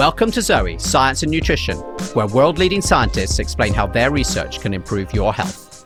Welcome 0.00 0.30
to 0.30 0.40
Zoe, 0.40 0.78
Science 0.78 1.22
and 1.24 1.30
Nutrition, 1.30 1.76
where 2.14 2.26
world 2.26 2.56
leading 2.56 2.80
scientists 2.80 3.38
explain 3.38 3.74
how 3.74 3.86
their 3.86 4.10
research 4.10 4.58
can 4.58 4.72
improve 4.72 5.12
your 5.12 5.34
health. 5.34 5.84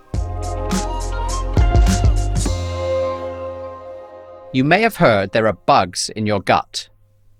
You 4.52 4.62
may 4.62 4.82
have 4.82 4.94
heard 4.94 5.32
there 5.32 5.48
are 5.48 5.52
bugs 5.52 6.10
in 6.10 6.26
your 6.26 6.40
gut, 6.40 6.88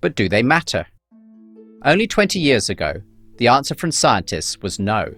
but 0.00 0.16
do 0.16 0.28
they 0.28 0.42
matter? 0.42 0.84
Only 1.84 2.08
20 2.08 2.40
years 2.40 2.68
ago, 2.68 3.00
the 3.36 3.46
answer 3.46 3.76
from 3.76 3.92
scientists 3.92 4.58
was 4.60 4.80
no. 4.80 5.14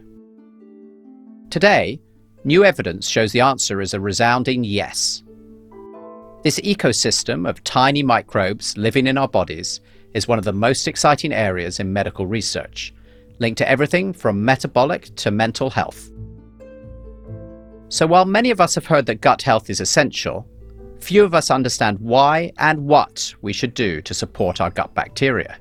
Today, 1.48 2.02
new 2.44 2.66
evidence 2.66 3.08
shows 3.08 3.32
the 3.32 3.40
answer 3.40 3.80
is 3.80 3.94
a 3.94 4.00
resounding 4.00 4.62
yes. 4.62 5.22
This 6.42 6.60
ecosystem 6.60 7.48
of 7.48 7.64
tiny 7.64 8.02
microbes 8.02 8.76
living 8.76 9.06
in 9.06 9.16
our 9.16 9.26
bodies 9.26 9.80
is 10.16 10.26
one 10.26 10.38
of 10.38 10.46
the 10.46 10.52
most 10.52 10.88
exciting 10.88 11.30
areas 11.30 11.78
in 11.78 11.92
medical 11.92 12.26
research, 12.26 12.94
linked 13.38 13.58
to 13.58 13.68
everything 13.68 14.14
from 14.14 14.42
metabolic 14.42 15.14
to 15.14 15.30
mental 15.30 15.68
health. 15.68 16.10
So, 17.90 18.06
while 18.06 18.24
many 18.24 18.50
of 18.50 18.58
us 18.58 18.74
have 18.76 18.86
heard 18.86 19.04
that 19.06 19.20
gut 19.20 19.42
health 19.42 19.68
is 19.68 19.78
essential, 19.78 20.48
few 21.00 21.22
of 21.22 21.34
us 21.34 21.50
understand 21.50 21.98
why 22.00 22.50
and 22.56 22.86
what 22.86 23.34
we 23.42 23.52
should 23.52 23.74
do 23.74 24.00
to 24.00 24.14
support 24.14 24.58
our 24.58 24.70
gut 24.70 24.94
bacteria. 24.94 25.58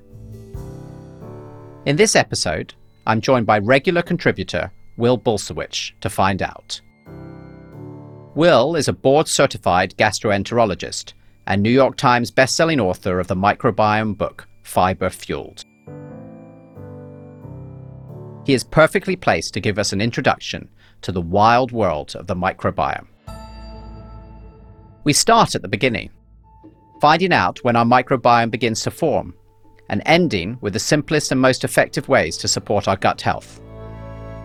In 1.85 1.97
this 1.97 2.15
episode, 2.15 2.73
I'm 3.05 3.19
joined 3.19 3.45
by 3.45 3.59
regular 3.59 4.01
contributor 4.01 4.71
Will 4.95 5.19
Bulsiewicz 5.19 5.91
to 5.99 6.09
find 6.09 6.41
out. 6.41 6.79
Will 8.35 8.77
is 8.77 8.87
a 8.87 8.93
board 8.93 9.27
certified 9.27 9.95
gastroenterologist 9.97 11.11
and 11.47 11.61
New 11.61 11.69
York 11.69 11.95
Times 11.95 12.31
bestselling 12.31 12.81
author 12.81 13.19
of 13.19 13.27
the 13.27 13.35
microbiome 13.35 14.17
book 14.17 14.47
Fiber 14.63 15.09
Fueled. 15.09 15.63
He 18.45 18.53
is 18.53 18.63
perfectly 18.63 19.15
placed 19.15 19.53
to 19.53 19.59
give 19.59 19.79
us 19.79 19.93
an 19.93 20.01
introduction 20.01 20.69
to 21.01 21.11
the 21.11 21.21
wild 21.21 21.71
world 21.71 22.15
of 22.15 22.27
the 22.27 22.35
microbiome. 22.35 23.07
We 25.03 25.13
start 25.13 25.55
at 25.55 25.61
the 25.61 25.67
beginning, 25.67 26.09
finding 26.99 27.31
out 27.31 27.63
when 27.63 27.75
our 27.75 27.85
microbiome 27.85 28.51
begins 28.51 28.81
to 28.81 28.91
form, 28.91 29.35
and 29.89 30.01
ending 30.05 30.57
with 30.61 30.73
the 30.73 30.79
simplest 30.79 31.31
and 31.31 31.39
most 31.39 31.63
effective 31.63 32.07
ways 32.07 32.37
to 32.37 32.47
support 32.47 32.87
our 32.87 32.97
gut 32.97 33.21
health. 33.21 33.61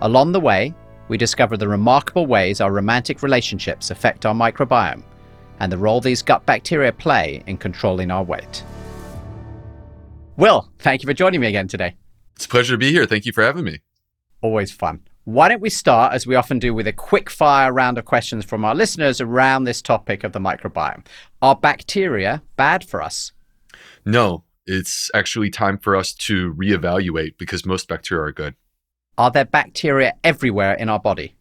Along 0.02 0.32
the 0.32 0.40
way, 0.40 0.74
we 1.08 1.16
discover 1.16 1.56
the 1.56 1.68
remarkable 1.68 2.26
ways 2.26 2.60
our 2.60 2.72
romantic 2.72 3.22
relationships 3.22 3.90
affect 3.90 4.26
our 4.26 4.34
microbiome 4.34 5.02
and 5.60 5.70
the 5.70 5.78
role 5.78 6.00
these 6.00 6.22
gut 6.22 6.44
bacteria 6.46 6.92
play 6.92 7.42
in 7.46 7.56
controlling 7.56 8.10
our 8.10 8.24
weight. 8.24 8.64
Will, 10.36 10.70
thank 10.78 11.02
you 11.02 11.06
for 11.06 11.14
joining 11.14 11.40
me 11.40 11.48
again 11.48 11.68
today. 11.68 11.94
It's 12.34 12.46
a 12.46 12.48
pleasure 12.48 12.74
to 12.74 12.78
be 12.78 12.90
here. 12.90 13.06
Thank 13.06 13.26
you 13.26 13.32
for 13.32 13.44
having 13.44 13.64
me. 13.64 13.80
Always 14.40 14.72
fun. 14.72 15.00
Why 15.24 15.48
don't 15.48 15.60
we 15.60 15.68
start, 15.68 16.14
as 16.14 16.26
we 16.26 16.34
often 16.34 16.58
do, 16.58 16.72
with 16.72 16.86
a 16.86 16.92
quick 16.92 17.28
fire 17.28 17.72
round 17.72 17.98
of 17.98 18.06
questions 18.06 18.44
from 18.44 18.64
our 18.64 18.74
listeners 18.74 19.20
around 19.20 19.64
this 19.64 19.82
topic 19.82 20.24
of 20.24 20.32
the 20.32 20.38
microbiome? 20.38 21.04
Are 21.42 21.54
bacteria 21.54 22.42
bad 22.56 22.82
for 22.82 23.02
us? 23.02 23.32
No, 24.06 24.44
it's 24.66 25.10
actually 25.12 25.50
time 25.50 25.76
for 25.76 25.94
us 25.94 26.14
to 26.14 26.54
reevaluate 26.54 27.36
because 27.36 27.66
most 27.66 27.86
bacteria 27.86 28.24
are 28.24 28.32
good. 28.32 28.54
Are 29.18 29.30
there 29.30 29.44
bacteria 29.44 30.14
everywhere 30.24 30.72
in 30.72 30.88
our 30.88 30.98
body? 30.98 31.34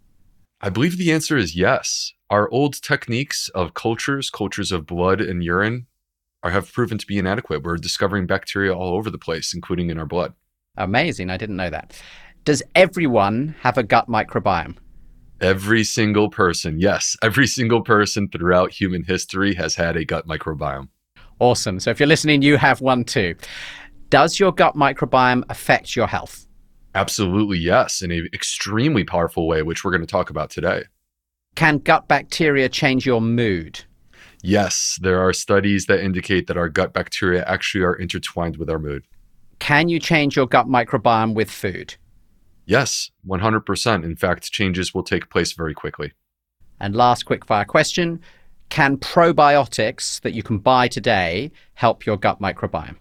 I 0.62 0.70
believe 0.70 0.98
the 0.98 1.14
answer 1.14 1.38
is 1.38 1.56
yes. 1.56 2.12
Our 2.30 2.50
old 2.52 2.82
techniques 2.82 3.48
of 3.56 3.74
cultures, 3.74 4.30
cultures 4.30 4.74
of 4.74 4.86
blood 4.86 5.22
and 5.22 5.42
urine, 5.42 5.88
are, 6.44 6.52
have 6.52 6.72
proven 6.72 6.98
to 6.98 7.08
be 7.08 7.18
inadequate. 7.18 7.64
We're 7.64 7.78
discovering 7.78 8.28
bacteria 8.28 8.76
all 8.76 8.96
over 8.96 9.10
the 9.10 9.18
place, 9.18 9.54
including 9.54 9.90
in 9.90 9.98
our 9.98 10.06
blood. 10.06 10.34
Amazing. 10.76 11.30
I 11.30 11.38
didn't 11.38 11.56
know 11.56 11.70
that. 11.70 11.98
Does 12.44 12.62
everyone 12.76 13.56
have 13.62 13.78
a 13.78 13.84
gut 13.84 14.10
microbiome? 14.10 14.76
Every 15.40 15.86
single 15.86 16.30
person, 16.30 16.78
yes. 16.78 17.16
Every 17.22 17.48
single 17.48 17.81
person 17.81 18.28
throughout 18.28 18.74
human 18.74 19.03
history 19.03 19.53
has 19.56 19.75
had 19.75 19.96
a 19.96 20.03
gut 20.03 20.28
microbiome. 20.28 20.90
Awesome. 21.40 21.80
So 21.80 21.90
if 21.90 22.02
you're 22.02 22.08
listening, 22.08 22.42
you 22.42 22.58
have 22.58 22.81
one 22.81 23.06
too. 23.06 23.36
Does 24.09 24.40
your 24.40 24.52
gut 24.52 24.75
microbiome 24.75 25.44
affect 25.50 25.96
your 25.96 26.08
health? 26.08 26.49
Absolutely, 26.95 27.57
yes, 27.57 28.01
in 28.01 28.11
an 28.11 28.27
extremely 28.33 29.03
powerful 29.03 29.47
way, 29.47 29.61
which 29.61 29.83
we're 29.83 29.91
going 29.91 30.01
to 30.01 30.07
talk 30.07 30.29
about 30.29 30.50
today. 30.50 30.83
Can 31.55 31.77
gut 31.79 32.07
bacteria 32.07 32.69
change 32.69 33.05
your 33.05 33.22
mood? 33.22 33.83
Yes, 34.41 34.97
there 35.01 35.19
are 35.19 35.33
studies 35.33 35.85
that 35.85 36.01
indicate 36.01 36.47
that 36.47 36.57
our 36.57 36.69
gut 36.69 36.94
bacteria 36.94 37.44
actually 37.45 37.83
are 37.83 37.94
intertwined 37.94 38.57
with 38.57 38.69
our 38.69 38.79
mood. 38.79 39.03
Can 39.59 39.89
you 39.89 40.00
change 40.00 40.35
your 40.35 40.47
gut 40.47 40.67
microbiome 40.67 41.33
with 41.33 41.51
food? 41.51 41.95
Yes, 42.66 43.11
100%. 43.27 44.03
In 44.03 44.16
fact, 44.16 44.51
changes 44.51 44.94
will 44.94 45.03
take 45.03 45.29
place 45.29 45.53
very 45.53 45.73
quickly. 45.73 46.13
And 46.79 46.95
last 46.95 47.25
quickfire 47.25 47.67
question 47.67 48.21
Can 48.69 48.97
probiotics 48.97 50.21
that 50.21 50.33
you 50.33 50.44
can 50.44 50.59
buy 50.59 50.88
today 50.88 51.51
help 51.73 52.06
your 52.06 52.16
gut 52.16 52.39
microbiome? 52.39 52.95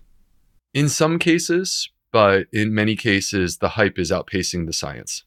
In 0.75 0.89
some 0.89 1.19
cases, 1.19 1.89
but 2.13 2.47
in 2.53 2.75
many 2.75 2.97
cases, 2.97 3.59
the 3.59 3.71
hype 3.71 3.99
is 3.99 4.11
outpacing 4.11 4.67
the 4.67 4.73
science. 4.73 5.25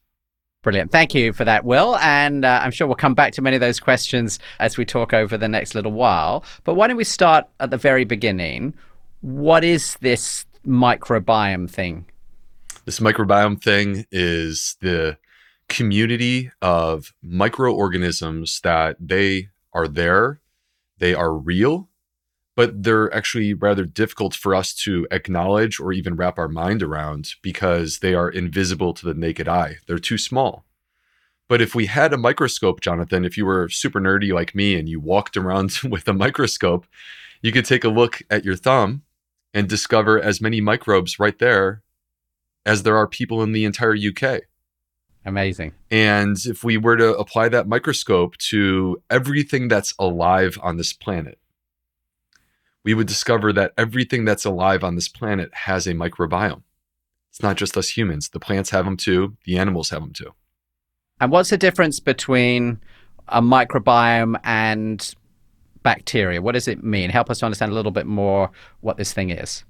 Brilliant. 0.62 0.92
Thank 0.92 1.12
you 1.12 1.32
for 1.32 1.44
that, 1.44 1.64
Will. 1.64 1.96
And 1.96 2.44
uh, 2.44 2.60
I'm 2.62 2.70
sure 2.70 2.86
we'll 2.86 2.94
come 2.94 3.14
back 3.14 3.32
to 3.32 3.42
many 3.42 3.56
of 3.56 3.60
those 3.60 3.80
questions 3.80 4.38
as 4.60 4.76
we 4.76 4.84
talk 4.84 5.12
over 5.12 5.36
the 5.36 5.48
next 5.48 5.74
little 5.74 5.90
while. 5.90 6.44
But 6.62 6.74
why 6.74 6.86
don't 6.86 6.96
we 6.96 7.04
start 7.04 7.48
at 7.58 7.70
the 7.70 7.76
very 7.76 8.04
beginning? 8.04 8.74
What 9.22 9.64
is 9.64 9.96
this 10.00 10.46
microbiome 10.64 11.68
thing? 11.68 12.06
This 12.84 13.00
microbiome 13.00 13.60
thing 13.60 14.06
is 14.12 14.76
the 14.80 15.18
community 15.68 16.50
of 16.60 17.12
microorganisms 17.22 18.60
that 18.60 18.96
they 19.00 19.48
are 19.72 19.88
there, 19.88 20.40
they 20.98 21.14
are 21.14 21.34
real, 21.34 21.88
but 22.62 22.84
they're 22.84 23.12
actually 23.12 23.52
rather 23.54 23.84
difficult 23.84 24.36
for 24.36 24.54
us 24.54 24.72
to 24.72 25.04
acknowledge 25.10 25.80
or 25.80 25.92
even 25.92 26.14
wrap 26.14 26.38
our 26.38 26.46
mind 26.46 26.80
around 26.80 27.32
because 27.42 27.98
they 27.98 28.14
are 28.14 28.30
invisible 28.30 28.94
to 28.94 29.04
the 29.04 29.14
naked 29.14 29.48
eye. 29.48 29.78
They're 29.88 29.98
too 29.98 30.16
small. 30.16 30.64
But 31.48 31.60
if 31.60 31.74
we 31.74 31.86
had 31.86 32.12
a 32.12 32.16
microscope, 32.16 32.80
Jonathan, 32.80 33.24
if 33.24 33.36
you 33.36 33.46
were 33.46 33.68
super 33.68 34.00
nerdy 34.00 34.32
like 34.32 34.54
me 34.54 34.76
and 34.76 34.88
you 34.88 35.00
walked 35.00 35.36
around 35.36 35.72
with 35.90 36.06
a 36.06 36.12
microscope, 36.12 36.86
you 37.42 37.50
could 37.50 37.64
take 37.64 37.82
a 37.82 37.88
look 37.88 38.22
at 38.30 38.44
your 38.44 38.54
thumb 38.54 39.02
and 39.52 39.68
discover 39.68 40.22
as 40.22 40.40
many 40.40 40.60
microbes 40.60 41.18
right 41.18 41.40
there 41.40 41.82
as 42.64 42.84
there 42.84 42.96
are 42.96 43.08
people 43.08 43.42
in 43.42 43.50
the 43.50 43.64
entire 43.64 43.96
UK. 43.96 44.42
Amazing. 45.24 45.72
And 45.90 46.36
if 46.46 46.62
we 46.62 46.76
were 46.76 46.96
to 46.96 47.12
apply 47.16 47.48
that 47.48 47.66
microscope 47.66 48.36
to 48.50 49.02
everything 49.10 49.66
that's 49.66 49.94
alive 49.98 50.60
on 50.62 50.76
this 50.76 50.92
planet, 50.92 51.40
we 52.84 52.94
would 52.94 53.06
discover 53.06 53.52
that 53.52 53.72
everything 53.76 54.24
that's 54.24 54.44
alive 54.44 54.82
on 54.82 54.94
this 54.94 55.08
planet 55.08 55.52
has 55.54 55.86
a 55.86 55.94
microbiome. 55.94 56.62
It's 57.30 57.42
not 57.42 57.56
just 57.56 57.76
us 57.76 57.96
humans. 57.96 58.28
The 58.28 58.40
plants 58.40 58.70
have 58.70 58.84
them 58.84 58.96
too, 58.96 59.36
the 59.44 59.58
animals 59.58 59.90
have 59.90 60.02
them 60.02 60.12
too. 60.12 60.34
And 61.20 61.30
what's 61.30 61.50
the 61.50 61.56
difference 61.56 62.00
between 62.00 62.80
a 63.28 63.40
microbiome 63.40 64.38
and 64.44 65.14
bacteria? 65.82 66.42
What 66.42 66.52
does 66.52 66.68
it 66.68 66.82
mean? 66.82 67.10
Help 67.10 67.30
us 67.30 67.38
to 67.38 67.46
understand 67.46 67.72
a 67.72 67.74
little 67.74 67.92
bit 67.92 68.06
more 68.06 68.50
what 68.80 68.96
this 68.96 69.12
thing 69.12 69.30
is. 69.30 69.64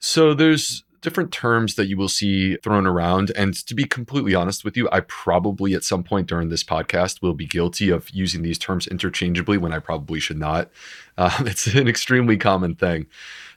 So 0.00 0.34
there's 0.34 0.84
different 1.02 1.32
terms 1.32 1.74
that 1.74 1.88
you 1.88 1.96
will 1.96 2.08
see 2.08 2.56
thrown 2.56 2.86
around. 2.86 3.32
And 3.36 3.54
to 3.66 3.74
be 3.74 3.84
completely 3.84 4.34
honest 4.34 4.64
with 4.64 4.76
you, 4.76 4.88
I 4.90 5.00
probably 5.00 5.74
at 5.74 5.84
some 5.84 6.04
point 6.04 6.28
during 6.28 6.48
this 6.48 6.64
podcast 6.64 7.20
will 7.20 7.34
be 7.34 7.44
guilty 7.44 7.90
of 7.90 8.08
using 8.10 8.42
these 8.42 8.58
terms 8.58 8.86
interchangeably 8.86 9.58
when 9.58 9.72
I 9.72 9.80
probably 9.80 10.20
should 10.20 10.38
not. 10.38 10.70
Uh, 11.18 11.36
it's 11.46 11.66
an 11.66 11.88
extremely 11.88 12.36
common 12.36 12.74
thing. 12.76 13.06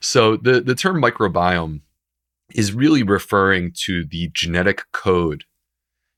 So 0.01 0.35
the, 0.35 0.59
the 0.59 0.75
term 0.75 1.01
microbiome 1.01 1.81
is 2.53 2.73
really 2.73 3.03
referring 3.03 3.71
to 3.71 4.03
the 4.03 4.29
genetic 4.33 4.83
code 4.91 5.45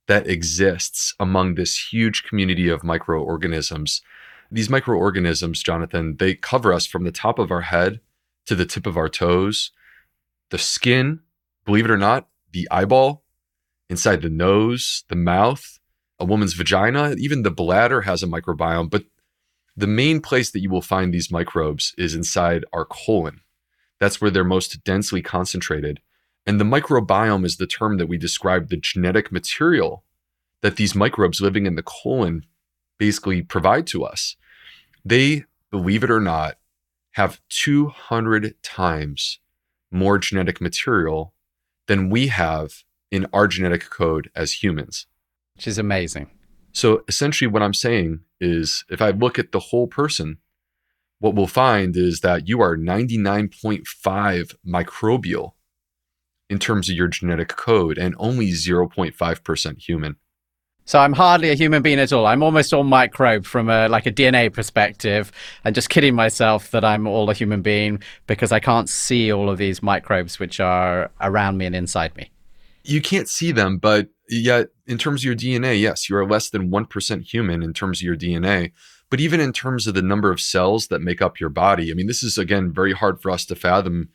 that 0.07 0.27
exists 0.27 1.13
among 1.19 1.55
this 1.55 1.91
huge 1.91 2.23
community 2.23 2.69
of 2.69 2.83
microorganisms. 2.83 4.01
These 4.49 4.69
microorganisms, 4.69 5.61
Jonathan, 5.61 6.15
they 6.17 6.35
cover 6.35 6.71
us 6.71 6.85
from 6.85 7.03
the 7.03 7.11
top 7.11 7.37
of 7.37 7.51
our 7.51 7.61
head 7.61 7.99
to 8.45 8.55
the 8.55 8.65
tip 8.65 8.87
of 8.87 8.95
our 8.95 9.09
toes 9.09 9.71
the 10.49 10.57
skin, 10.57 11.21
believe 11.65 11.85
it 11.85 11.91
or 11.91 11.97
not, 11.97 12.27
the 12.51 12.67
eyeball, 12.71 13.23
inside 13.89 14.21
the 14.21 14.29
nose, 14.29 15.03
the 15.09 15.15
mouth, 15.15 15.79
a 16.19 16.25
woman's 16.25 16.53
vagina, 16.53 17.15
even 17.17 17.43
the 17.43 17.51
bladder 17.51 18.01
has 18.01 18.23
a 18.23 18.27
microbiome. 18.27 18.89
But 18.89 19.05
the 19.75 19.87
main 19.87 20.21
place 20.21 20.49
that 20.51 20.61
you 20.61 20.69
will 20.69 20.81
find 20.81 21.13
these 21.13 21.31
microbes 21.31 21.93
is 21.97 22.15
inside 22.15 22.65
our 22.73 22.85
colon. 22.85 23.41
That's 23.99 24.19
where 24.19 24.31
they're 24.31 24.43
most 24.43 24.83
densely 24.83 25.21
concentrated. 25.21 26.01
And 26.45 26.59
the 26.59 26.65
microbiome 26.65 27.45
is 27.45 27.57
the 27.57 27.67
term 27.67 27.97
that 27.97 28.07
we 28.07 28.17
describe 28.17 28.69
the 28.69 28.77
genetic 28.77 29.31
material 29.31 30.03
that 30.61 30.77
these 30.77 30.95
microbes 30.95 31.41
living 31.41 31.65
in 31.65 31.75
the 31.75 31.83
colon 31.83 32.45
basically 32.97 33.41
provide 33.41 33.85
to 33.87 34.03
us. 34.03 34.35
They, 35.05 35.45
believe 35.69 36.03
it 36.03 36.11
or 36.11 36.19
not, 36.19 36.57
have 37.11 37.41
200 37.49 38.55
times 38.63 39.39
more 39.91 40.17
genetic 40.17 40.59
material 40.61 41.33
than 41.87 42.09
we 42.09 42.27
have 42.27 42.83
in 43.11 43.25
our 43.33 43.47
genetic 43.47 43.89
code 43.89 44.29
as 44.35 44.63
humans. 44.63 45.07
Which 45.55 45.67
is 45.67 45.77
amazing. 45.77 46.29
So 46.71 47.03
essentially, 47.07 47.47
what 47.47 47.63
I'm 47.63 47.73
saying 47.73 48.19
is 48.39 48.85
if 48.89 49.01
I 49.01 49.09
look 49.09 49.39
at 49.39 49.51
the 49.51 49.59
whole 49.59 49.87
person, 49.87 50.37
what 51.19 51.33
we'll 51.33 51.47
find 51.47 51.97
is 51.97 52.21
that 52.21 52.47
you 52.47 52.61
are 52.61 52.77
99.5 52.77 54.55
microbial 54.65 55.53
in 56.49 56.59
terms 56.59 56.89
of 56.89 56.95
your 56.95 57.07
genetic 57.07 57.49
code 57.49 57.97
and 57.97 58.15
only 58.19 58.51
0.5% 58.51 59.77
human. 59.79 60.17
So 60.87 60.99
I'm 60.99 61.11
hardly 61.11 61.49
a 61.49 61.53
human 61.53 61.81
being 61.81 61.99
at 61.99 62.13
all. 62.13 62.25
I'm 62.25 62.41
almost 62.41 62.73
all 62.73 62.85
microbe 62.85 63.45
from 63.45 63.69
a 63.69 63.89
like 63.89 64.05
a 64.05 64.11
DNA 64.11 64.51
perspective, 64.51 65.33
and 65.65 65.75
just 65.75 65.89
kidding 65.89 66.15
myself 66.15 66.71
that 66.71 66.85
I'm 66.85 67.05
all 67.05 67.29
a 67.29 67.33
human 67.33 67.61
being 67.61 68.01
because 68.25 68.53
I 68.53 68.61
can't 68.61 68.87
see 68.87 69.31
all 69.31 69.49
of 69.49 69.57
these 69.57 69.83
microbes 69.83 70.39
which 70.39 70.61
are 70.61 71.11
around 71.19 71.57
me 71.57 71.65
and 71.65 71.75
inside 71.75 72.15
me. 72.15 72.31
You 72.85 73.01
can't 73.01 73.27
see 73.27 73.51
them, 73.51 73.79
but 73.79 74.07
yet 74.29 74.69
in 74.85 74.97
terms 74.97 75.21
of 75.21 75.25
your 75.25 75.35
DNA, 75.35 75.77
yes, 75.77 76.09
you 76.09 76.15
are 76.15 76.25
less 76.25 76.49
than 76.49 76.71
1% 76.71 77.21
human 77.23 77.63
in 77.63 77.73
terms 77.73 77.99
of 77.99 78.03
your 78.03 78.15
DNA. 78.15 78.71
But 79.09 79.19
even 79.19 79.41
in 79.41 79.51
terms 79.51 79.87
of 79.87 79.93
the 79.93 80.01
number 80.01 80.31
of 80.31 80.39
cells 80.39 80.87
that 80.87 81.01
make 81.01 81.21
up 81.21 81.37
your 81.37 81.49
body, 81.49 81.91
I 81.91 81.95
mean, 81.95 82.07
this 82.07 82.23
is 82.23 82.37
again 82.37 82.71
very 82.71 82.93
hard 82.93 83.21
for 83.21 83.29
us 83.29 83.45
to 83.47 83.55
fathom 83.55 84.07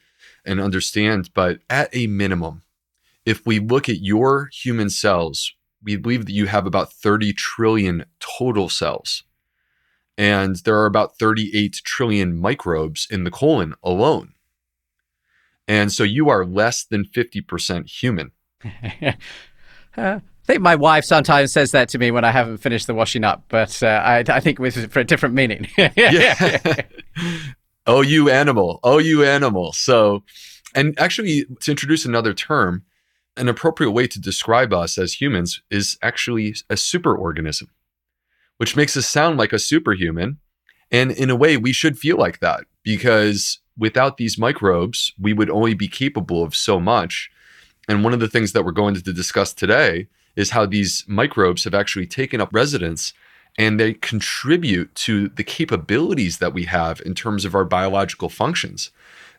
and 0.42 0.58
understand. 0.58 1.28
But 1.34 1.58
at 1.68 1.94
a 1.94 2.06
minimum, 2.06 2.62
if 3.26 3.44
we 3.44 3.58
look 3.58 3.90
at 3.90 4.00
your 4.00 4.48
human 4.54 4.88
cells, 4.88 5.52
we 5.82 5.96
believe 5.96 6.26
that 6.26 6.32
you 6.32 6.46
have 6.46 6.66
about 6.66 6.92
30 6.92 7.32
trillion 7.32 8.04
total 8.20 8.68
cells. 8.68 9.24
And 10.18 10.56
there 10.56 10.78
are 10.78 10.86
about 10.86 11.18
38 11.18 11.80
trillion 11.84 12.38
microbes 12.38 13.06
in 13.10 13.24
the 13.24 13.30
colon 13.30 13.74
alone. 13.82 14.34
And 15.66 15.92
so 15.92 16.04
you 16.04 16.28
are 16.28 16.44
less 16.44 16.84
than 16.84 17.04
50% 17.04 17.88
human. 17.88 18.32
uh, 18.64 19.12
I 19.96 20.20
think 20.44 20.60
my 20.60 20.74
wife 20.74 21.04
sometimes 21.04 21.52
says 21.52 21.70
that 21.70 21.88
to 21.90 21.98
me 21.98 22.10
when 22.10 22.24
I 22.24 22.32
haven't 22.32 22.58
finished 22.58 22.88
the 22.88 22.94
washing 22.94 23.22
up, 23.22 23.44
but 23.48 23.80
uh, 23.82 23.86
I, 23.86 24.24
I, 24.26 24.40
think 24.40 24.58
it 24.58 24.62
was 24.62 24.84
for 24.86 24.98
a 24.98 25.04
different 25.04 25.36
meaning. 25.36 25.68
yeah. 25.76 26.82
oh, 27.86 28.00
you 28.00 28.28
animal. 28.28 28.80
Oh, 28.82 28.98
you 28.98 29.24
animal. 29.24 29.72
So, 29.72 30.24
and 30.74 30.98
actually, 30.98 31.44
to 31.60 31.70
introduce 31.70 32.04
another 32.04 32.34
term, 32.34 32.82
an 33.36 33.48
appropriate 33.48 33.92
way 33.92 34.06
to 34.06 34.20
describe 34.20 34.72
us 34.72 34.98
as 34.98 35.14
humans 35.14 35.62
is 35.70 35.98
actually 36.02 36.54
a 36.68 36.74
superorganism, 36.74 37.68
which 38.58 38.76
makes 38.76 38.96
us 38.96 39.06
sound 39.06 39.38
like 39.38 39.52
a 39.52 39.58
superhuman. 39.58 40.38
And 40.90 41.10
in 41.10 41.30
a 41.30 41.36
way, 41.36 41.56
we 41.56 41.72
should 41.72 41.98
feel 41.98 42.16
like 42.18 42.40
that 42.40 42.64
because 42.82 43.60
without 43.76 44.16
these 44.16 44.38
microbes, 44.38 45.12
we 45.18 45.32
would 45.32 45.50
only 45.50 45.74
be 45.74 45.88
capable 45.88 46.42
of 46.42 46.54
so 46.54 46.78
much. 46.78 47.30
And 47.88 48.04
one 48.04 48.12
of 48.12 48.20
the 48.20 48.28
things 48.28 48.52
that 48.52 48.64
we're 48.64 48.72
going 48.72 48.94
to 48.94 49.12
discuss 49.12 49.52
today 49.52 50.08
is 50.36 50.50
how 50.50 50.66
these 50.66 51.04
microbes 51.06 51.64
have 51.64 51.74
actually 51.74 52.06
taken 52.06 52.40
up 52.40 52.50
residence 52.52 53.12
and 53.58 53.78
they 53.78 53.94
contribute 53.94 54.94
to 54.94 55.28
the 55.28 55.44
capabilities 55.44 56.38
that 56.38 56.54
we 56.54 56.64
have 56.64 57.02
in 57.04 57.14
terms 57.14 57.44
of 57.44 57.54
our 57.54 57.64
biological 57.64 58.28
functions. 58.28 58.90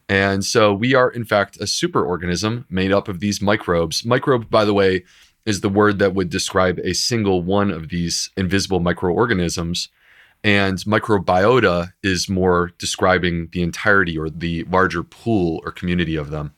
And 0.09 0.44
so 0.44 0.73
we 0.73 0.95
are, 0.95 1.09
in 1.09 1.23
fact, 1.25 1.57
a 1.57 1.65
superorganism 1.65 2.65
made 2.69 2.91
up 2.91 3.07
of 3.07 3.19
these 3.19 3.41
microbes. 3.41 4.05
Microbe, 4.05 4.50
by 4.50 4.65
the 4.65 4.73
way, 4.73 5.03
is 5.45 5.61
the 5.61 5.69
word 5.69 6.00
that 6.00 6.13
would 6.13 6.29
describe 6.29 6.79
a 6.79 6.94
single 6.94 7.41
one 7.41 7.71
of 7.71 7.89
these 7.89 8.29
invisible 8.38 8.79
microorganisms. 8.79 9.89
And 10.44 10.77
microbiota 10.79 11.94
is 12.01 12.27
more 12.27 12.71
describing 12.77 13.50
the 13.51 13.61
entirety 13.61 14.17
or 14.17 14.29
the 14.29 14.63
larger 14.65 15.03
pool 15.03 15.61
or 15.63 15.71
community 15.71 16.15
of 16.15 16.31
them. 16.31 16.53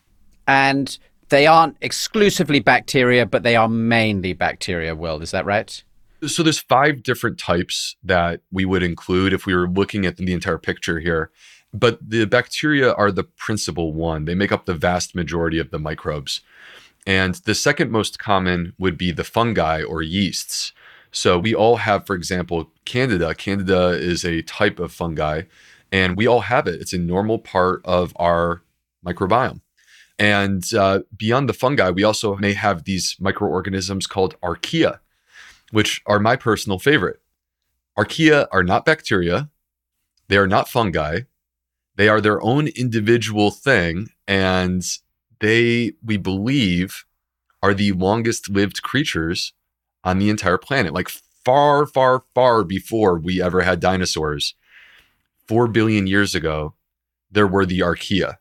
And 0.48 0.98
they 1.30 1.48
aren't 1.48 1.78
exclusively 1.82 2.60
bacteria, 2.60 3.26
but 3.26 3.44
they 3.44 3.56
are 3.56 3.70
mainly 3.70 4.34
bacteria, 4.34 4.96
Will. 4.96 5.22
Is 5.22 5.32
that 5.32 5.46
right? 5.46 5.84
So 6.26 6.44
there's 6.44 6.60
five 6.60 7.04
different 7.04 7.38
types 7.38 7.96
that 8.04 8.42
we 8.52 8.66
would 8.66 8.84
include 8.84 9.34
if 9.34 9.46
we 9.46 9.54
were 9.54 9.68
looking 9.68 10.06
at 10.06 10.18
the 10.18 10.34
entire 10.34 10.58
picture 10.58 11.00
here. 11.00 11.30
But 11.76 12.00
the 12.02 12.26
bacteria 12.26 12.94
are 12.94 13.12
the 13.12 13.26
principal 13.26 13.92
one. 13.94 14.24
They 14.26 14.36
make 14.36 14.52
up 14.52 14.66
the 14.66 14.74
vast 14.74 15.14
majority 15.14 15.60
of 15.60 15.72
the 15.72 15.80
microbes. 15.80 16.42
And 17.06 17.36
the 17.36 17.54
second 17.54 17.92
most 17.92 18.18
common 18.18 18.74
would 18.80 18.98
be 18.98 19.12
the 19.12 19.26
fungi 19.26 19.84
or 19.84 20.02
yeasts. 20.02 20.72
So 21.12 21.38
we 21.38 21.54
all 21.54 21.78
have, 21.78 22.06
for 22.08 22.16
example, 22.16 22.72
Candida. 22.86 23.36
Candida 23.36 23.90
is 23.90 24.24
a 24.24 24.42
type 24.44 24.80
of 24.80 24.94
fungi, 24.94 25.44
and 25.92 26.16
we 26.16 26.28
all 26.28 26.42
have 26.42 26.66
it. 26.66 26.82
It's 26.82 26.94
a 26.94 26.98
normal 26.98 27.40
part 27.40 27.82
of 27.86 28.14
our 28.16 28.62
microbiome. 29.06 29.62
And 30.18 30.64
uh, 30.74 31.02
beyond 31.16 31.50
the 31.50 31.54
fungi, 31.54 31.90
we 31.90 32.04
also 32.04 32.38
may 32.38 32.54
have 32.54 32.86
these 32.86 33.18
microorganisms 33.20 34.08
called 34.08 34.40
archaea, 34.42 35.00
which 35.72 36.02
are 36.06 36.20
my 36.20 36.38
personal 36.38 36.80
favorite. 36.80 37.22
Archaea 37.98 38.48
are 38.52 38.64
not 38.64 38.86
bacteria, 38.86 39.50
they 40.30 40.38
are 40.38 40.48
not 40.48 40.70
fungi, 40.70 41.22
they 41.96 42.08
are 42.10 42.22
their 42.22 42.42
own 42.44 42.68
individual 42.70 43.52
thing. 43.52 44.08
And 44.28 44.84
they, 45.40 45.94
we 46.04 46.18
believe, 46.18 47.06
are 47.62 47.74
the 47.74 47.92
longest 47.94 48.50
lived 48.50 48.82
creatures 48.82 49.54
on 50.04 50.20
the 50.20 50.30
entire 50.30 50.58
planet. 50.58 50.94
Like 50.94 51.10
far, 51.10 51.86
far, 51.86 52.24
far 52.34 52.64
before 52.64 53.18
we 53.20 53.42
ever 53.42 53.62
had 53.62 53.80
dinosaurs, 53.80 54.56
four 55.48 55.68
billion 55.68 56.08
years 56.08 56.36
ago, 56.36 56.74
there 57.32 57.48
were 57.48 57.66
the 57.66 57.80
archaea. 57.80 58.38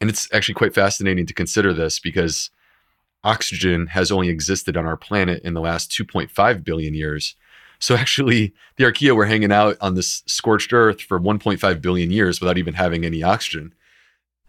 And 0.00 0.08
it's 0.08 0.32
actually 0.32 0.54
quite 0.54 0.74
fascinating 0.74 1.26
to 1.26 1.34
consider 1.34 1.72
this 1.72 1.98
because 1.98 2.50
oxygen 3.22 3.88
has 3.88 4.10
only 4.10 4.28
existed 4.28 4.76
on 4.76 4.86
our 4.86 4.96
planet 4.96 5.42
in 5.44 5.54
the 5.54 5.60
last 5.60 5.90
2.5 5.90 6.64
billion 6.64 6.94
years. 6.94 7.36
So 7.80 7.94
actually, 7.96 8.52
the 8.76 8.84
archaea 8.84 9.16
were 9.16 9.26
hanging 9.26 9.52
out 9.52 9.76
on 9.80 9.94
this 9.94 10.22
scorched 10.26 10.72
earth 10.72 11.00
for 11.00 11.18
1.5 11.18 11.80
billion 11.80 12.10
years 12.10 12.40
without 12.40 12.58
even 12.58 12.74
having 12.74 13.04
any 13.04 13.22
oxygen. 13.22 13.74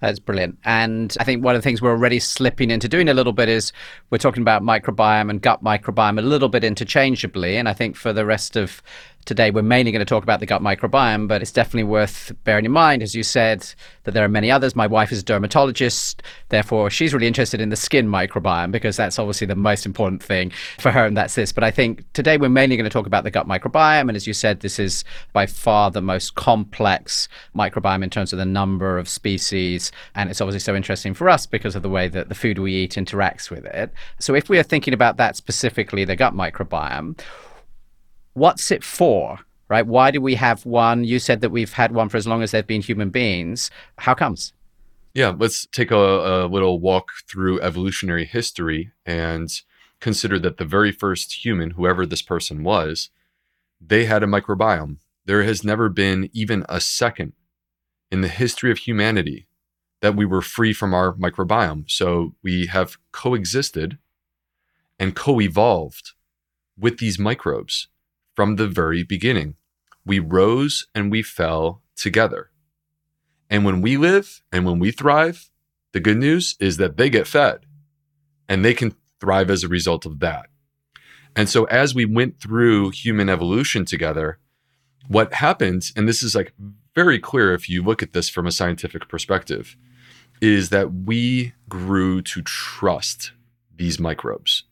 That's 0.01 0.19
brilliant. 0.19 0.57
And 0.65 1.15
I 1.19 1.23
think 1.23 1.43
one 1.43 1.55
of 1.55 1.61
the 1.61 1.63
things 1.63 1.79
we're 1.79 1.91
already 1.91 2.19
slipping 2.19 2.71
into 2.71 2.89
doing 2.89 3.07
a 3.07 3.13
little 3.13 3.33
bit 3.33 3.49
is 3.49 3.71
we're 4.09 4.17
talking 4.17 4.41
about 4.41 4.63
microbiome 4.63 5.29
and 5.29 5.39
gut 5.39 5.63
microbiome 5.63 6.17
a 6.17 6.23
little 6.23 6.49
bit 6.49 6.63
interchangeably. 6.63 7.55
And 7.55 7.69
I 7.69 7.73
think 7.73 7.95
for 7.95 8.11
the 8.11 8.25
rest 8.25 8.55
of 8.55 8.81
Today, 9.25 9.51
we're 9.51 9.61
mainly 9.61 9.91
going 9.91 9.99
to 9.99 10.05
talk 10.05 10.23
about 10.23 10.39
the 10.39 10.45
gut 10.45 10.61
microbiome, 10.61 11.27
but 11.27 11.41
it's 11.41 11.51
definitely 11.51 11.83
worth 11.83 12.31
bearing 12.43 12.65
in 12.65 12.71
mind, 12.71 13.03
as 13.03 13.13
you 13.13 13.21
said, 13.21 13.65
that 14.03 14.11
there 14.11 14.25
are 14.25 14.29
many 14.29 14.49
others. 14.49 14.75
My 14.75 14.87
wife 14.87 15.11
is 15.11 15.19
a 15.19 15.23
dermatologist, 15.23 16.23
therefore, 16.49 16.89
she's 16.89 17.13
really 17.13 17.27
interested 17.27 17.61
in 17.61 17.69
the 17.69 17.75
skin 17.75 18.07
microbiome 18.07 18.71
because 18.71 18.97
that's 18.97 19.19
obviously 19.19 19.45
the 19.45 19.55
most 19.55 19.85
important 19.85 20.23
thing 20.23 20.51
for 20.79 20.91
her, 20.91 21.05
and 21.05 21.15
that's 21.15 21.35
this. 21.35 21.51
But 21.51 21.63
I 21.63 21.69
think 21.69 22.03
today 22.13 22.37
we're 22.37 22.49
mainly 22.49 22.77
going 22.77 22.89
to 22.89 22.89
talk 22.89 23.05
about 23.05 23.23
the 23.23 23.31
gut 23.31 23.47
microbiome. 23.47 24.07
And 24.09 24.15
as 24.15 24.25
you 24.25 24.33
said, 24.33 24.61
this 24.61 24.79
is 24.79 25.03
by 25.33 25.45
far 25.45 25.91
the 25.91 26.01
most 26.01 26.35
complex 26.35 27.29
microbiome 27.55 28.03
in 28.03 28.09
terms 28.09 28.33
of 28.33 28.39
the 28.39 28.45
number 28.45 28.97
of 28.97 29.07
species. 29.07 29.91
And 30.15 30.29
it's 30.29 30.41
obviously 30.41 30.59
so 30.59 30.75
interesting 30.75 31.13
for 31.13 31.29
us 31.29 31.45
because 31.45 31.75
of 31.75 31.83
the 31.83 31.89
way 31.89 32.07
that 32.07 32.29
the 32.29 32.35
food 32.35 32.57
we 32.57 32.73
eat 32.73 32.93
interacts 32.93 33.51
with 33.51 33.65
it. 33.65 33.93
So 34.19 34.33
if 34.33 34.49
we 34.49 34.57
are 34.57 34.63
thinking 34.63 34.93
about 34.93 35.17
that 35.17 35.35
specifically, 35.35 36.05
the 36.05 36.15
gut 36.15 36.33
microbiome, 36.33 37.19
what's 38.33 38.71
it 38.71 38.83
for? 38.83 39.39
Right? 39.69 39.87
Why 39.87 40.11
do 40.11 40.19
we 40.19 40.35
have 40.35 40.65
one? 40.65 41.05
You 41.05 41.17
said 41.17 41.39
that 41.41 41.51
we've 41.51 41.71
had 41.71 41.93
one 41.93 42.09
for 42.09 42.17
as 42.17 42.27
long 42.27 42.43
as 42.43 42.51
there've 42.51 42.67
been 42.67 42.81
human 42.81 43.09
beings. 43.09 43.71
How 43.99 44.13
comes? 44.13 44.51
Yeah, 45.13 45.33
let's 45.37 45.65
take 45.67 45.91
a, 45.91 45.95
a 46.43 46.47
little 46.47 46.79
walk 46.79 47.09
through 47.29 47.61
evolutionary 47.61 48.25
history 48.25 48.91
and 49.05 49.49
consider 50.01 50.39
that 50.39 50.57
the 50.57 50.65
very 50.65 50.91
first 50.91 51.45
human, 51.45 51.71
whoever 51.71 52.05
this 52.05 52.21
person 52.21 52.63
was, 52.63 53.09
they 53.79 54.05
had 54.05 54.23
a 54.23 54.27
microbiome. 54.27 54.97
There 55.25 55.43
has 55.43 55.63
never 55.63 55.87
been 55.87 56.29
even 56.33 56.65
a 56.67 56.81
second 56.81 57.33
in 58.11 58.21
the 58.21 58.27
history 58.27 58.71
of 58.71 58.79
humanity 58.79 59.47
that 60.01 60.15
we 60.15 60.25
were 60.25 60.41
free 60.41 60.73
from 60.73 60.93
our 60.93 61.13
microbiome. 61.13 61.89
So 61.89 62.35
we 62.43 62.67
have 62.67 62.97
coexisted 63.11 63.97
and 64.99 65.15
co 65.15 65.39
evolved 65.39 66.11
with 66.77 66.97
these 66.97 67.19
microbes 67.19 67.87
from 68.35 68.55
the 68.55 68.67
very 68.67 69.03
beginning. 69.03 69.55
We 70.05 70.19
rose 70.19 70.87
and 70.95 71.11
we 71.11 71.21
fell 71.21 71.81
together. 71.95 72.49
And 73.49 73.65
when 73.65 73.81
we 73.81 73.97
live 73.97 74.41
and 74.51 74.65
when 74.65 74.79
we 74.79 74.91
thrive, 74.91 75.49
the 75.91 75.99
good 75.99 76.17
news 76.17 76.55
is 76.59 76.77
that 76.77 76.97
they 76.97 77.09
get 77.09 77.27
fed 77.27 77.65
and 78.47 78.63
they 78.63 78.73
can 78.73 78.95
thrive 79.19 79.49
as 79.49 79.63
a 79.63 79.67
result 79.67 80.05
of 80.05 80.19
that. 80.19 80.47
And 81.35 81.47
so, 81.47 81.65
as 81.65 81.95
we 81.95 82.05
went 82.05 82.41
through 82.41 82.89
human 82.89 83.29
evolution 83.29 83.85
together, 83.85 84.39
what 85.07 85.33
happened, 85.33 85.91
and 85.95 86.07
this 86.07 86.23
is 86.23 86.35
like 86.35 86.53
very 86.93 87.19
clear 87.19 87.53
if 87.53 87.69
you 87.69 87.83
look 87.83 88.03
at 88.03 88.13
this 88.13 88.29
from 88.29 88.45
a 88.45 88.51
scientific 88.51 89.07
perspective, 89.07 89.77
is 90.41 90.69
that 90.69 90.93
we 90.93 91.53
grew 91.69 92.21
to 92.21 92.41
trust 92.41 93.31
these 93.75 93.99
microbes. 93.99 94.63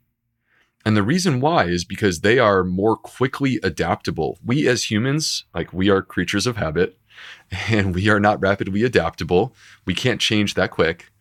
And 0.85 0.95
the 0.95 1.03
reason 1.03 1.41
why 1.41 1.65
is 1.65 1.83
because 1.83 2.21
they 2.21 2.39
are 2.39 2.63
more 2.63 2.95
quickly 2.95 3.59
adaptable. 3.63 4.37
We 4.43 4.67
as 4.67 4.89
humans, 4.89 5.43
like 5.53 5.73
we 5.73 5.89
are 5.89 6.01
creatures 6.01 6.47
of 6.47 6.57
habit 6.57 6.97
and 7.69 7.93
we 7.93 8.09
are 8.09 8.19
not 8.19 8.41
rapidly 8.41 8.83
adaptable. 8.83 9.53
We 9.85 9.93
can't 9.93 10.21
change 10.21 10.53
that 10.53 10.71
quick. 10.71 11.11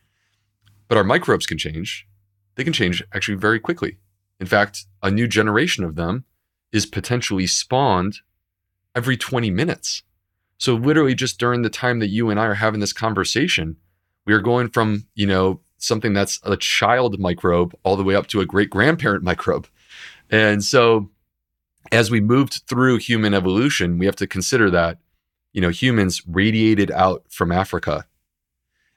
But 0.87 0.97
our 0.97 1.05
microbes 1.05 1.47
can 1.47 1.59
change 1.59 2.09
they 2.59 2.65
can 2.65 2.73
change 2.73 3.03
actually 3.15 3.37
very 3.37 3.61
quickly. 3.61 3.99
In 4.41 4.47
fact, 4.47 4.87
a 5.01 5.13
new 5.13 5.29
generation 5.29 5.85
of 5.85 5.95
them 5.95 6.25
is 6.73 6.87
potentially 6.87 7.47
spawned 7.47 8.19
every 8.97 9.17
20 9.17 9.49
minutes. 9.51 10.03
So 10.59 10.75
literally 10.75 11.15
just 11.15 11.39
during 11.39 11.63
the 11.63 11.71
time 11.71 12.01
that 12.01 12.09
you 12.09 12.31
and 12.31 12.39
I 12.39 12.47
are 12.47 12.55
having 12.55 12.81
this 12.81 12.93
conversation, 12.93 13.77
we 14.27 14.35
are 14.35 14.41
going 14.41 14.71
from, 14.71 15.07
you 15.15 15.25
know, 15.25 15.61
something 15.79 16.13
that's 16.13 16.41
a 16.43 16.57
child 16.57 17.19
microbe 17.19 17.75
all 17.83 17.97
the 17.97 18.05
way 18.05 18.15
up 18.15 18.27
to 18.29 18.41
a 18.41 18.47
great 18.47 18.71
grandparent 18.71 19.25
microbe. 19.25 19.67
And 20.31 20.63
so 20.63 21.11
as 21.91 22.11
we 22.11 22.21
moved 22.21 22.63
through 22.69 22.99
human 22.99 23.33
evolution, 23.33 23.99
we 23.99 24.07
have 24.07 24.17
to 24.17 24.27
consider 24.27 24.71
that, 24.71 24.99
you 25.53 25.61
know, 25.61 25.71
humans 25.71 26.23
radiated 26.27 26.91
out 26.91 27.25
from 27.31 27.51
Africa. 27.51 28.07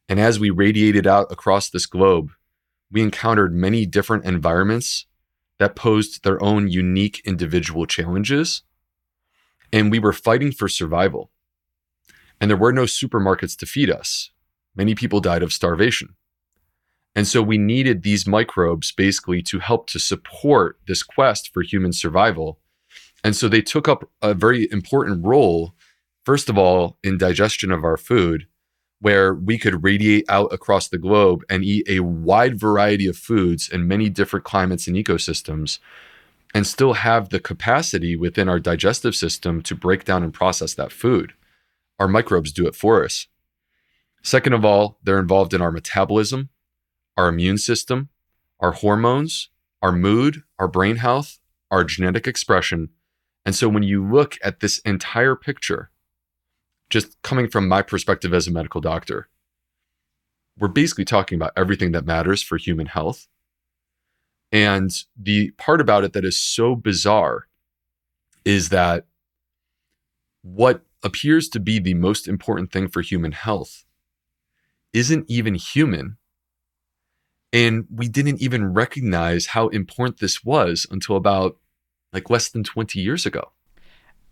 And 0.09 0.19
as 0.19 0.39
we 0.39 0.49
radiated 0.49 1.07
out 1.07 1.31
across 1.31 1.69
this 1.69 1.85
globe, 1.85 2.31
we 2.91 3.01
encountered 3.01 3.53
many 3.53 3.85
different 3.85 4.25
environments 4.25 5.05
that 5.59 5.75
posed 5.75 6.23
their 6.23 6.41
own 6.43 6.67
unique 6.67 7.21
individual 7.23 7.85
challenges. 7.85 8.63
And 9.71 9.89
we 9.89 9.99
were 9.99 10.11
fighting 10.11 10.51
for 10.51 10.67
survival. 10.67 11.31
And 12.41 12.49
there 12.49 12.57
were 12.57 12.73
no 12.73 12.83
supermarkets 12.83 13.55
to 13.59 13.65
feed 13.65 13.89
us. 13.89 14.31
Many 14.75 14.95
people 14.95 15.21
died 15.21 15.43
of 15.43 15.53
starvation. 15.53 16.15
And 17.15 17.27
so 17.27 17.41
we 17.41 17.57
needed 17.57 18.03
these 18.03 18.25
microbes 18.25 18.91
basically 18.91 19.41
to 19.43 19.59
help 19.59 19.87
to 19.89 19.99
support 19.99 20.79
this 20.87 21.03
quest 21.03 21.53
for 21.53 21.61
human 21.61 21.91
survival. 21.91 22.59
And 23.23 23.35
so 23.35 23.47
they 23.47 23.61
took 23.61 23.87
up 23.87 24.09
a 24.21 24.33
very 24.33 24.69
important 24.71 25.25
role, 25.25 25.75
first 26.25 26.49
of 26.49 26.57
all, 26.57 26.97
in 27.03 27.17
digestion 27.17 27.71
of 27.71 27.83
our 27.83 27.97
food, 27.97 28.47
where 29.01 29.33
we 29.33 29.57
could 29.57 29.83
radiate 29.83 30.25
out 30.29 30.53
across 30.53 30.87
the 30.87 30.97
globe 30.97 31.43
and 31.49 31.63
eat 31.63 31.87
a 31.89 31.99
wide 31.99 32.59
variety 32.59 33.07
of 33.07 33.17
foods 33.17 33.67
in 33.69 33.87
many 33.87 34.09
different 34.09 34.45
climates 34.45 34.87
and 34.87 34.95
ecosystems 34.95 35.79
and 36.53 36.67
still 36.67 36.93
have 36.93 37.29
the 37.29 37.39
capacity 37.39 38.15
within 38.15 38.49
our 38.49 38.59
digestive 38.59 39.15
system 39.15 39.61
to 39.61 39.75
break 39.75 40.03
down 40.05 40.23
and 40.23 40.33
process 40.33 40.73
that 40.75 40.91
food. 40.91 41.33
Our 41.99 42.07
microbes 42.07 42.51
do 42.51 42.67
it 42.67 42.75
for 42.75 43.03
us. 43.03 43.27
Second 44.23 44.53
of 44.53 44.65
all, 44.65 44.97
they're 45.03 45.19
involved 45.19 45.53
in 45.53 45.61
our 45.61 45.71
metabolism, 45.71 46.49
our 47.17 47.27
immune 47.27 47.57
system, 47.57 48.09
our 48.59 48.71
hormones, 48.71 49.49
our 49.81 49.91
mood, 49.91 50.43
our 50.59 50.67
brain 50.67 50.97
health, 50.97 51.39
our 51.69 51.83
genetic 51.83 52.27
expression. 52.27 52.89
And 53.45 53.55
so 53.55 53.67
when 53.67 53.83
you 53.83 54.05
look 54.05 54.37
at 54.43 54.59
this 54.59 54.79
entire 54.79 55.35
picture, 55.35 55.89
just 56.89 57.21
coming 57.21 57.49
from 57.49 57.67
my 57.67 57.81
perspective 57.81 58.33
as 58.33 58.47
a 58.47 58.51
medical 58.51 58.81
doctor, 58.81 59.27
we're 60.59 60.67
basically 60.67 61.05
talking 61.05 61.37
about 61.37 61.53
everything 61.55 61.91
that 61.93 62.05
matters 62.05 62.43
for 62.43 62.57
human 62.57 62.87
health. 62.87 63.27
And 64.51 64.91
the 65.17 65.51
part 65.51 65.81
about 65.81 66.03
it 66.03 66.13
that 66.13 66.25
is 66.25 66.39
so 66.39 66.75
bizarre 66.75 67.47
is 68.43 68.69
that 68.69 69.05
what 70.41 70.83
appears 71.03 71.47
to 71.49 71.59
be 71.59 71.79
the 71.79 71.93
most 71.93 72.27
important 72.27 72.71
thing 72.71 72.87
for 72.87 73.01
human 73.01 73.31
health 73.31 73.85
isn't 74.93 75.25
even 75.29 75.55
human. 75.55 76.17
And 77.53 77.85
we 77.93 78.07
didn't 78.07 78.41
even 78.41 78.73
recognize 78.73 79.47
how 79.47 79.67
important 79.69 80.19
this 80.19 80.43
was 80.43 80.87
until 80.89 81.15
about 81.15 81.57
like 82.13 82.29
less 82.29 82.49
than 82.49 82.63
20 82.63 82.99
years 82.99 83.25
ago 83.25 83.51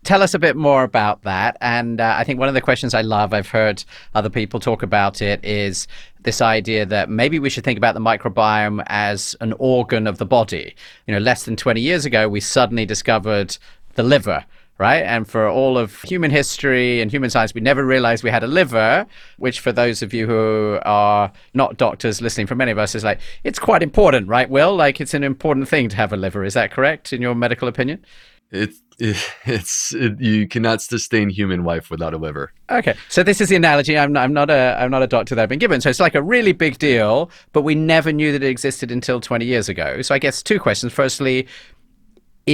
tell 0.04 0.22
us 0.22 0.34
a 0.34 0.38
bit 0.38 0.56
more 0.56 0.82
about 0.82 1.22
that. 1.22 1.56
And 1.60 2.00
uh, 2.00 2.14
I 2.16 2.24
think 2.24 2.38
one 2.38 2.48
of 2.48 2.54
the 2.54 2.60
questions 2.60 2.94
I 2.94 3.02
love, 3.02 3.34
I've 3.34 3.48
heard 3.48 3.84
other 4.14 4.30
people 4.30 4.60
talk 4.60 4.82
about 4.82 5.20
it, 5.20 5.44
is 5.44 5.86
this 6.22 6.40
idea 6.40 6.86
that 6.86 7.08
maybe 7.10 7.38
we 7.38 7.50
should 7.50 7.64
think 7.64 7.78
about 7.78 7.94
the 7.94 8.00
microbiome 8.00 8.82
as 8.86 9.36
an 9.40 9.54
organ 9.58 10.06
of 10.06 10.18
the 10.18 10.26
body. 10.26 10.74
You 11.06 11.14
know, 11.14 11.20
less 11.20 11.44
than 11.44 11.56
20 11.56 11.80
years 11.80 12.04
ago, 12.04 12.28
we 12.28 12.40
suddenly 12.40 12.86
discovered 12.86 13.56
the 13.94 14.02
liver. 14.02 14.44
Right. 14.80 15.02
And 15.02 15.28
for 15.28 15.46
all 15.46 15.76
of 15.76 16.00
human 16.00 16.30
history 16.30 17.02
and 17.02 17.10
human 17.10 17.28
science, 17.28 17.52
we 17.52 17.60
never 17.60 17.84
realized 17.84 18.24
we 18.24 18.30
had 18.30 18.42
a 18.42 18.46
liver, 18.46 19.06
which 19.36 19.60
for 19.60 19.72
those 19.72 20.00
of 20.00 20.14
you 20.14 20.26
who 20.26 20.78
are 20.86 21.30
not 21.52 21.76
doctors 21.76 22.22
listening, 22.22 22.46
for 22.46 22.54
many 22.54 22.72
of 22.72 22.78
us, 22.78 22.94
is 22.94 23.04
like, 23.04 23.20
it's 23.44 23.58
quite 23.58 23.82
important, 23.82 24.26
right, 24.26 24.48
Will? 24.48 24.74
Like, 24.74 24.98
it's 24.98 25.12
an 25.12 25.22
important 25.22 25.68
thing 25.68 25.90
to 25.90 25.96
have 25.96 26.14
a 26.14 26.16
liver. 26.16 26.44
Is 26.44 26.54
that 26.54 26.70
correct 26.70 27.12
in 27.12 27.20
your 27.20 27.34
medical 27.34 27.68
opinion? 27.68 28.02
It's 28.50 28.80
it's 29.46 29.94
it, 29.94 30.20
you 30.20 30.48
cannot 30.48 30.82
sustain 30.82 31.28
human 31.28 31.62
life 31.64 31.90
without 31.90 32.14
a 32.14 32.18
liver. 32.18 32.52
Okay, 32.70 32.94
so 33.08 33.22
this 33.22 33.40
is 33.40 33.48
the 33.48 33.56
analogy. 33.56 33.96
I'm 33.98 34.16
I'm 34.16 34.32
not 34.32 34.50
a 34.50 34.76
I'm 34.78 34.90
not 34.90 35.02
a 35.02 35.06
doctor 35.06 35.34
that 35.34 35.42
I've 35.42 35.48
been 35.48 35.58
given. 35.58 35.80
So 35.80 35.88
it's 35.88 36.00
like 36.00 36.14
a 36.14 36.22
really 36.22 36.52
big 36.52 36.78
deal, 36.78 37.30
but 37.52 37.62
we 37.62 37.74
never 37.74 38.12
knew 38.12 38.32
that 38.32 38.42
it 38.42 38.48
existed 38.48 38.90
until 38.90 39.20
20 39.20 39.44
years 39.44 39.68
ago. 39.68 40.02
So 40.02 40.14
I 40.14 40.18
guess 40.18 40.42
two 40.42 40.58
questions. 40.58 40.92
Firstly, 40.92 41.46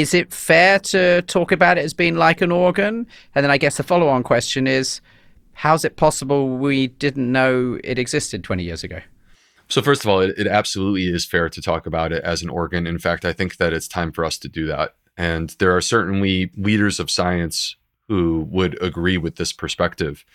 is 0.01 0.13
it 0.13 0.31
fair 0.31 0.79
to 0.79 1.23
talk 1.23 1.53
about 1.53 1.79
it 1.79 1.85
as 1.85 1.95
being 1.95 2.17
like 2.17 2.43
an 2.43 2.53
organ? 2.53 3.07
And 3.35 3.43
then 3.43 3.51
I 3.51 3.57
guess 3.57 3.79
the 3.79 3.83
follow-on 3.83 4.25
question 4.25 4.67
is, 4.67 5.01
how's 5.55 5.87
it 5.87 5.97
possible 5.97 6.59
we 6.59 6.89
didn't 6.89 7.33
know 7.33 7.79
it 7.83 7.99
existed 7.99 8.45
20 8.45 8.63
years 8.63 8.85
ago? 8.85 9.01
So 9.69 9.81
first 9.81 10.05
of 10.05 10.11
all, 10.11 10.21
it, 10.21 10.35
it 10.39 10.47
absolutely 10.47 11.07
is 11.07 11.25
fair 11.25 11.49
to 11.49 11.63
talk 11.63 11.87
about 11.87 12.13
it 12.13 12.23
as 12.25 12.43
an 12.43 12.51
organ. 12.51 12.87
In 12.87 12.99
fact, 12.99 13.25
I 13.25 13.33
think 13.33 13.57
that 13.57 13.73
it's 13.73 13.89
time 13.89 14.13
for 14.13 14.23
us 14.23 14.37
to 14.39 14.49
do 14.49 14.67
that. 14.67 14.97
And 15.17 15.57
there 15.61 15.75
are 15.75 15.81
certainly 15.81 16.51
leaders 16.59 17.01
of 17.01 17.11
science 17.11 17.75
who 18.09 18.47
would 18.51 18.81
agree 18.83 19.17
with 19.17 19.37
this 19.37 19.55
perspective. 19.55 20.27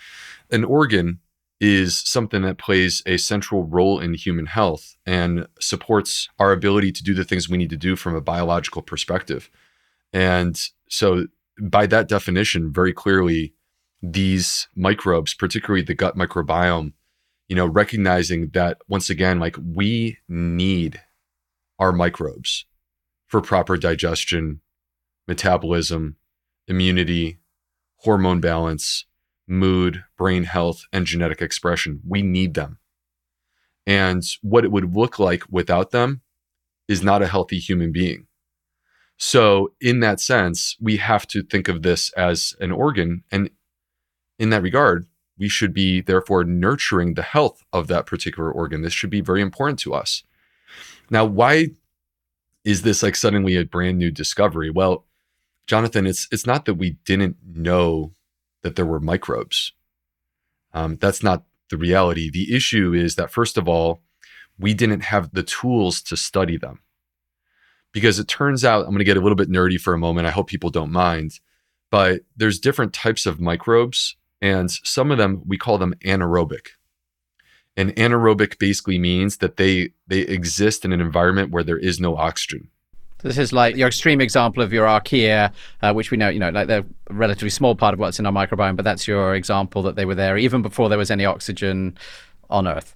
An 0.50 0.64
organ 0.64 1.20
is 1.62 2.00
something 2.00 2.42
that 2.42 2.58
plays 2.58 3.04
a 3.06 3.18
central 3.18 3.64
role 3.64 4.00
in 4.00 4.16
human 4.16 4.48
health 4.48 4.98
and 5.06 5.48
supports 5.60 6.28
our 6.40 6.52
ability 6.52 6.92
to 6.92 7.04
do 7.04 7.14
the 7.14 7.24
things 7.24 7.48
we 7.48 7.58
need 7.58 7.70
to 7.70 7.78
do 7.78 7.96
from 7.96 8.16
a 8.16 8.22
biological 8.22 8.82
perspective. 8.82 9.50
And 10.12 10.60
so, 10.90 11.28
by 11.62 11.86
that 11.86 12.08
definition, 12.08 12.74
very 12.74 12.92
clearly, 12.92 13.54
these 14.02 14.68
microbes, 14.76 15.36
particularly 15.36 15.84
the 15.84 15.94
gut 15.94 16.18
microbiome, 16.18 16.94
you 17.48 17.56
know, 17.56 17.68
recognizing 17.68 18.50
that 18.50 18.80
once 18.88 19.12
again, 19.12 19.40
like 19.40 19.56
we 19.64 20.18
need 20.28 21.00
our 21.78 21.92
microbes 21.92 22.66
for 23.28 23.40
proper 23.40 23.78
digestion, 23.78 24.62
metabolism, 25.28 26.16
immunity, 26.68 27.40
hormone 27.98 28.42
balance, 28.42 29.06
mood, 29.48 30.04
brain 30.18 30.44
health, 30.44 30.86
and 30.94 31.06
genetic 31.06 31.42
expression. 31.42 32.02
We 32.08 32.22
need 32.22 32.54
them. 32.54 32.80
And 33.86 34.24
what 34.42 34.64
it 34.64 34.72
would 34.72 34.96
look 34.96 35.20
like 35.20 35.44
without 35.50 35.92
them 35.92 36.22
is 36.88 37.04
not 37.04 37.22
a 37.22 37.28
healthy 37.28 37.60
human 37.60 37.92
being. 37.92 38.28
So, 39.18 39.74
in 39.80 40.00
that 40.00 40.20
sense, 40.20 40.76
we 40.80 40.98
have 40.98 41.28
to 41.28 41.44
think 41.44 41.68
of 41.68 41.84
this 41.84 42.12
as 42.14 42.56
an 42.60 42.72
organ. 42.72 43.24
And 43.32 43.52
in 44.40 44.50
that 44.50 44.64
regard, 44.64 45.06
we 45.38 45.48
should 45.48 45.74
be 45.74 46.02
therefore 46.02 46.44
nurturing 46.44 47.14
the 47.14 47.22
health 47.22 47.64
of 47.72 47.88
that 47.88 48.06
particular 48.06 48.52
organ. 48.52 48.82
This 48.82 48.94
should 48.94 49.10
be 49.10 49.22
very 49.22 49.42
important 49.42 49.80
to 49.80 49.94
us. 49.94 50.24
Now, 51.10 51.26
why 51.26 51.70
is 52.64 52.82
this 52.82 53.04
like 53.04 53.16
suddenly 53.16 53.56
a 53.56 53.66
brand 53.66 53.98
new 53.98 54.12
discovery? 54.12 54.70
Well, 54.70 55.06
Jonathan, 55.68 56.08
it's 56.08 56.28
it's 56.32 56.46
not 56.46 56.66
that 56.66 56.76
we 56.76 56.98
didn't 57.06 57.38
know 57.44 58.14
that 58.62 58.76
there 58.76 58.86
were 58.86 59.00
microbes. 59.00 59.74
Um, 60.74 60.98
that's 60.98 61.24
not 61.24 61.44
the 61.70 61.78
reality. 61.78 62.30
The 62.30 62.56
issue 62.56 62.94
is 62.94 63.16
that 63.16 63.32
first 63.32 63.58
of 63.58 63.68
all, 63.68 64.02
we 64.58 64.74
didn't 64.74 65.02
have 65.02 65.32
the 65.34 65.44
tools 65.44 66.02
to 66.04 66.18
study 66.18 66.58
them. 66.58 66.80
Because 67.92 68.20
it 68.20 68.28
turns 68.28 68.64
out, 68.64 68.86
I'm 68.86 68.92
going 68.92 69.00
to 69.00 69.04
get 69.06 69.18
a 69.18 69.22
little 69.22 69.36
bit 69.36 69.50
nerdy 69.50 69.80
for 69.80 69.94
a 69.94 70.00
moment. 70.00 70.28
I 70.28 70.32
hope 70.32 70.48
people 70.48 70.70
don't 70.70 70.92
mind, 70.92 71.40
but 71.90 72.22
there's 72.38 72.60
different 72.60 72.94
types 72.94 73.26
of 73.26 73.42
microbes, 73.42 74.16
and 74.42 74.72
some 74.72 75.12
of 75.12 75.18
them 75.18 75.42
we 75.46 75.58
call 75.58 75.78
them 75.78 75.94
anaerobic. 76.06 76.68
And 77.76 77.96
anaerobic 77.96 78.60
basically 78.60 78.98
means 78.98 79.38
that 79.38 79.58
they 79.58 79.92
they 80.08 80.20
exist 80.20 80.86
in 80.86 80.94
an 80.94 81.02
environment 81.02 81.52
where 81.52 81.64
there 81.64 81.78
is 81.78 82.00
no 82.00 82.16
oxygen. 82.16 82.70
This 83.24 83.38
is 83.38 83.54
like 83.54 83.76
your 83.76 83.88
extreme 83.88 84.22
example 84.22 84.64
of 84.64 84.74
your 84.74 84.88
archaea, 84.88 85.52
uh, 85.82 85.94
which 85.94 86.12
we 86.12 86.18
know, 86.18 86.30
you 86.30 86.40
know, 86.40 86.50
like 86.50 86.68
they're 86.68 86.86
a 87.08 87.14
relatively 87.14 87.50
small 87.50 87.76
part 87.76 87.94
of 87.94 88.00
what's 88.00 88.20
in 88.20 88.26
our 88.26 88.32
microbiome, 88.32 88.76
but 88.76 88.84
that's 88.84 89.08
your 89.08 89.36
example 89.36 89.82
that 89.84 89.96
they 89.96 90.06
were 90.06 90.16
there 90.16 90.38
even 90.38 90.62
before 90.62 90.90
there 90.90 90.98
was 90.98 91.12
any 91.12 91.26
oxygen 91.26 91.98
on 92.50 92.68
Earth. 92.68 92.96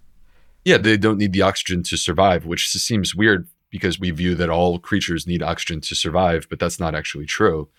Yeah, 0.63 0.77
they 0.77 0.97
don't 0.97 1.19
need 1.19 1.33
the 1.33 1.43
oxygen 1.43 1.83
to 1.83 1.97
survive, 1.97 2.45
which 2.45 2.69
seems 2.69 3.15
weird 3.15 3.47
because 3.69 3.99
we 3.99 4.09
view 4.11 4.35
that 4.35 4.49
all 4.49 4.79
creatures 4.79 5.27
need 5.27 5.43
oxygen 5.43 5.81
to 5.81 5.95
survive, 5.95 6.47
but 6.49 6.59
that's 6.59 6.79
not 6.79 6.95
actually 6.95 7.25
true. 7.25 7.69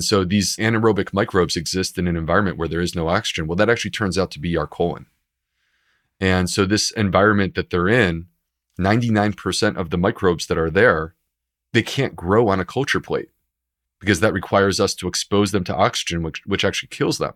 So 0.00 0.24
these 0.24 0.56
anaerobic 0.56 1.12
microbes 1.12 1.56
exist 1.56 1.98
in 1.98 2.06
an 2.06 2.16
environment 2.16 2.56
where 2.56 2.68
there 2.68 2.80
is 2.80 2.94
no 2.94 3.08
oxygen. 3.08 3.46
Well, 3.46 3.56
that 3.56 3.70
actually 3.70 3.90
turns 3.90 4.16
out 4.16 4.30
to 4.32 4.40
be 4.40 4.56
our 4.56 4.66
colon. 4.66 5.06
And 6.20 6.48
so 6.48 6.64
this 6.64 6.90
environment 6.92 7.54
that 7.54 7.70
they're 7.70 7.88
in, 7.88 8.26
99% 8.78 9.76
of 9.76 9.90
the 9.90 9.98
microbes 9.98 10.46
that 10.46 10.58
are 10.58 10.70
there 10.70 11.14
they 11.72 11.82
can't 11.82 12.16
grow 12.16 12.48
on 12.48 12.60
a 12.60 12.64
culture 12.64 13.00
plate 13.00 13.28
because 14.00 14.20
that 14.20 14.32
requires 14.32 14.78
us 14.80 14.94
to 14.94 15.08
expose 15.08 15.50
them 15.52 15.64
to 15.64 15.74
oxygen, 15.74 16.22
which, 16.22 16.42
which 16.46 16.64
actually 16.64 16.88
kills 16.88 17.18
them. 17.18 17.34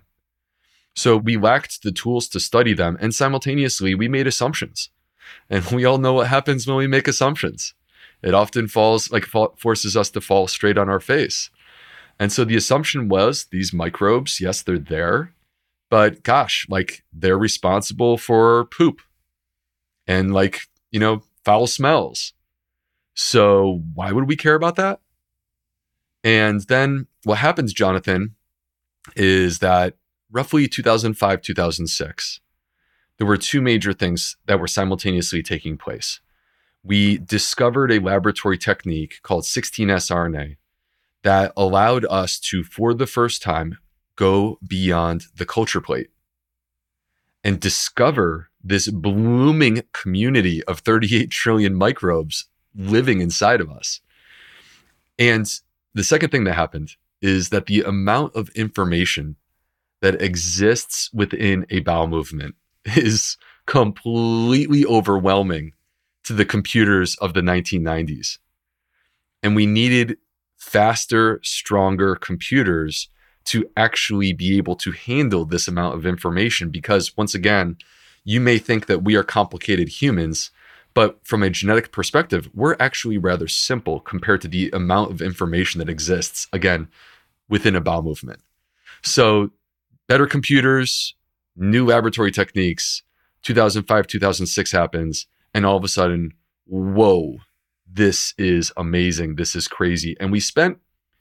So 0.95 1.17
we 1.17 1.37
lacked 1.37 1.83
the 1.83 1.93
tools 1.93 2.29
to 2.29 2.41
study 2.41 2.75
them. 2.75 2.97
And 3.01 3.15
simultaneously, 3.15 3.95
we 3.95 4.09
made 4.09 4.27
assumptions. 4.27 4.91
And 5.49 5.65
we 5.67 5.85
all 5.85 5.99
know 5.99 6.13
what 6.15 6.29
happens 6.29 6.67
when 6.67 6.77
we 6.77 6.87
make 6.87 7.09
assumptions. 7.09 7.75
It 8.23 8.35
often 8.35 8.69
falls 8.69 9.11
like 9.11 9.25
forces 9.25 9.97
us 9.97 10.11
to 10.11 10.21
fall 10.21 10.47
straight 10.47 10.79
on 10.79 10.89
our 10.89 11.01
face. 11.01 11.51
And 12.19 12.31
so 12.31 12.45
the 12.45 12.57
assumption 12.57 13.09
was 13.09 13.47
these 13.47 13.73
microbes, 13.73 14.41
yes, 14.41 14.63
they're 14.63 14.79
there, 14.79 15.33
but 15.91 16.23
gosh, 16.23 16.67
like 16.69 17.03
they're 17.13 17.39
responsible 17.39 18.17
for 18.17 18.67
poop 18.67 19.01
and 20.07 20.33
like, 20.33 20.69
you 20.91 21.01
know, 21.01 21.23
foul 21.45 21.67
smells. 21.67 22.33
So 23.15 23.83
why 23.95 24.13
would 24.13 24.29
we 24.29 24.37
care 24.37 24.55
about 24.55 24.77
that? 24.77 25.01
And 26.25 26.61
then 26.63 27.07
what 27.25 27.39
happens, 27.39 27.73
Jonathan, 27.73 28.37
is 29.17 29.59
that 29.59 29.95
roughly 30.31 30.69
2005, 30.69 31.43
2006, 31.43 32.41
there 33.19 33.27
were 33.27 33.37
two 33.37 33.61
major 33.61 33.93
things 33.93 34.37
that 34.47 34.61
were 34.61 34.67
simultaneously 34.67 35.43
taking 35.43 35.77
place. 35.77 36.21
We 36.83 37.19
discovered 37.19 37.93
a 37.93 38.01
laboratory 38.01 38.59
technique 38.59 39.21
called 39.23 39.45
16S 39.45 40.11
RNA 40.11 40.57
that 41.23 41.53
allowed 41.57 42.05
us 42.07 42.41
to, 42.41 42.65
for 42.65 42.95
the 42.95 43.07
first 43.07 43.43
time, 43.43 43.79
go 44.17 44.59
beyond 44.67 45.27
the 45.37 45.47
culture 45.47 45.81
plate 45.81 46.09
and 47.45 47.61
discover 47.61 48.51
this 48.63 48.89
blooming 48.89 49.83
community 49.93 50.63
of 50.65 50.81
38 50.81 51.31
trillion 51.31 51.75
microbes 51.75 52.47
living 52.75 53.21
inside 53.21 53.61
of 53.61 53.71
us. 53.71 54.01
And 55.19 55.47
the 55.95 56.05
second 56.05 56.31
thing 56.31 56.45
that 56.45 56.55
happened 56.55 56.97
is 57.21 57.51
that 57.51 57.67
the 57.67 57.83
amount 57.83 58.35
of 58.35 58.49
information 58.51 59.37
that 60.01 60.21
exists 60.21 61.11
within 61.13 61.65
a 61.71 61.81
bowel 61.81 62.09
movement 62.09 62.57
is 62.85 63.37
completely 63.67 64.85
overwhelming 64.85 65.73
to 66.25 66.33
the 66.33 66.45
computers 66.45 67.17
of 67.17 67.35
the 67.35 67.41
1990s. 67.41 68.39
And 69.43 69.57
we 69.57 69.67
needed 69.67 70.19
faster, 70.57 71.41
stronger 71.43 72.15
computers 72.15 73.09
to 73.45 73.69
actually 73.77 74.33
be 74.33 74.57
able 74.57 74.77
to 74.77 74.93
handle 74.93 75.45
this 75.45 75.67
amount 75.67 75.97
of 75.97 76.07
information. 76.07 76.71
Because 76.71 77.17
once 77.17 77.35
again, 77.35 77.77
you 78.25 78.41
may 78.41 78.59
think 78.59 78.87
that 78.87 79.03
we 79.03 79.17
are 79.17 79.25
complicated 79.25 79.89
humans, 79.89 80.51
but 80.95 81.19
from 81.25 81.43
a 81.43 81.51
genetic 81.51 81.93
perspective, 81.93 82.49
we're 82.55 82.77
actually 82.79 83.19
rather 83.19 83.49
simple 83.49 84.01
compared 84.01 84.41
to 84.43 84.49
the 84.49 84.71
amount 84.71 85.11
of 85.11 85.23
information 85.23 85.79
that 85.79 85.89
exists, 85.89 86.49
again, 86.53 86.89
within 87.49 87.77
a 87.77 87.81
bowel 87.81 88.03
movement. 88.03 88.41
So, 89.03 89.51
better 90.09 90.27
computers, 90.27 91.15
new 91.57 91.87
laboratory 91.87 92.31
techniques, 92.31 93.03
2005, 93.43 94.07
2006 94.07 94.73
happens, 94.73 95.27
and 95.55 95.67
all 95.67 95.77
of 95.77 95.85
a 95.85 95.89
sudden, 95.89 96.33
whoa, 96.67 97.39
this 97.87 98.35
is 98.39 98.73
amazing. 98.77 99.37
This 99.37 99.55
is 99.55 99.69
crazy. 99.69 100.17
And 100.21 100.33
we 100.33 100.41
spent 100.41 100.79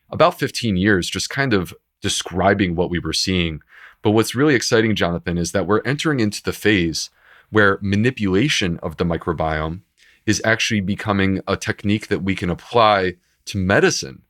about 0.09 0.39
15 0.39 0.77
years 0.77 1.09
just 1.09 1.29
kind 1.29 1.53
of 1.53 1.73
describing 2.01 2.75
what 2.75 2.89
we 2.89 2.99
were 2.99 3.13
seeing. 3.13 3.61
But 4.01 4.11
what's 4.11 4.35
really 4.35 4.55
exciting, 4.55 4.95
Jonathan, 4.95 5.37
is 5.37 5.51
that 5.51 5.67
we're 5.67 5.81
entering 5.83 6.19
into 6.19 6.41
the 6.41 6.53
phase 6.53 7.09
where 7.51 7.77
manipulation 7.81 8.79
of 8.79 8.98
the 8.98 9.05
microbiome 9.05 9.81
is 10.25 10.41
actually 10.43 10.81
becoming 10.81 11.41
a 11.48 11.55
technique 11.55 12.08
that 12.08 12.24
we 12.24 12.36
can 12.36 12.50
apply 12.50 13.15
to 13.46 13.58
medicine 13.58 14.24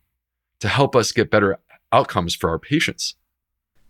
to 0.60 0.68
help 0.68 0.96
us 0.96 1.12
get 1.12 1.32
better 1.32 1.58
outcomes 1.92 2.36
for 2.36 2.50
our 2.50 2.60
patients. 2.60 3.16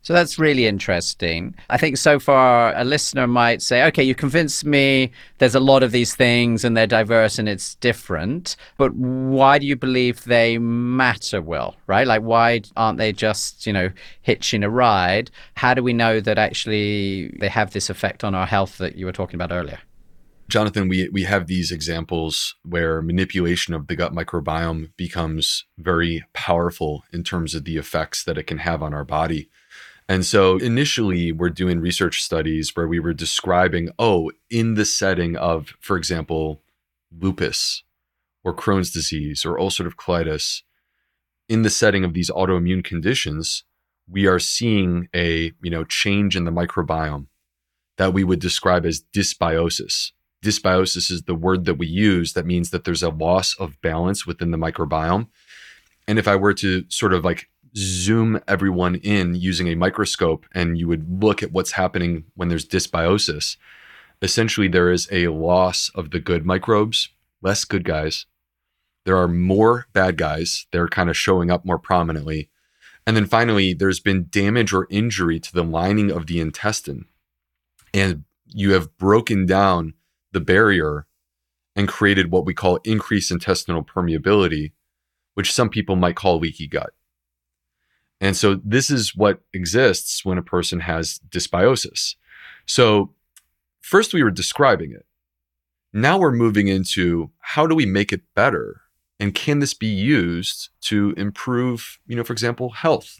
So 0.03 0.13
that's 0.13 0.39
really 0.39 0.65
interesting. 0.65 1.55
I 1.69 1.77
think 1.77 1.97
so 1.97 2.19
far 2.19 2.73
a 2.75 2.83
listener 2.83 3.27
might 3.27 3.61
say, 3.61 3.83
okay, 3.85 4.03
you 4.03 4.15
convinced 4.15 4.65
me 4.65 5.11
there's 5.37 5.53
a 5.53 5.59
lot 5.59 5.83
of 5.83 5.91
these 5.91 6.15
things 6.15 6.65
and 6.65 6.75
they're 6.75 6.87
diverse 6.87 7.37
and 7.37 7.47
it's 7.47 7.75
different, 7.75 8.55
but 8.77 8.93
why 8.95 9.59
do 9.59 9.67
you 9.67 9.75
believe 9.75 10.23
they 10.23 10.57
matter, 10.57 11.41
Will? 11.41 11.75
Right? 11.85 12.07
Like, 12.07 12.23
why 12.23 12.61
aren't 12.75 12.97
they 12.97 13.13
just, 13.13 13.67
you 13.67 13.73
know, 13.73 13.91
hitching 14.21 14.63
a 14.63 14.69
ride? 14.69 15.29
How 15.55 15.75
do 15.75 15.83
we 15.83 15.93
know 15.93 16.19
that 16.19 16.39
actually 16.39 17.35
they 17.39 17.49
have 17.49 17.71
this 17.71 17.89
effect 17.89 18.23
on 18.23 18.33
our 18.33 18.47
health 18.47 18.79
that 18.79 18.95
you 18.95 19.05
were 19.05 19.11
talking 19.11 19.35
about 19.35 19.51
earlier? 19.51 19.79
Jonathan, 20.49 20.89
we, 20.89 21.07
we 21.09 21.23
have 21.23 21.47
these 21.47 21.71
examples 21.71 22.55
where 22.63 23.01
manipulation 23.01 23.73
of 23.73 23.87
the 23.87 23.95
gut 23.95 24.13
microbiome 24.13 24.91
becomes 24.97 25.63
very 25.77 26.25
powerful 26.33 27.03
in 27.13 27.23
terms 27.23 27.55
of 27.55 27.63
the 27.63 27.77
effects 27.77 28.23
that 28.25 28.37
it 28.37 28.47
can 28.47 28.57
have 28.57 28.83
on 28.83 28.93
our 28.93 29.05
body. 29.05 29.49
And 30.11 30.25
so 30.25 30.57
initially, 30.57 31.31
we're 31.31 31.49
doing 31.49 31.79
research 31.79 32.21
studies 32.21 32.75
where 32.75 32.85
we 32.85 32.99
were 32.99 33.13
describing, 33.13 33.91
oh, 33.97 34.29
in 34.49 34.73
the 34.73 34.83
setting 34.83 35.37
of, 35.37 35.73
for 35.79 35.95
example, 35.95 36.61
lupus 37.17 37.83
or 38.43 38.53
Crohn's 38.53 38.91
disease 38.91 39.45
or 39.45 39.57
ulcerative 39.57 39.95
colitis, 39.95 40.63
in 41.47 41.61
the 41.61 41.69
setting 41.69 42.03
of 42.03 42.13
these 42.13 42.29
autoimmune 42.29 42.83
conditions, 42.83 43.63
we 44.05 44.27
are 44.27 44.37
seeing 44.37 45.07
a 45.15 45.53
you 45.63 45.71
know 45.71 45.85
change 45.85 46.35
in 46.35 46.43
the 46.43 46.51
microbiome 46.51 47.27
that 47.95 48.13
we 48.13 48.25
would 48.25 48.41
describe 48.41 48.85
as 48.85 49.05
dysbiosis. 49.15 50.11
Dysbiosis 50.43 51.09
is 51.09 51.23
the 51.23 51.35
word 51.35 51.63
that 51.63 51.75
we 51.75 51.87
use 51.87 52.33
that 52.33 52.45
means 52.45 52.71
that 52.71 52.83
there's 52.83 53.03
a 53.03 53.09
loss 53.09 53.55
of 53.57 53.79
balance 53.79 54.27
within 54.27 54.51
the 54.51 54.57
microbiome. 54.57 55.29
And 56.05 56.19
if 56.19 56.27
I 56.27 56.35
were 56.35 56.53
to 56.55 56.83
sort 56.89 57.13
of 57.13 57.23
like 57.23 57.47
zoom 57.75 58.41
everyone 58.47 58.95
in 58.95 59.35
using 59.35 59.67
a 59.67 59.75
microscope 59.75 60.45
and 60.53 60.77
you 60.77 60.87
would 60.87 61.23
look 61.23 61.41
at 61.41 61.51
what's 61.51 61.71
happening 61.71 62.25
when 62.35 62.49
there's 62.49 62.67
dysbiosis, 62.67 63.57
essentially 64.21 64.67
there 64.67 64.91
is 64.91 65.07
a 65.11 65.27
loss 65.29 65.89
of 65.95 66.11
the 66.11 66.19
good 66.19 66.45
microbes, 66.45 67.09
less 67.41 67.63
good 67.63 67.83
guys. 67.83 68.25
There 69.05 69.17
are 69.17 69.27
more 69.27 69.87
bad 69.93 70.17
guys. 70.17 70.67
They're 70.71 70.87
kind 70.87 71.09
of 71.09 71.17
showing 71.17 71.49
up 71.49 71.65
more 71.65 71.79
prominently. 71.79 72.49
And 73.07 73.17
then 73.17 73.25
finally, 73.25 73.73
there's 73.73 73.99
been 73.99 74.27
damage 74.29 74.73
or 74.73 74.87
injury 74.91 75.39
to 75.39 75.51
the 75.51 75.63
lining 75.63 76.11
of 76.11 76.27
the 76.27 76.39
intestine. 76.39 77.05
And 77.93 78.25
you 78.45 78.73
have 78.73 78.95
broken 78.97 79.45
down 79.45 79.95
the 80.31 80.39
barrier 80.39 81.07
and 81.75 81.87
created 81.87 82.31
what 82.31 82.45
we 82.45 82.53
call 82.53 82.77
increased 82.83 83.31
intestinal 83.31 83.83
permeability, 83.83 84.73
which 85.33 85.51
some 85.51 85.69
people 85.69 85.95
might 85.95 86.15
call 86.15 86.37
leaky 86.37 86.67
gut. 86.67 86.93
And 88.21 88.37
so 88.37 88.61
this 88.63 88.91
is 88.91 89.15
what 89.15 89.41
exists 89.51 90.23
when 90.23 90.37
a 90.37 90.43
person 90.43 90.81
has 90.81 91.19
dysbiosis. 91.29 92.15
So 92.67 93.15
first 93.81 94.13
we 94.13 94.23
were 94.23 94.31
describing 94.31 94.91
it. 94.91 95.05
Now 95.91 96.19
we're 96.19 96.31
moving 96.31 96.67
into 96.67 97.31
how 97.39 97.65
do 97.65 97.75
we 97.75 97.87
make 97.87 98.13
it 98.13 98.21
better? 98.35 98.81
And 99.19 99.33
can 99.33 99.59
this 99.59 99.73
be 99.73 99.87
used 99.87 100.69
to 100.81 101.13
improve, 101.17 101.99
you 102.07 102.15
know, 102.15 102.23
for 102.23 102.31
example, 102.31 102.69
health? 102.69 103.19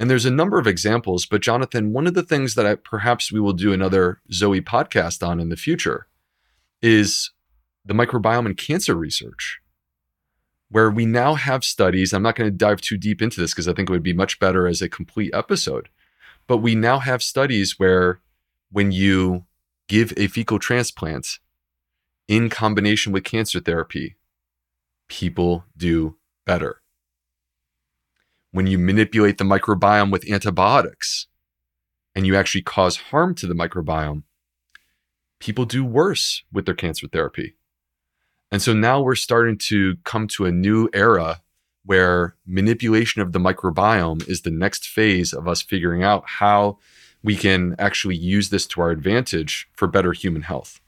And 0.00 0.10
there's 0.10 0.26
a 0.26 0.30
number 0.30 0.58
of 0.58 0.66
examples, 0.66 1.26
but 1.26 1.42
Jonathan, 1.42 1.92
one 1.92 2.06
of 2.06 2.14
the 2.14 2.24
things 2.24 2.56
that 2.56 2.66
I, 2.66 2.74
perhaps 2.74 3.30
we 3.30 3.40
will 3.40 3.52
do 3.52 3.72
another 3.72 4.20
Zoe 4.32 4.60
podcast 4.60 5.24
on 5.26 5.38
in 5.38 5.50
the 5.50 5.56
future 5.56 6.08
is 6.80 7.30
the 7.84 7.94
microbiome 7.94 8.46
and 8.46 8.56
cancer 8.56 8.94
research 8.94 9.61
where 10.72 10.90
we 10.90 11.04
now 11.04 11.34
have 11.34 11.64
studies. 11.64 12.14
I'm 12.14 12.22
not 12.22 12.34
going 12.34 12.50
to 12.50 12.56
dive 12.56 12.80
too 12.80 12.96
deep 12.96 13.20
into 13.20 13.38
this 13.38 13.52
because 13.52 13.68
I 13.68 13.74
think 13.74 13.90
it 13.90 13.92
would 13.92 14.02
be 14.02 14.14
much 14.14 14.40
better 14.40 14.66
as 14.66 14.80
a 14.80 14.88
complete 14.88 15.30
episode. 15.34 15.90
But 16.46 16.58
we 16.58 16.74
now 16.74 16.98
have 16.98 17.22
studies 17.22 17.78
where 17.78 18.20
when 18.70 18.90
you 18.90 19.44
give 19.86 20.14
a 20.16 20.28
fecal 20.28 20.58
transplant 20.58 21.38
in 22.26 22.48
combination 22.48 23.12
with 23.12 23.22
cancer 23.22 23.60
therapy, 23.60 24.16
people 25.08 25.66
do 25.76 26.16
better. 26.46 26.80
When 28.50 28.66
you 28.66 28.78
manipulate 28.78 29.36
the 29.36 29.44
microbiome 29.44 30.10
with 30.10 30.30
antibiotics 30.30 31.26
and 32.14 32.26
you 32.26 32.34
actually 32.34 32.62
cause 32.62 32.96
harm 32.96 33.34
to 33.34 33.46
the 33.46 33.54
microbiome, 33.54 34.22
people 35.38 35.66
do 35.66 35.84
worse 35.84 36.44
with 36.50 36.64
their 36.64 36.74
cancer 36.74 37.08
therapy. 37.08 37.56
And 38.52 38.60
so 38.60 38.74
now 38.74 39.00
we're 39.00 39.14
starting 39.14 39.56
to 39.58 39.96
come 40.04 40.28
to 40.28 40.44
a 40.44 40.52
new 40.52 40.90
era 40.92 41.40
where 41.86 42.36
manipulation 42.46 43.22
of 43.22 43.32
the 43.32 43.38
microbiome 43.38 44.28
is 44.28 44.42
the 44.42 44.50
next 44.50 44.86
phase 44.86 45.32
of 45.32 45.48
us 45.48 45.62
figuring 45.62 46.04
out 46.04 46.22
how 46.26 46.78
we 47.24 47.34
can 47.34 47.74
actually 47.78 48.14
use 48.14 48.50
this 48.50 48.66
to 48.66 48.82
our 48.82 48.90
advantage 48.90 49.68
for 49.72 49.88
better 49.88 50.12
human 50.12 50.42
health. 50.42 50.80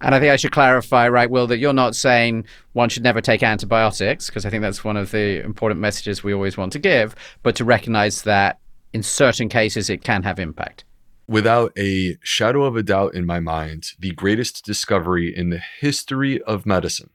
And 0.00 0.14
I 0.14 0.18
think 0.18 0.32
I 0.32 0.36
should 0.36 0.52
clarify, 0.52 1.08
right, 1.08 1.30
Will, 1.30 1.46
that 1.48 1.58
you're 1.58 1.74
not 1.74 1.94
saying 1.94 2.46
one 2.72 2.88
should 2.88 3.02
never 3.02 3.20
take 3.20 3.42
antibiotics, 3.42 4.28
because 4.28 4.46
I 4.46 4.50
think 4.50 4.62
that's 4.62 4.82
one 4.82 4.96
of 4.96 5.10
the 5.10 5.44
important 5.44 5.78
messages 5.78 6.24
we 6.24 6.32
always 6.32 6.56
want 6.56 6.72
to 6.72 6.78
give, 6.78 7.14
but 7.42 7.54
to 7.56 7.66
recognize 7.66 8.22
that 8.22 8.60
in 8.94 9.02
certain 9.02 9.50
cases 9.50 9.90
it 9.90 10.02
can 10.02 10.22
have 10.22 10.38
impact 10.38 10.84
without 11.30 11.72
a 11.78 12.18
shadow 12.24 12.64
of 12.64 12.74
a 12.74 12.82
doubt 12.82 13.14
in 13.14 13.24
my 13.24 13.38
mind, 13.38 13.92
the 14.00 14.10
greatest 14.10 14.64
discovery 14.64 15.32
in 15.34 15.50
the 15.50 15.62
history 15.80 16.42
of 16.42 16.66
medicine 16.66 17.10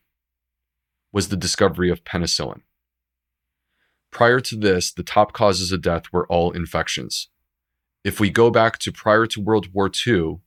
was 1.11 1.27
the 1.27 1.35
discovery 1.35 1.89
of 1.89 2.05
penicillin. 2.05 2.61
Prior 4.11 4.39
to 4.39 4.55
this, 4.55 4.93
the 4.93 5.03
top 5.03 5.33
causes 5.33 5.73
of 5.73 5.81
death 5.81 6.03
were 6.13 6.25
all 6.27 6.51
infections. 6.51 7.27
If 8.05 8.21
we 8.21 8.29
go 8.29 8.49
back 8.49 8.79
to 8.79 8.91
prior 8.93 9.25
to 9.27 9.41
World 9.41 9.73
War 9.73 9.91
II, 10.07 10.39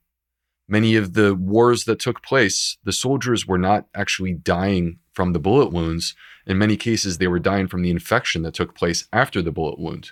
Many 0.71 0.97
of 0.97 1.15
the 1.15 1.35
wars 1.35 1.85
that 1.85 1.99
took 1.99 2.23
place, 2.23 2.77
the 2.85 2.93
soldiers 2.93 3.47
were 3.47 3.57
not 3.57 3.87
actually 3.95 4.35
dying 4.35 4.99
from 5.15 5.33
the 5.33 5.39
bullet 5.39 5.73
wounds. 5.73 6.15
In 6.47 6.59
many 6.59 6.77
cases, 6.77 7.17
they 7.17 7.27
were 7.27 7.39
dying 7.39 7.69
from 7.69 7.81
the 7.81 7.91
infection 7.91 8.43
that 8.43 8.53
took 8.53 8.75
place 8.75 9.09
after 9.11 9.41
the 9.41 9.51
bullet 9.51 9.79
wound. 9.79 10.11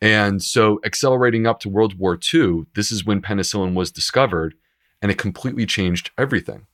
And 0.00 0.42
so, 0.42 0.80
accelerating 0.84 1.46
up 1.46 1.58
to 1.60 1.68
World 1.68 1.98
War 1.98 2.18
II, 2.32 2.66
this 2.74 2.92
is 2.92 3.04
when 3.04 3.20
penicillin 3.20 3.74
was 3.74 3.90
discovered, 3.90 4.54
and 5.02 5.10
it 5.10 5.18
completely 5.18 5.66
changed 5.66 6.10
everything. 6.16 6.66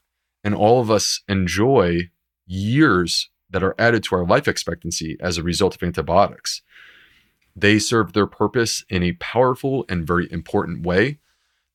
And 0.43 0.55
all 0.55 0.81
of 0.81 0.91
us 0.91 1.23
enjoy 1.27 2.11
years 2.47 3.31
that 3.49 3.63
are 3.63 3.75
added 3.79 4.03
to 4.05 4.17
our 4.17 4.27
life 4.27 4.47
expectancy 4.47 5.17
as 5.21 5.39
a 5.39 5.43
result 5.43 5.75
of 5.75 5.83
antibiotics. 5.83 6.61
They 7.57 7.79
serve 7.79 8.13
their 8.13 8.27
purpose 8.27 8.85
in 8.91 9.03
a 9.03 9.13
powerful 9.13 9.87
and 9.89 10.07
very 10.07 10.31
important 10.31 10.85
way. 10.85 11.19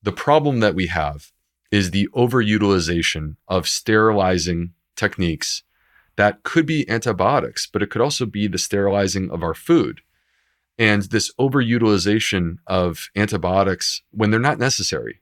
The 0.02 0.12
problem 0.12 0.60
that 0.60 0.74
we 0.74 0.86
have 0.86 1.32
is 1.70 1.90
the 1.90 2.08
overutilization 2.14 3.36
of 3.48 3.66
sterilizing 3.66 4.72
techniques 4.94 5.62
that 6.16 6.42
could 6.42 6.66
be 6.66 6.88
antibiotics, 6.88 7.66
but 7.66 7.82
it 7.82 7.88
could 7.88 8.02
also 8.02 8.26
be 8.26 8.46
the 8.46 8.58
sterilizing 8.58 9.30
of 9.30 9.42
our 9.42 9.54
food. 9.54 10.02
And 10.80 11.02
this 11.02 11.30
overutilization 11.38 12.56
of 12.66 13.10
antibiotics 13.14 14.00
when 14.12 14.30
they're 14.30 14.40
not 14.40 14.58
necessary 14.58 15.20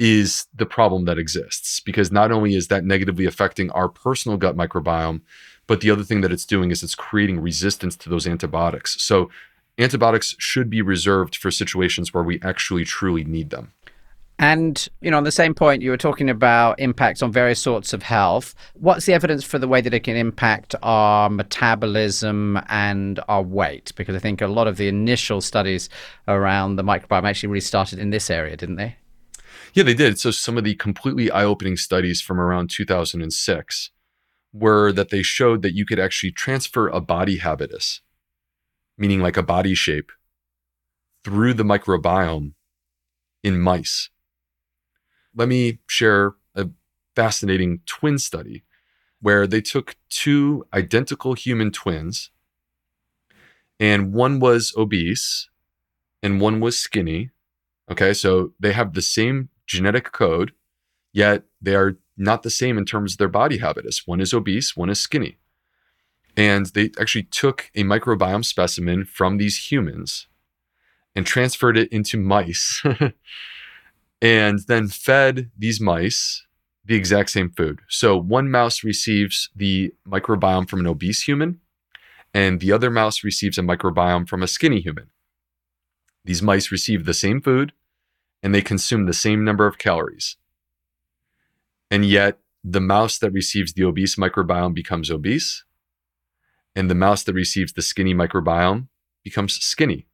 is 0.00 0.48
the 0.52 0.66
problem 0.66 1.04
that 1.04 1.16
exists 1.16 1.78
because 1.78 2.10
not 2.10 2.32
only 2.32 2.56
is 2.56 2.66
that 2.66 2.82
negatively 2.84 3.24
affecting 3.24 3.70
our 3.70 3.88
personal 3.88 4.36
gut 4.36 4.56
microbiome, 4.56 5.20
but 5.68 5.80
the 5.80 5.92
other 5.92 6.02
thing 6.02 6.22
that 6.22 6.32
it's 6.32 6.44
doing 6.44 6.72
is 6.72 6.82
it's 6.82 6.96
creating 6.96 7.38
resistance 7.38 7.96
to 7.96 8.10
those 8.10 8.26
antibiotics. 8.26 9.00
So 9.00 9.30
antibiotics 9.78 10.34
should 10.40 10.68
be 10.68 10.82
reserved 10.82 11.36
for 11.36 11.52
situations 11.52 12.12
where 12.12 12.24
we 12.24 12.40
actually 12.42 12.84
truly 12.84 13.22
need 13.22 13.50
them. 13.50 13.72
And, 14.38 14.88
you 15.00 15.12
know, 15.12 15.16
on 15.16 15.24
the 15.24 15.30
same 15.30 15.54
point, 15.54 15.82
you 15.82 15.90
were 15.90 15.96
talking 15.96 16.28
about 16.28 16.80
impacts 16.80 17.22
on 17.22 17.30
various 17.30 17.60
sorts 17.60 17.92
of 17.92 18.02
health. 18.02 18.54
What's 18.74 19.06
the 19.06 19.12
evidence 19.12 19.44
for 19.44 19.60
the 19.60 19.68
way 19.68 19.80
that 19.80 19.94
it 19.94 20.00
can 20.00 20.16
impact 20.16 20.74
our 20.82 21.30
metabolism 21.30 22.60
and 22.68 23.20
our 23.28 23.42
weight? 23.42 23.92
Because 23.94 24.16
I 24.16 24.18
think 24.18 24.40
a 24.40 24.48
lot 24.48 24.66
of 24.66 24.76
the 24.76 24.88
initial 24.88 25.40
studies 25.40 25.88
around 26.26 26.76
the 26.76 26.82
microbiome 26.82 27.28
actually 27.28 27.50
really 27.50 27.60
started 27.60 28.00
in 28.00 28.10
this 28.10 28.28
area, 28.28 28.56
didn't 28.56 28.76
they? 28.76 28.96
Yeah, 29.72 29.84
they 29.84 29.94
did. 29.94 30.18
So 30.18 30.32
some 30.32 30.58
of 30.58 30.64
the 30.64 30.74
completely 30.74 31.30
eye-opening 31.30 31.76
studies 31.76 32.20
from 32.20 32.40
around 32.40 32.70
2006 32.70 33.90
were 34.52 34.92
that 34.92 35.10
they 35.10 35.22
showed 35.22 35.62
that 35.62 35.74
you 35.74 35.86
could 35.86 36.00
actually 36.00 36.32
transfer 36.32 36.88
a 36.88 37.00
body 37.00 37.38
habitus, 37.38 38.00
meaning 38.98 39.20
like 39.20 39.36
a 39.36 39.42
body 39.42 39.74
shape, 39.74 40.10
through 41.22 41.54
the 41.54 41.64
microbiome 41.64 42.52
in 43.42 43.60
mice 43.60 44.10
let 45.34 45.48
me 45.48 45.78
share 45.86 46.34
a 46.54 46.68
fascinating 47.14 47.80
twin 47.86 48.18
study 48.18 48.64
where 49.20 49.46
they 49.46 49.60
took 49.60 49.96
two 50.10 50.66
identical 50.72 51.34
human 51.34 51.70
twins, 51.70 52.30
and 53.80 54.12
one 54.12 54.38
was 54.38 54.72
obese 54.76 55.48
and 56.22 56.40
one 56.40 56.60
was 56.60 56.78
skinny. 56.78 57.30
Okay, 57.90 58.14
so 58.14 58.52
they 58.58 58.72
have 58.72 58.94
the 58.94 59.02
same 59.02 59.50
genetic 59.66 60.12
code, 60.12 60.52
yet 61.12 61.44
they 61.60 61.74
are 61.74 61.96
not 62.16 62.42
the 62.42 62.50
same 62.50 62.78
in 62.78 62.84
terms 62.84 63.12
of 63.12 63.18
their 63.18 63.28
body 63.28 63.58
habitus. 63.58 64.06
One 64.06 64.20
is 64.20 64.32
obese, 64.32 64.76
one 64.76 64.90
is 64.90 65.00
skinny. 65.00 65.38
And 66.36 66.66
they 66.66 66.90
actually 66.98 67.24
took 67.24 67.70
a 67.74 67.82
microbiome 67.82 68.44
specimen 68.44 69.04
from 69.04 69.36
these 69.36 69.70
humans 69.70 70.26
and 71.14 71.26
transferred 71.26 71.76
it 71.76 71.92
into 71.92 72.18
mice. 72.18 72.82
and 74.24 74.60
then 74.68 74.88
fed 74.88 75.50
these 75.56 75.82
mice 75.82 76.46
the 76.86 76.94
exact 76.94 77.28
same 77.28 77.50
food. 77.50 77.80
So 77.90 78.16
one 78.16 78.50
mouse 78.50 78.82
receives 78.82 79.50
the 79.54 79.92
microbiome 80.08 80.66
from 80.66 80.80
an 80.80 80.86
obese 80.86 81.22
human, 81.22 81.60
and 82.32 82.58
the 82.58 82.72
other 82.72 82.90
mouse 82.90 83.22
receives 83.22 83.58
a 83.58 83.62
microbiome 83.62 84.26
from 84.26 84.42
a 84.42 84.48
skinny 84.48 84.80
human. 84.80 85.10
These 86.24 86.40
mice 86.40 86.72
receive 86.72 87.04
the 87.04 87.12
same 87.12 87.42
food 87.42 87.72
and 88.42 88.54
they 88.54 88.62
consume 88.62 89.04
the 89.04 89.12
same 89.12 89.44
number 89.44 89.66
of 89.66 89.78
calories. 89.78 90.36
And 91.90 92.04
yet, 92.04 92.38
the 92.62 92.80
mouse 92.80 93.18
that 93.18 93.30
receives 93.30 93.74
the 93.74 93.84
obese 93.84 94.16
microbiome 94.16 94.74
becomes 94.74 95.10
obese, 95.10 95.64
and 96.74 96.90
the 96.90 96.94
mouse 96.94 97.22
that 97.24 97.34
receives 97.34 97.74
the 97.74 97.82
skinny 97.82 98.14
microbiome 98.14 98.88
becomes 99.22 99.54
skinny, 99.56 100.06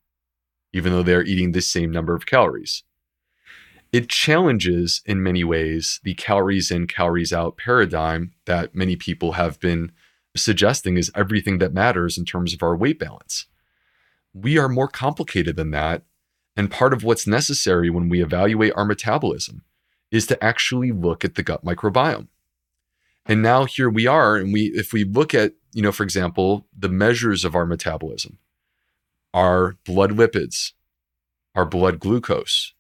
even 0.73 0.93
though 0.93 1.05
they're 1.05 1.25
eating 1.25 1.53
the 1.53 1.63
same 1.63 1.93
number 1.93 2.15
of 2.15 2.27
calories 2.27 2.83
it 3.93 4.09
challenges 4.09 5.03
in 5.05 5.23
many 5.23 5.43
ways 5.43 6.01
the 6.05 6.15
calories 6.15 6.71
in, 6.71 6.87
calories 6.87 7.33
out 7.33 7.57
paradigm 7.57 8.33
that 8.47 8.75
many 8.75 8.97
people 8.97 9.33
have 9.33 9.59
been 9.61 9.93
suggesting 10.37 10.97
is 10.97 11.11
everything 11.15 11.59
that 11.59 11.75
matters 11.75 12.17
in 12.17 12.25
terms 12.25 12.55
of 12.55 12.63
our 12.63 12.77
weight 12.77 12.99
balance. 12.99 13.47
We 14.33 14.59
are 14.59 14.69
more 14.69 14.89
complicated 14.89 15.57
than 15.57 15.73
that. 15.73 16.03
And 16.57 16.71
part 16.71 16.93
of 16.93 17.03
what's 17.03 17.27
necessary 17.27 17.91
when 17.91 18.09
we 18.09 18.23
evaluate 18.23 18.73
our 18.77 18.85
metabolism 18.85 19.63
is 20.11 20.27
to 20.27 20.43
actually 20.43 20.93
look 20.93 21.25
at 21.25 21.35
the 21.35 21.43
gut 21.43 21.65
microbiome. 21.65 22.29
And 23.27 23.43
now 23.43 23.65
here 23.65 23.89
we 23.89 24.07
are, 24.07 24.37
and 24.37 24.53
we 24.53 24.73
if 24.75 24.93
we 24.93 25.05
look 25.05 25.35
at, 25.35 25.53
you 25.73 25.83
know, 25.83 25.93
for 25.93 26.03
example, 26.03 26.67
the 26.77 26.89
measures 26.89 27.45
of 27.45 27.55
our 27.55 27.67
metabolism, 27.67 28.39
our 29.33 29.77
blood 29.85 30.13
lipids, 30.13 30.73
our 31.55 31.65
blood 31.65 32.01
glucose, 32.01 32.75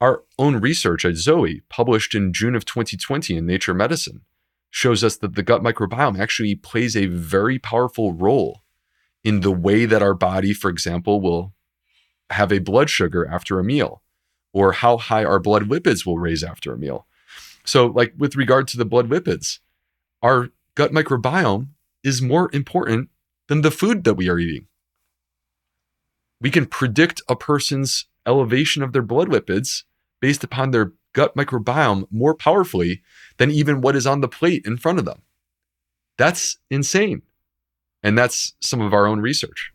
our 0.00 0.24
own 0.38 0.56
research 0.56 1.04
at 1.04 1.16
Zoe, 1.16 1.62
published 1.68 2.14
in 2.14 2.32
June 2.32 2.54
of 2.54 2.64
2020 2.64 3.36
in 3.36 3.46
Nature 3.46 3.74
Medicine, 3.74 4.22
shows 4.70 5.02
us 5.02 5.16
that 5.16 5.34
the 5.34 5.42
gut 5.42 5.62
microbiome 5.62 6.18
actually 6.18 6.54
plays 6.54 6.96
a 6.96 7.06
very 7.06 7.58
powerful 7.58 8.12
role 8.12 8.62
in 9.24 9.40
the 9.40 9.50
way 9.50 9.86
that 9.86 10.02
our 10.02 10.14
body, 10.14 10.52
for 10.52 10.68
example, 10.68 11.20
will 11.20 11.54
have 12.30 12.52
a 12.52 12.58
blood 12.58 12.90
sugar 12.90 13.26
after 13.26 13.58
a 13.58 13.64
meal 13.64 14.02
or 14.52 14.72
how 14.72 14.96
high 14.96 15.24
our 15.24 15.38
blood 15.38 15.64
lipids 15.64 16.04
will 16.04 16.18
raise 16.18 16.44
after 16.44 16.72
a 16.72 16.78
meal. 16.78 17.06
So, 17.64 17.86
like 17.86 18.14
with 18.16 18.36
regard 18.36 18.68
to 18.68 18.76
the 18.76 18.84
blood 18.84 19.08
lipids, 19.08 19.58
our 20.22 20.50
gut 20.74 20.92
microbiome 20.92 21.68
is 22.04 22.22
more 22.22 22.50
important 22.52 23.08
than 23.48 23.62
the 23.62 23.70
food 23.70 24.04
that 24.04 24.14
we 24.14 24.28
are 24.28 24.38
eating. 24.38 24.66
We 26.40 26.50
can 26.50 26.66
predict 26.66 27.22
a 27.28 27.34
person's 27.34 28.06
elevation 28.26 28.82
of 28.82 28.92
their 28.92 29.02
blood 29.02 29.28
lipids 29.28 29.84
based 30.20 30.44
upon 30.44 30.70
their 30.70 30.92
gut 31.12 31.34
microbiome 31.36 32.06
more 32.10 32.34
powerfully 32.34 33.02
than 33.38 33.50
even 33.50 33.80
what 33.80 33.96
is 33.96 34.06
on 34.06 34.20
the 34.20 34.28
plate 34.28 34.62
in 34.66 34.76
front 34.76 34.98
of 34.98 35.04
them. 35.04 35.22
That's 36.18 36.58
insane. 36.70 37.22
And 38.02 38.16
that's 38.16 38.54
some 38.60 38.80
of 38.80 38.92
our 38.92 39.06
own 39.06 39.20
research. 39.20 39.72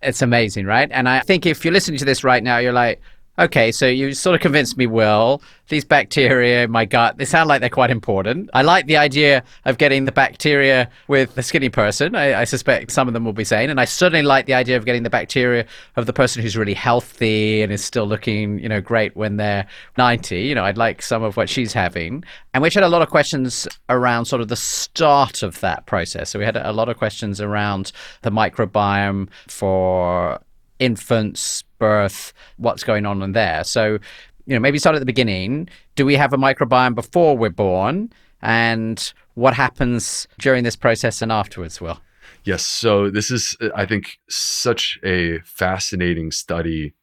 It's 0.00 0.22
amazing, 0.22 0.66
right? 0.66 0.88
And 0.90 1.08
I 1.08 1.20
think 1.20 1.46
if 1.46 1.64
you're 1.64 1.74
listening 1.74 1.98
to 1.98 2.04
this 2.04 2.24
right 2.24 2.42
now, 2.42 2.58
you're 2.58 2.72
like, 2.72 3.00
Okay, 3.38 3.72
so 3.72 3.86
you 3.86 4.12
sort 4.12 4.34
of 4.34 4.42
convinced 4.42 4.76
me, 4.76 4.86
Will. 4.86 5.40
These 5.68 5.86
bacteria 5.86 6.64
in 6.64 6.70
my 6.70 6.84
gut, 6.84 7.16
they 7.16 7.24
sound 7.24 7.48
like 7.48 7.60
they're 7.60 7.70
quite 7.70 7.90
important. 7.90 8.50
I 8.52 8.60
like 8.60 8.86
the 8.86 8.98
idea 8.98 9.42
of 9.64 9.78
getting 9.78 10.04
the 10.04 10.12
bacteria 10.12 10.90
with 11.08 11.34
the 11.34 11.42
skinny 11.42 11.70
person. 11.70 12.14
I, 12.14 12.42
I, 12.42 12.44
suspect 12.44 12.90
some 12.90 13.08
of 13.08 13.14
them 13.14 13.24
will 13.24 13.32
be 13.32 13.44
saying. 13.44 13.70
And 13.70 13.80
I 13.80 13.86
certainly 13.86 14.20
like 14.20 14.44
the 14.44 14.52
idea 14.52 14.76
of 14.76 14.84
getting 14.84 15.02
the 15.02 15.08
bacteria 15.08 15.64
of 15.96 16.04
the 16.04 16.12
person 16.12 16.42
who's 16.42 16.58
really 16.58 16.74
healthy 16.74 17.62
and 17.62 17.72
is 17.72 17.82
still 17.82 18.04
looking, 18.04 18.58
you 18.58 18.68
know, 18.68 18.82
great 18.82 19.16
when 19.16 19.38
they're 19.38 19.66
90. 19.96 20.42
You 20.42 20.54
know, 20.54 20.64
I'd 20.64 20.76
like 20.76 21.00
some 21.00 21.22
of 21.22 21.38
what 21.38 21.48
she's 21.48 21.72
having. 21.72 22.24
And 22.52 22.62
we 22.62 22.68
had 22.68 22.82
a 22.82 22.88
lot 22.88 23.00
of 23.00 23.08
questions 23.08 23.66
around 23.88 24.26
sort 24.26 24.42
of 24.42 24.48
the 24.48 24.56
start 24.56 25.42
of 25.42 25.58
that 25.60 25.86
process. 25.86 26.28
So 26.28 26.38
we 26.38 26.44
had 26.44 26.58
a 26.58 26.72
lot 26.72 26.90
of 26.90 26.98
questions 26.98 27.40
around 27.40 27.92
the 28.20 28.30
microbiome 28.30 29.30
for 29.48 30.38
infants, 30.82 31.62
birth, 31.82 32.32
what's 32.58 32.84
going 32.84 33.06
on 33.06 33.22
in 33.22 33.32
there. 33.32 33.64
So, 33.64 33.98
you 34.46 34.54
know, 34.54 34.60
maybe 34.60 34.78
start 34.78 34.94
at 34.94 35.00
the 35.00 35.12
beginning. 35.14 35.68
Do 35.96 36.06
we 36.06 36.14
have 36.14 36.32
a 36.32 36.36
microbiome 36.36 36.94
before 36.94 37.36
we're 37.36 37.50
born? 37.50 38.12
And 38.40 39.12
what 39.34 39.54
happens 39.54 40.28
during 40.38 40.62
this 40.62 40.76
process 40.76 41.22
and 41.22 41.32
afterwards, 41.32 41.80
Will? 41.80 41.98
Yes. 42.44 42.64
So, 42.64 43.10
this 43.10 43.30
is, 43.32 43.56
I 43.74 43.84
think, 43.84 44.18
such 44.28 45.00
a 45.02 45.40
fascinating 45.40 46.30
study 46.30 46.94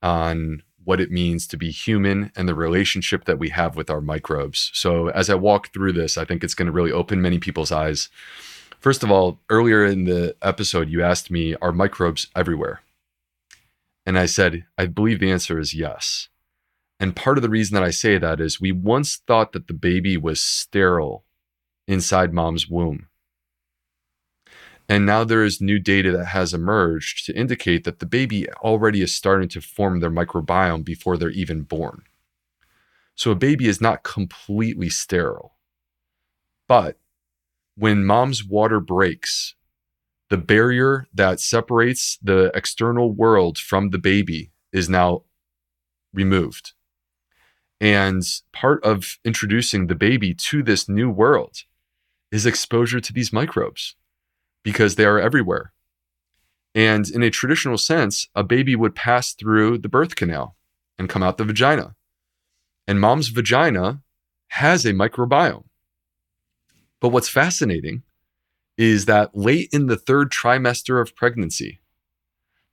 on 0.00 0.62
what 0.84 1.00
it 1.00 1.10
means 1.10 1.46
to 1.48 1.56
be 1.56 1.70
human 1.70 2.30
and 2.36 2.48
the 2.48 2.54
relationship 2.54 3.24
that 3.24 3.38
we 3.38 3.48
have 3.50 3.76
with 3.76 3.90
our 3.90 4.00
microbes. 4.00 4.70
So, 4.72 5.08
as 5.08 5.28
I 5.28 5.34
walk 5.34 5.72
through 5.72 5.92
this, 5.94 6.16
I 6.16 6.24
think 6.24 6.44
it's 6.44 6.54
going 6.54 6.66
to 6.66 6.72
really 6.72 6.92
open 6.92 7.20
many 7.20 7.38
people's 7.38 7.72
eyes. 7.72 8.08
First 8.78 9.02
of 9.02 9.10
all, 9.10 9.40
earlier 9.50 9.84
in 9.84 10.04
the 10.04 10.36
episode, 10.40 10.88
you 10.88 11.02
asked 11.02 11.30
me, 11.30 11.54
are 11.60 11.72
microbes 11.72 12.28
everywhere? 12.34 12.80
And 14.06 14.18
I 14.18 14.26
said, 14.26 14.64
I 14.78 14.86
believe 14.86 15.20
the 15.20 15.30
answer 15.30 15.58
is 15.58 15.74
yes. 15.74 16.28
And 16.98 17.16
part 17.16 17.38
of 17.38 17.42
the 17.42 17.48
reason 17.48 17.74
that 17.74 17.82
I 17.82 17.90
say 17.90 18.18
that 18.18 18.40
is 18.40 18.60
we 18.60 18.72
once 18.72 19.16
thought 19.26 19.52
that 19.52 19.68
the 19.68 19.74
baby 19.74 20.16
was 20.16 20.40
sterile 20.40 21.24
inside 21.86 22.34
mom's 22.34 22.68
womb. 22.68 23.08
And 24.88 25.06
now 25.06 25.22
there 25.22 25.44
is 25.44 25.60
new 25.60 25.78
data 25.78 26.10
that 26.12 26.26
has 26.26 26.52
emerged 26.52 27.24
to 27.26 27.36
indicate 27.36 27.84
that 27.84 28.00
the 28.00 28.06
baby 28.06 28.50
already 28.54 29.02
is 29.02 29.14
starting 29.14 29.48
to 29.50 29.60
form 29.60 30.00
their 30.00 30.10
microbiome 30.10 30.84
before 30.84 31.16
they're 31.16 31.30
even 31.30 31.62
born. 31.62 32.02
So 33.14 33.30
a 33.30 33.36
baby 33.36 33.68
is 33.68 33.80
not 33.80 34.02
completely 34.02 34.88
sterile. 34.88 35.54
But 36.66 36.98
when 37.76 38.04
mom's 38.04 38.44
water 38.44 38.80
breaks, 38.80 39.54
the 40.30 40.38
barrier 40.38 41.08
that 41.12 41.40
separates 41.40 42.16
the 42.22 42.52
external 42.54 43.12
world 43.12 43.58
from 43.58 43.90
the 43.90 43.98
baby 43.98 44.52
is 44.72 44.88
now 44.88 45.24
removed. 46.14 46.72
And 47.80 48.22
part 48.52 48.82
of 48.84 49.18
introducing 49.24 49.86
the 49.86 49.94
baby 49.94 50.32
to 50.34 50.62
this 50.62 50.88
new 50.88 51.10
world 51.10 51.64
is 52.30 52.46
exposure 52.46 53.00
to 53.00 53.12
these 53.12 53.32
microbes 53.32 53.96
because 54.62 54.94
they 54.94 55.04
are 55.04 55.18
everywhere. 55.18 55.72
And 56.74 57.08
in 57.10 57.22
a 57.24 57.30
traditional 57.30 57.78
sense, 57.78 58.28
a 58.34 58.44
baby 58.44 58.76
would 58.76 58.94
pass 58.94 59.32
through 59.32 59.78
the 59.78 59.88
birth 59.88 60.14
canal 60.14 60.56
and 60.96 61.08
come 61.08 61.24
out 61.24 61.38
the 61.38 61.44
vagina. 61.44 61.96
And 62.86 63.00
mom's 63.00 63.28
vagina 63.28 64.02
has 64.48 64.84
a 64.84 64.92
microbiome. 64.92 65.64
But 67.00 67.08
what's 67.08 67.28
fascinating 67.28 68.04
is 68.80 69.04
that 69.04 69.36
late 69.36 69.68
in 69.74 69.88
the 69.88 69.96
third 69.96 70.32
trimester 70.32 71.02
of 71.02 71.14
pregnancy, 71.14 71.80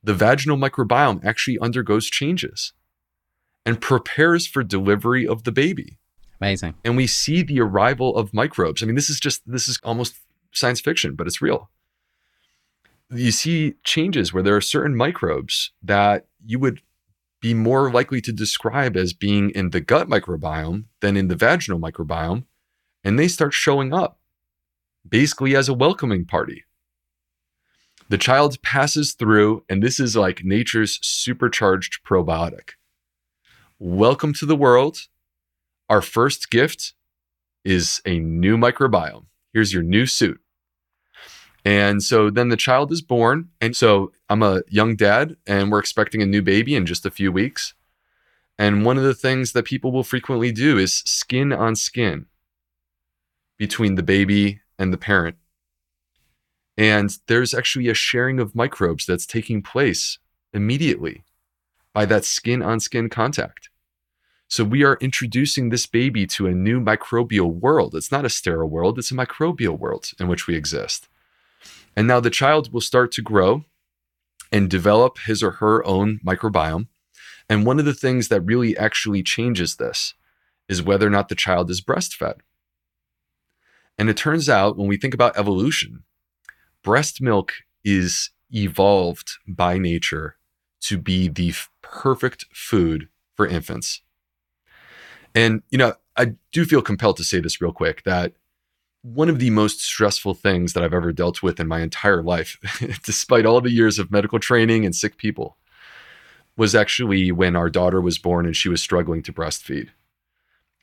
the 0.02 0.14
vaginal 0.14 0.58
microbiome 0.58 1.22
actually 1.26 1.60
undergoes 1.60 2.10
changes 2.10 2.72
and 3.66 3.82
prepares 3.82 4.48
for 4.48 4.64
delivery 4.64 5.28
of 5.28 5.44
the 5.44 5.52
baby. 5.52 5.98
Amazing. 6.40 6.76
And 6.86 6.96
we 6.96 7.08
see 7.08 7.42
the 7.42 7.60
arrival 7.60 8.16
of 8.16 8.34
microbes. 8.34 8.82
I 8.82 8.86
mean, 8.86 8.96
this 8.96 9.10
is 9.10 9.20
just, 9.20 9.42
this 9.46 9.68
is 9.68 9.82
almost 9.84 10.16
science 10.54 10.80
fiction, 10.80 11.14
but 11.14 11.28
it's 11.28 11.42
real. 11.42 11.70
You 13.10 13.32
see 13.32 13.74
changes 13.84 14.34
where 14.34 14.44
there 14.44 14.56
are 14.56 14.62
certain 14.62 14.96
microbes 14.96 15.72
that 15.84 16.28
you 16.46 16.58
would 16.58 16.80
be 17.42 17.54
more 17.54 17.92
likely 17.92 18.22
to 18.22 18.32
describe 18.32 18.96
as 18.96 19.12
being 19.12 19.50
in 19.50 19.72
the 19.72 19.82
gut 19.82 20.08
microbiome 20.08 20.86
than 21.02 21.18
in 21.18 21.28
the 21.28 21.36
vaginal 21.36 21.82
microbiome. 21.82 22.46
And 23.04 23.20
they 23.20 23.28
start 23.28 23.54
showing 23.54 23.94
up 23.94 24.17
basically 25.10 25.56
as 25.56 25.70
a 25.70 25.74
welcoming 25.74 26.26
party. 26.26 26.64
The 28.10 28.18
child 28.18 28.62
passes 28.62 29.14
through, 29.14 29.64
and 29.68 29.84
this 29.84 30.00
is 30.00 30.16
like 30.16 30.44
nature's 30.44 31.00
supercharged 31.02 32.04
probiotic. 32.06 32.72
Welcome 33.80 34.34
to 34.36 34.46
the 34.46 34.56
world. 34.56 35.08
Our 35.90 36.02
first 36.02 36.50
gift 36.50 36.94
is 37.66 38.02
a 38.06 38.20
new 38.20 38.58
microbiome. 38.58 39.26
Here's 39.54 39.74
your 39.74 39.84
new 39.84 40.06
suit. 40.06 40.40
And 41.66 42.02
so 42.02 42.30
then 42.30 42.48
the 42.48 42.56
child 42.56 42.94
is 42.94 43.02
born. 43.02 43.50
And 43.60 43.76
so 43.76 44.14
I'm 44.30 44.42
a 44.42 44.62
young 44.70 44.96
dad, 44.96 45.36
and 45.46 45.70
we're 45.70 45.80
expecting 45.80 46.22
a 46.22 46.26
new 46.26 46.42
baby 46.42 46.76
in 46.76 46.86
just 46.86 47.06
a 47.06 47.12
few 47.12 47.30
weeks. 47.30 47.74
And 48.58 48.86
one 48.86 48.98
of 48.98 49.04
the 49.04 49.14
things 49.14 49.52
that 49.52 49.66
people 49.66 49.92
will 49.92 50.04
frequently 50.04 50.52
do 50.54 50.78
is 50.78 51.00
skin 51.00 51.52
on 51.52 51.76
skin 51.76 52.26
between 53.58 53.96
the 53.96 54.04
baby 54.04 54.62
and 54.78 54.94
the 54.94 54.98
parent. 54.98 55.38
And 56.78 57.18
there's 57.28 57.54
actually 57.54 57.90
a 57.90 57.94
sharing 57.94 58.40
of 58.40 58.56
microbes 58.56 59.06
that's 59.06 59.26
taking 59.26 59.62
place 59.62 60.20
immediately 60.54 61.24
by 61.94 62.06
that 62.06 62.26
skin 62.26 62.62
on 62.62 62.80
skin 62.80 63.10
contact. 63.10 63.70
So 64.48 64.64
we 64.64 64.84
are 64.84 64.98
introducing 65.02 65.70
this 65.70 65.86
baby 65.86 66.26
to 66.28 66.48
a 66.48 66.54
new 66.54 66.80
microbial 66.80 67.54
world. 67.54 67.96
It's 67.96 68.12
not 68.12 68.24
a 68.24 68.30
sterile 68.30 68.70
world, 68.70 68.98
it's 68.98 69.12
a 69.12 69.16
microbial 69.16 69.78
world 69.78 70.12
in 70.20 70.28
which 70.28 70.48
we 70.48 70.56
exist. 70.56 71.10
And 71.96 72.08
now 72.08 72.20
the 72.20 72.30
child 72.30 72.72
will 72.72 72.82
start 72.82 73.12
to 73.14 73.22
grow 73.22 73.66
and 74.52 74.70
develop 74.70 75.18
his 75.26 75.44
or 75.44 75.52
her 75.52 75.86
own 75.86 76.20
microbiome. 76.26 76.88
And 77.50 77.66
one 77.66 77.80
of 77.80 77.86
the 77.86 77.94
things 77.94 78.28
that 78.28 78.42
really 78.42 78.78
actually 78.78 79.24
changes 79.24 79.76
this 79.76 80.14
is 80.70 80.84
whether 80.84 81.08
or 81.08 81.10
not 81.10 81.30
the 81.30 81.36
child 81.36 81.70
is 81.70 81.82
breastfed. 81.82 82.40
And 83.98 84.10
it 84.10 84.18
turns 84.18 84.48
out 84.48 84.78
when 84.78 84.88
we 84.88 84.98
think 84.98 85.14
about 85.14 85.38
evolution, 85.38 86.04
breast 86.84 87.22
milk 87.22 87.54
is 87.84 88.30
evolved 88.52 89.38
by 89.48 89.78
nature 89.78 90.38
to 90.82 90.98
be 90.98 91.28
the 91.28 91.50
f- 91.50 91.70
perfect 91.82 92.46
food 92.54 93.10
for 93.36 93.48
infants. 93.48 94.02
And, 95.34 95.64
you 95.70 95.78
know, 95.78 95.94
I 96.16 96.34
do 96.52 96.66
feel 96.66 96.82
compelled 96.82 97.18
to 97.18 97.24
say 97.24 97.40
this 97.40 97.62
real 97.62 97.72
quick 97.72 98.04
that 98.04 98.34
one 99.02 99.30
of 99.30 99.40
the 99.40 99.50
most 99.52 99.82
stressful 99.82 100.34
things 100.34 100.74
that 100.74 100.84
I've 100.84 100.94
ever 100.94 101.12
dealt 101.12 101.42
with 101.42 101.60
in 101.60 101.68
my 101.68 101.82
entire 101.82 102.24
life, 102.24 102.58
despite 103.04 103.46
all 103.46 103.62
the 103.62 103.72
years 103.72 104.00
of 104.00 104.12
medical 104.12 104.40
training 104.40 104.86
and 104.86 104.96
sick 104.96 105.18
people, 105.18 105.58
was 106.58 106.74
actually 106.74 107.32
when 107.32 107.56
our 107.56 107.70
daughter 107.70 108.02
was 108.02 108.18
born 108.18 108.46
and 108.46 108.56
she 108.56 108.70
was 108.70 108.82
struggling 108.82 109.22
to 109.24 109.34
breastfeed. 109.34 109.90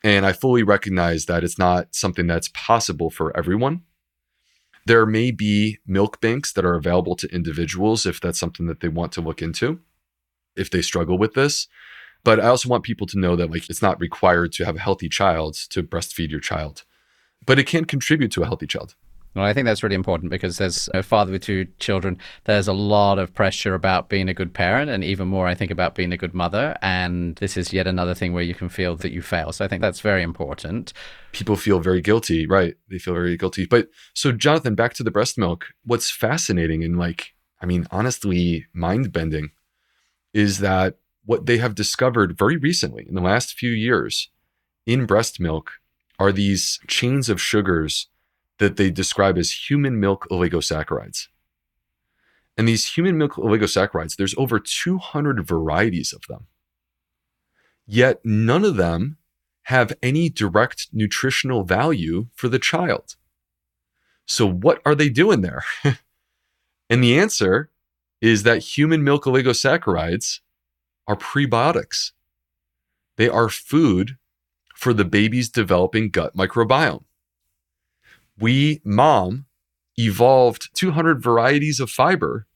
And 0.05 0.23
I 0.23 0.33
fully 0.33 0.61
recognize 0.61 1.25
that 1.25 1.43
it's 1.43 1.57
not 1.57 1.95
something 1.95 2.27
that's 2.27 2.49
possible 2.49 3.09
for 3.09 3.35
everyone. 3.35 3.81
There 4.85 5.03
may 5.07 5.31
be 5.31 5.79
milk 5.87 6.21
banks 6.21 6.53
that 6.53 6.63
are 6.63 6.75
available 6.75 7.15
to 7.15 7.33
individuals 7.33 8.05
if 8.05 8.21
that's 8.21 8.37
something 8.37 8.67
that 8.67 8.81
they 8.81 8.87
want 8.87 9.13
to 9.13 9.21
look 9.21 9.41
into, 9.41 9.79
if 10.55 10.69
they 10.69 10.83
struggle 10.83 11.17
with 11.17 11.33
this. 11.33 11.67
But 12.23 12.39
I 12.39 12.49
also 12.49 12.69
want 12.69 12.83
people 12.83 13.07
to 13.07 13.17
know 13.17 13.35
that 13.35 13.49
like 13.49 13.67
it's 13.67 13.81
not 13.81 13.99
required 13.99 14.51
to 14.53 14.65
have 14.65 14.75
a 14.75 14.79
healthy 14.79 15.09
child 15.09 15.55
to 15.71 15.81
breastfeed 15.81 16.29
your 16.29 16.39
child, 16.39 16.83
but 17.43 17.57
it 17.57 17.65
can 17.65 17.85
contribute 17.85 18.31
to 18.33 18.43
a 18.43 18.45
healthy 18.45 18.67
child. 18.67 18.93
Well, 19.35 19.43
I 19.43 19.51
think 19.51 19.65
that's 19.65 19.83
really 19.83 19.95
important 19.95 20.31
because 20.31 20.61
as 20.61 20.89
a 20.93 21.03
father 21.03 21.33
with 21.33 21.41
two 21.41 21.67
children, 21.79 22.17
there's 22.45 22.69
a 22.69 22.73
lot 22.73 23.19
of 23.19 23.33
pressure 23.33 23.73
about 23.73 24.07
being 24.07 24.29
a 24.29 24.33
good 24.33 24.53
parent, 24.53 24.89
and 24.89 25.03
even 25.03 25.27
more, 25.27 25.45
I 25.45 25.53
think, 25.55 25.71
about 25.71 25.93
being 25.93 26.13
a 26.13 26.17
good 26.17 26.33
mother. 26.33 26.77
And 26.81 27.35
this 27.35 27.57
is 27.57 27.73
yet 27.73 27.85
another 27.85 28.13
thing 28.13 28.31
where 28.31 28.43
you 28.43 28.55
can 28.55 28.69
feel 28.69 28.95
that 28.95 29.11
you 29.11 29.21
fail. 29.21 29.51
So 29.51 29.65
I 29.65 29.67
think 29.67 29.81
that's 29.81 29.99
very 29.99 30.23
important. 30.23 30.93
People 31.33 31.57
feel 31.57 31.81
very 31.81 31.99
guilty, 31.99 32.47
right? 32.47 32.75
They 32.89 32.97
feel 32.97 33.13
very 33.13 33.35
guilty. 33.35 33.65
But 33.65 33.89
so, 34.13 34.31
Jonathan, 34.31 34.73
back 34.73 34.93
to 34.93 35.03
the 35.03 35.11
breast 35.11 35.37
milk. 35.37 35.65
What's 35.83 36.09
fascinating 36.09 36.81
and, 36.85 36.97
like, 36.97 37.33
I 37.61 37.65
mean, 37.65 37.87
honestly, 37.91 38.67
mind 38.73 39.11
bending 39.11 39.51
is 40.33 40.59
that 40.59 40.95
what 41.25 41.45
they 41.45 41.57
have 41.57 41.75
discovered 41.75 42.37
very 42.37 42.55
recently 42.55 43.05
in 43.05 43.15
the 43.15 43.21
last 43.21 43.53
few 43.53 43.71
years 43.71 44.29
in 44.85 45.05
breast 45.05 45.41
milk 45.41 45.73
are 46.19 46.31
these 46.31 46.79
chains 46.87 47.27
of 47.27 47.41
sugars 47.41 48.07
that 48.59 48.77
they 48.77 48.89
describe 48.89 49.37
as 49.37 49.69
human 49.69 49.99
milk 49.99 50.27
oligosaccharides. 50.31 51.27
And 52.57 52.67
these 52.67 52.95
human 52.95 53.17
milk 53.17 53.33
oligosaccharides, 53.33 54.15
there's 54.15 54.35
over 54.37 54.59
200 54.59 55.45
varieties 55.45 56.13
of 56.13 56.21
them. 56.29 56.47
Yet 57.85 58.21
none 58.23 58.63
of 58.63 58.77
them 58.77 59.17
have 59.63 59.93
any 60.01 60.29
direct 60.29 60.87
nutritional 60.93 61.63
value 61.63 62.27
for 62.33 62.47
the 62.47 62.59
child. 62.59 63.15
So, 64.25 64.49
what 64.49 64.81
are 64.85 64.95
they 64.95 65.09
doing 65.09 65.41
there? 65.41 65.63
and 66.89 67.03
the 67.03 67.19
answer 67.19 67.69
is 68.21 68.43
that 68.43 68.59
human 68.59 69.03
milk 69.03 69.25
oligosaccharides 69.25 70.39
are 71.07 71.15
prebiotics. 71.15 72.11
They 73.17 73.29
are 73.29 73.49
food 73.49 74.17
for 74.73 74.93
the 74.93 75.05
baby's 75.05 75.49
developing 75.49 76.09
gut 76.09 76.35
microbiome 76.35 77.03
we, 78.39 78.81
mom, 78.83 79.45
evolved 79.97 80.69
200 80.75 81.21
varieties 81.21 81.79
of 81.79 81.89
fiber 81.89 82.47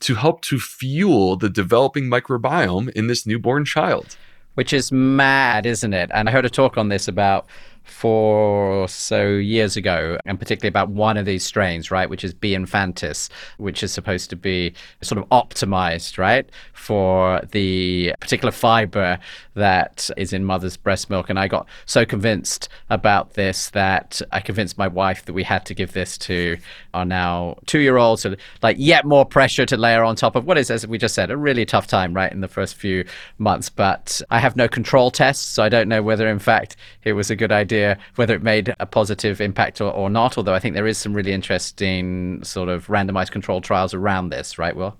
to 0.00 0.14
help 0.14 0.40
to 0.42 0.58
fuel 0.58 1.36
the 1.36 1.50
developing 1.50 2.04
microbiome 2.04 2.90
in 2.90 3.06
this 3.06 3.26
newborn 3.26 3.64
child. 3.64 4.16
Which 4.54 4.72
is 4.72 4.90
mad, 4.90 5.66
isn't 5.66 5.94
it? 5.94 6.10
And 6.12 6.28
I 6.28 6.32
heard 6.32 6.44
a 6.44 6.50
talk 6.50 6.76
on 6.76 6.88
this 6.88 7.06
about 7.06 7.46
four 7.90 8.70
or 8.70 8.88
so 8.88 9.28
years 9.28 9.76
ago, 9.76 10.18
and 10.24 10.38
particularly 10.38 10.68
about 10.68 10.88
one 10.88 11.16
of 11.16 11.26
these 11.26 11.44
strains, 11.44 11.90
right, 11.90 12.08
which 12.08 12.24
is 12.24 12.32
B. 12.32 12.54
infantis, 12.54 13.28
which 13.58 13.82
is 13.82 13.92
supposed 13.92 14.30
to 14.30 14.36
be 14.36 14.72
sort 15.02 15.18
of 15.18 15.28
optimized, 15.30 16.16
right, 16.16 16.48
for 16.72 17.40
the 17.52 18.14
particular 18.20 18.52
fiber 18.52 19.18
that 19.54 20.08
is 20.16 20.32
in 20.32 20.44
mother's 20.44 20.76
breast 20.76 21.10
milk. 21.10 21.28
And 21.28 21.38
I 21.38 21.48
got 21.48 21.66
so 21.86 22.04
convinced 22.04 22.68
about 22.88 23.34
this 23.34 23.70
that 23.70 24.22
I 24.32 24.40
convinced 24.40 24.78
my 24.78 24.88
wife 24.88 25.24
that 25.24 25.32
we 25.32 25.42
had 25.42 25.66
to 25.66 25.74
give 25.74 25.92
this 25.92 26.16
to 26.18 26.56
our 26.94 27.04
now 27.04 27.56
two 27.66 27.80
year 27.80 27.96
old. 27.96 28.20
So, 28.20 28.36
like, 28.62 28.76
yet 28.78 29.04
more 29.04 29.26
pressure 29.26 29.66
to 29.66 29.76
layer 29.76 30.04
on 30.04 30.16
top 30.16 30.36
of 30.36 30.46
what 30.46 30.56
is, 30.58 30.70
as 30.70 30.86
we 30.86 30.96
just 30.96 31.14
said, 31.14 31.30
a 31.30 31.36
really 31.36 31.66
tough 31.66 31.86
time, 31.86 32.14
right, 32.14 32.30
in 32.30 32.40
the 32.40 32.48
first 32.48 32.76
few 32.76 33.04
months. 33.38 33.68
But 33.68 34.22
I 34.30 34.38
have 34.38 34.56
no 34.56 34.68
control 34.68 35.10
tests, 35.10 35.44
so 35.44 35.62
I 35.62 35.68
don't 35.68 35.88
know 35.88 36.02
whether, 36.02 36.28
in 36.28 36.38
fact, 36.38 36.76
it 37.02 37.14
was 37.14 37.30
a 37.30 37.36
good 37.36 37.52
idea 37.52 37.79
idea 37.80 37.98
whether 38.16 38.34
it 38.34 38.42
made 38.42 38.74
a 38.78 38.86
positive 38.86 39.40
impact 39.40 39.80
or, 39.80 39.90
or 39.90 40.10
not. 40.10 40.36
Although 40.36 40.54
I 40.54 40.58
think 40.58 40.74
there 40.74 40.86
is 40.86 40.98
some 40.98 41.14
really 41.14 41.32
interesting 41.32 42.42
sort 42.44 42.68
of 42.68 42.86
randomized 42.86 43.30
controlled 43.30 43.64
trials 43.64 43.94
around 43.94 44.30
this, 44.30 44.58
right, 44.58 44.76
Will? 44.76 44.96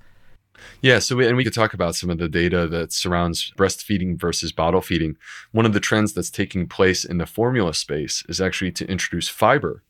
Yeah, 0.82 0.98
so 0.98 1.16
we, 1.16 1.26
and 1.26 1.36
we 1.36 1.44
could 1.44 1.54
talk 1.54 1.72
about 1.72 1.94
some 1.94 2.10
of 2.10 2.18
the 2.18 2.28
data 2.28 2.66
that 2.68 2.92
surrounds 2.92 3.52
breastfeeding 3.56 4.20
versus 4.20 4.52
bottle 4.52 4.82
feeding. 4.82 5.16
One 5.52 5.64
of 5.64 5.72
the 5.72 5.80
trends 5.80 6.12
that's 6.12 6.30
taking 6.30 6.68
place 6.68 7.04
in 7.04 7.18
the 7.18 7.26
formula 7.26 7.72
space 7.72 8.22
is 8.28 8.40
actually 8.40 8.72
to 8.72 8.86
introduce 8.86 9.28
fiber 9.28 9.82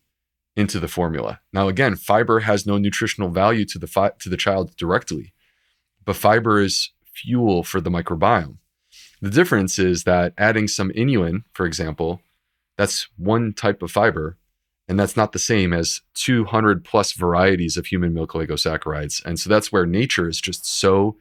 into 0.54 0.78
the 0.78 0.88
formula. 0.88 1.40
Now, 1.52 1.68
again, 1.68 1.96
fiber 1.96 2.40
has 2.40 2.66
no 2.66 2.78
nutritional 2.78 3.30
value 3.30 3.64
to 3.66 3.78
the 3.78 3.86
fi- 3.86 4.12
to 4.20 4.28
the 4.28 4.36
child 4.36 4.76
directly, 4.76 5.32
but 6.04 6.16
fiber 6.16 6.60
is 6.60 6.90
fuel 7.04 7.64
for 7.64 7.80
the 7.80 7.90
microbiome. 7.90 8.58
The 9.20 9.30
difference 9.30 9.78
is 9.78 10.04
that 10.04 10.32
adding 10.38 10.68
some 10.68 10.90
inulin, 10.90 11.44
for 11.52 11.66
example, 11.66 12.22
that's 12.80 13.08
one 13.18 13.52
type 13.52 13.82
of 13.82 13.90
fiber, 13.90 14.38
and 14.88 14.98
that's 14.98 15.14
not 15.14 15.32
the 15.32 15.38
same 15.38 15.74
as 15.74 16.00
200 16.14 16.82
plus 16.82 17.12
varieties 17.12 17.76
of 17.76 17.84
human 17.84 18.14
milk 18.14 18.32
oligosaccharides. 18.32 19.22
And 19.22 19.38
so 19.38 19.50
that's 19.50 19.70
where 19.70 19.84
nature 19.84 20.26
is 20.26 20.40
just 20.40 20.64
so 20.64 21.18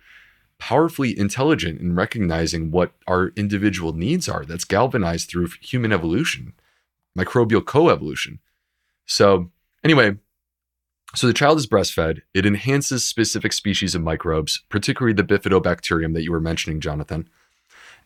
powerfully 0.58 1.20
intelligent 1.20 1.82
in 1.82 1.96
recognizing 1.96 2.72
what 2.72 2.94
our 3.08 3.34
individual 3.36 3.92
needs 3.92 4.30
are. 4.30 4.46
That's 4.46 4.64
galvanized 4.64 5.30
through 5.30 5.50
human 5.60 5.92
evolution, 5.92 6.54
microbial 7.18 7.62
coevolution. 7.62 8.40
So, 9.06 9.52
anyway, 9.84 10.16
so 11.14 11.28
the 11.28 11.34
child 11.34 11.58
is 11.58 11.68
breastfed. 11.68 12.22
It 12.34 12.46
enhances 12.46 13.06
specific 13.06 13.52
species 13.52 13.96
of 13.96 14.02
microbes, 14.02 14.64
particularly 14.70 15.14
the 15.14 15.24
bifidobacterium 15.24 16.14
that 16.14 16.24
you 16.24 16.32
were 16.32 16.40
mentioning, 16.40 16.80
Jonathan. 16.80 17.28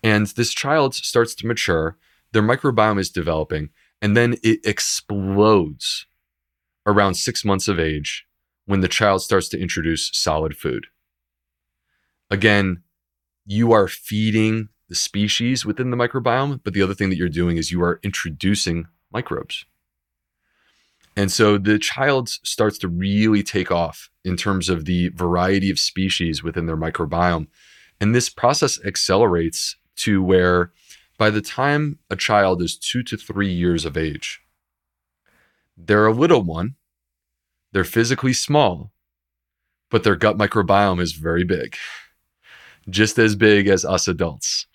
And 0.02 0.26
this 0.26 0.56
child 0.56 0.96
starts 0.96 1.36
to 1.36 1.46
mature, 1.46 1.98
their 2.34 2.44
microbiome 2.44 3.00
is 3.00 3.10
developing, 3.10 3.70
and 4.02 4.18
then 4.18 4.36
it 4.44 4.60
explodes 4.66 6.06
around 6.86 7.14
six 7.14 7.46
months 7.46 7.68
of 7.68 7.80
age 7.80 8.26
when 8.66 8.82
the 8.82 8.88
child 8.88 9.22
starts 9.22 9.48
to 9.50 9.60
introduce 9.60 10.10
solid 10.14 10.58
food. 10.58 10.88
Again, 12.30 12.84
you 13.46 13.72
are 13.72 13.88
feeding 13.88 14.70
the 14.90 14.96
species 14.96 15.66
within 15.66 15.92
the 15.92 15.98
microbiome, 15.98 16.60
but 16.64 16.74
the 16.74 16.82
other 16.82 16.94
thing 16.94 17.10
that 17.10 17.18
you're 17.18 17.30
doing 17.30 17.58
is 17.58 17.72
you 17.72 17.82
are 17.84 18.00
introducing 18.04 18.88
microbes. 19.12 19.66
And 21.16 21.32
so 21.32 21.58
the 21.58 21.78
child 21.78 22.30
starts 22.30 22.78
to 22.80 22.88
really 22.88 23.44
take 23.44 23.72
off 23.72 24.10
in 24.26 24.36
terms 24.36 24.68
of 24.68 24.86
the 24.86 25.10
variety 25.10 25.70
of 25.70 25.78
species 25.78 26.42
within 26.42 26.66
their 26.66 26.78
microbiome. 26.78 27.48
And 28.02 28.16
this 28.16 28.30
process 28.30 28.84
accelerates 28.84 29.78
to 29.98 30.24
where 30.24 30.72
by 31.24 31.30
the 31.30 31.42
time 31.42 32.00
a 32.10 32.18
child 32.18 32.62
is 32.62 32.78
two 32.78 33.02
to 33.02 33.16
three 33.16 33.50
years 33.50 33.86
of 33.86 33.96
age, 33.96 34.42
they're 35.78 36.06
a 36.06 36.12
little 36.12 36.42
one, 36.42 36.76
they're 37.72 37.86
physically 37.86 38.34
small, 38.34 38.92
but 39.90 40.04
their 40.04 40.18
gut 40.18 40.38
microbiome 40.38 41.00
is 41.00 41.14
very 41.14 41.46
big, 41.46 41.78
just 42.90 43.18
as 43.18 43.38
big 43.38 43.70
as 43.70 43.86
us 43.86 44.06
adults. 44.06 44.68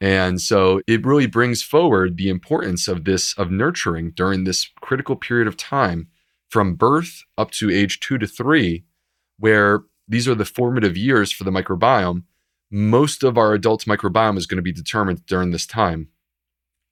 And 0.00 0.40
so 0.40 0.80
it 0.86 1.04
really 1.04 1.26
brings 1.26 1.62
forward 1.62 2.16
the 2.16 2.30
importance 2.30 2.88
of 2.88 3.04
this, 3.04 3.36
of 3.36 3.50
nurturing 3.50 4.12
during 4.12 4.44
this 4.44 4.66
critical 4.80 5.16
period 5.16 5.46
of 5.46 5.58
time 5.58 6.08
from 6.48 6.76
birth 6.76 7.24
up 7.36 7.50
to 7.50 7.70
age 7.70 8.00
two 8.00 8.16
to 8.16 8.26
three, 8.26 8.84
where 9.38 9.80
these 10.08 10.26
are 10.26 10.34
the 10.34 10.46
formative 10.46 10.96
years 10.96 11.30
for 11.30 11.44
the 11.44 11.50
microbiome 11.50 12.22
most 12.70 13.22
of 13.22 13.38
our 13.38 13.54
adult 13.54 13.84
microbiome 13.84 14.36
is 14.36 14.46
going 14.46 14.56
to 14.56 14.62
be 14.62 14.72
determined 14.72 15.26
during 15.26 15.50
this 15.50 15.66
time. 15.66 16.08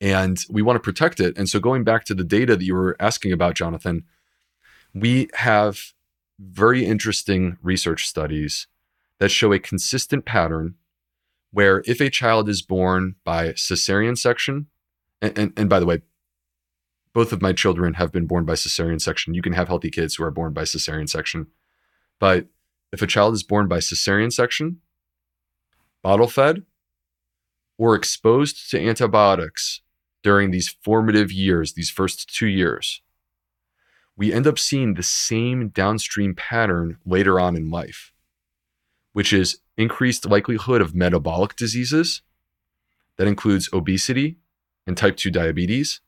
And 0.00 0.38
we 0.50 0.62
want 0.62 0.76
to 0.76 0.80
protect 0.80 1.20
it. 1.20 1.36
And 1.38 1.48
so, 1.48 1.60
going 1.60 1.84
back 1.84 2.04
to 2.06 2.14
the 2.14 2.24
data 2.24 2.56
that 2.56 2.64
you 2.64 2.74
were 2.74 2.96
asking 2.98 3.32
about, 3.32 3.54
Jonathan, 3.54 4.04
we 4.92 5.28
have 5.34 5.92
very 6.38 6.84
interesting 6.84 7.56
research 7.62 8.06
studies 8.06 8.66
that 9.18 9.30
show 9.30 9.52
a 9.52 9.58
consistent 9.58 10.24
pattern 10.24 10.74
where 11.52 11.82
if 11.86 12.00
a 12.00 12.10
child 12.10 12.48
is 12.48 12.62
born 12.62 13.14
by 13.24 13.50
cesarean 13.50 14.18
section, 14.18 14.66
and, 15.20 15.38
and, 15.38 15.52
and 15.56 15.68
by 15.70 15.78
the 15.78 15.86
way, 15.86 16.02
both 17.12 17.32
of 17.32 17.42
my 17.42 17.52
children 17.52 17.94
have 17.94 18.10
been 18.10 18.26
born 18.26 18.44
by 18.44 18.54
cesarean 18.54 19.00
section. 19.00 19.34
You 19.34 19.42
can 19.42 19.52
have 19.52 19.68
healthy 19.68 19.90
kids 19.90 20.14
who 20.14 20.24
are 20.24 20.30
born 20.30 20.52
by 20.52 20.62
cesarean 20.62 21.08
section. 21.08 21.46
But 22.18 22.46
if 22.90 23.02
a 23.02 23.06
child 23.06 23.34
is 23.34 23.42
born 23.42 23.68
by 23.68 23.78
cesarean 23.78 24.32
section, 24.32 24.80
bottle 26.02 26.28
fed, 26.28 26.64
or 27.78 27.94
exposed 27.94 28.70
to 28.70 28.80
antibiotics 28.80 29.80
during 30.22 30.50
these 30.50 30.68
formative 30.82 31.32
years, 31.32 31.72
these 31.72 31.90
first 31.90 32.32
two 32.32 32.46
years, 32.46 33.00
we 34.16 34.32
end 34.32 34.46
up 34.46 34.58
seeing 34.58 34.94
the 34.94 35.02
same 35.02 35.68
downstream 35.68 36.34
pattern 36.34 36.98
later 37.04 37.40
on 37.40 37.56
in 37.56 37.70
life, 37.70 38.12
which 39.12 39.32
is 39.32 39.58
increased 39.76 40.26
likelihood 40.26 40.80
of 40.80 40.94
metabolic 40.94 41.56
diseases. 41.56 42.22
That 43.16 43.26
includes 43.26 43.68
obesity 43.72 44.36
and 44.86 44.96
type 44.96 45.16
2 45.16 45.30
diabetes, 45.30 46.00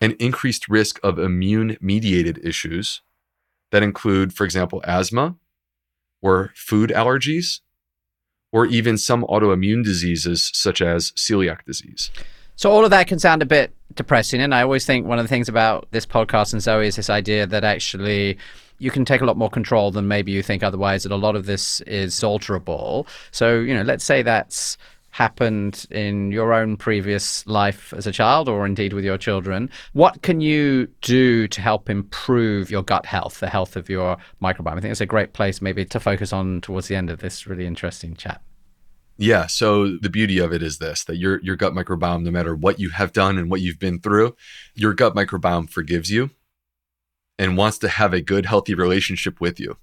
and 0.00 0.12
increased 0.14 0.68
risk 0.68 0.98
of 1.02 1.18
immune 1.18 1.76
mediated 1.80 2.38
issues 2.44 3.02
that 3.70 3.82
include, 3.82 4.32
for 4.32 4.44
example, 4.44 4.82
asthma 4.84 5.36
or 6.20 6.52
food 6.54 6.90
allergies 6.90 7.60
or 8.52 8.66
even 8.66 8.98
some 8.98 9.24
autoimmune 9.24 9.84
diseases 9.84 10.50
such 10.54 10.82
as 10.82 11.12
celiac 11.12 11.64
disease. 11.64 12.10
So 12.56 12.70
all 12.70 12.84
of 12.84 12.90
that 12.90 13.06
can 13.06 13.18
sound 13.18 13.42
a 13.42 13.46
bit 13.46 13.72
depressing, 13.94 14.40
and 14.40 14.54
I 14.54 14.62
always 14.62 14.84
think 14.84 15.06
one 15.06 15.18
of 15.18 15.24
the 15.24 15.28
things 15.28 15.48
about 15.48 15.88
this 15.92 16.04
podcast 16.04 16.52
and 16.52 16.60
Zoe 16.60 16.86
is 16.86 16.96
this 16.96 17.08
idea 17.08 17.46
that 17.46 17.64
actually 17.64 18.36
you 18.78 18.90
can 18.90 19.04
take 19.04 19.20
a 19.20 19.24
lot 19.24 19.36
more 19.36 19.50
control 19.50 19.90
than 19.90 20.08
maybe 20.08 20.32
you 20.32 20.42
think 20.42 20.62
otherwise. 20.62 21.04
That 21.04 21.12
a 21.12 21.16
lot 21.16 21.36
of 21.36 21.46
this 21.46 21.80
is 21.82 22.14
alterable. 22.16 23.06
So 23.30 23.60
you 23.60 23.74
know, 23.74 23.82
let's 23.82 24.04
say 24.04 24.22
that's 24.22 24.76
happened 25.20 25.86
in 25.90 26.32
your 26.32 26.52
own 26.54 26.76
previous 26.76 27.46
life 27.46 27.92
as 27.94 28.06
a 28.06 28.12
child 28.12 28.48
or 28.48 28.64
indeed 28.64 28.92
with 28.94 29.04
your 29.04 29.18
children 29.18 29.68
what 29.92 30.22
can 30.22 30.40
you 30.40 30.86
do 31.02 31.46
to 31.46 31.60
help 31.60 31.90
improve 31.90 32.70
your 32.70 32.82
gut 32.82 33.04
health 33.04 33.40
the 33.40 33.48
health 33.48 33.76
of 33.76 33.90
your 33.90 34.16
microbiome? 34.42 34.78
I 34.78 34.80
think 34.80 34.92
it's 34.92 35.00
a 35.00 35.06
great 35.06 35.32
place 35.32 35.60
maybe 35.60 35.84
to 35.84 36.00
focus 36.00 36.32
on 36.32 36.60
towards 36.62 36.88
the 36.88 36.96
end 36.96 37.10
of 37.10 37.20
this 37.20 37.46
really 37.46 37.66
interesting 37.66 38.14
chat. 38.14 38.40
Yeah 39.18 39.46
so 39.46 39.96
the 39.98 40.08
beauty 40.08 40.38
of 40.38 40.52
it 40.52 40.62
is 40.62 40.78
this 40.78 41.04
that 41.04 41.16
your 41.16 41.40
your 41.42 41.56
gut 41.56 41.74
microbiome 41.74 42.22
no 42.22 42.30
matter 42.30 42.54
what 42.54 42.80
you 42.80 42.90
have 42.90 43.12
done 43.12 43.36
and 43.36 43.50
what 43.50 43.60
you've 43.60 43.78
been 43.78 44.00
through 44.00 44.34
your 44.74 44.94
gut 44.94 45.14
microbiome 45.14 45.68
forgives 45.68 46.10
you 46.10 46.30
and 47.40 47.56
wants 47.56 47.78
to 47.78 47.88
have 47.88 48.12
a 48.12 48.20
good 48.20 48.44
healthy 48.44 48.74
relationship 48.74 49.40
with 49.40 49.58
you. 49.58 49.78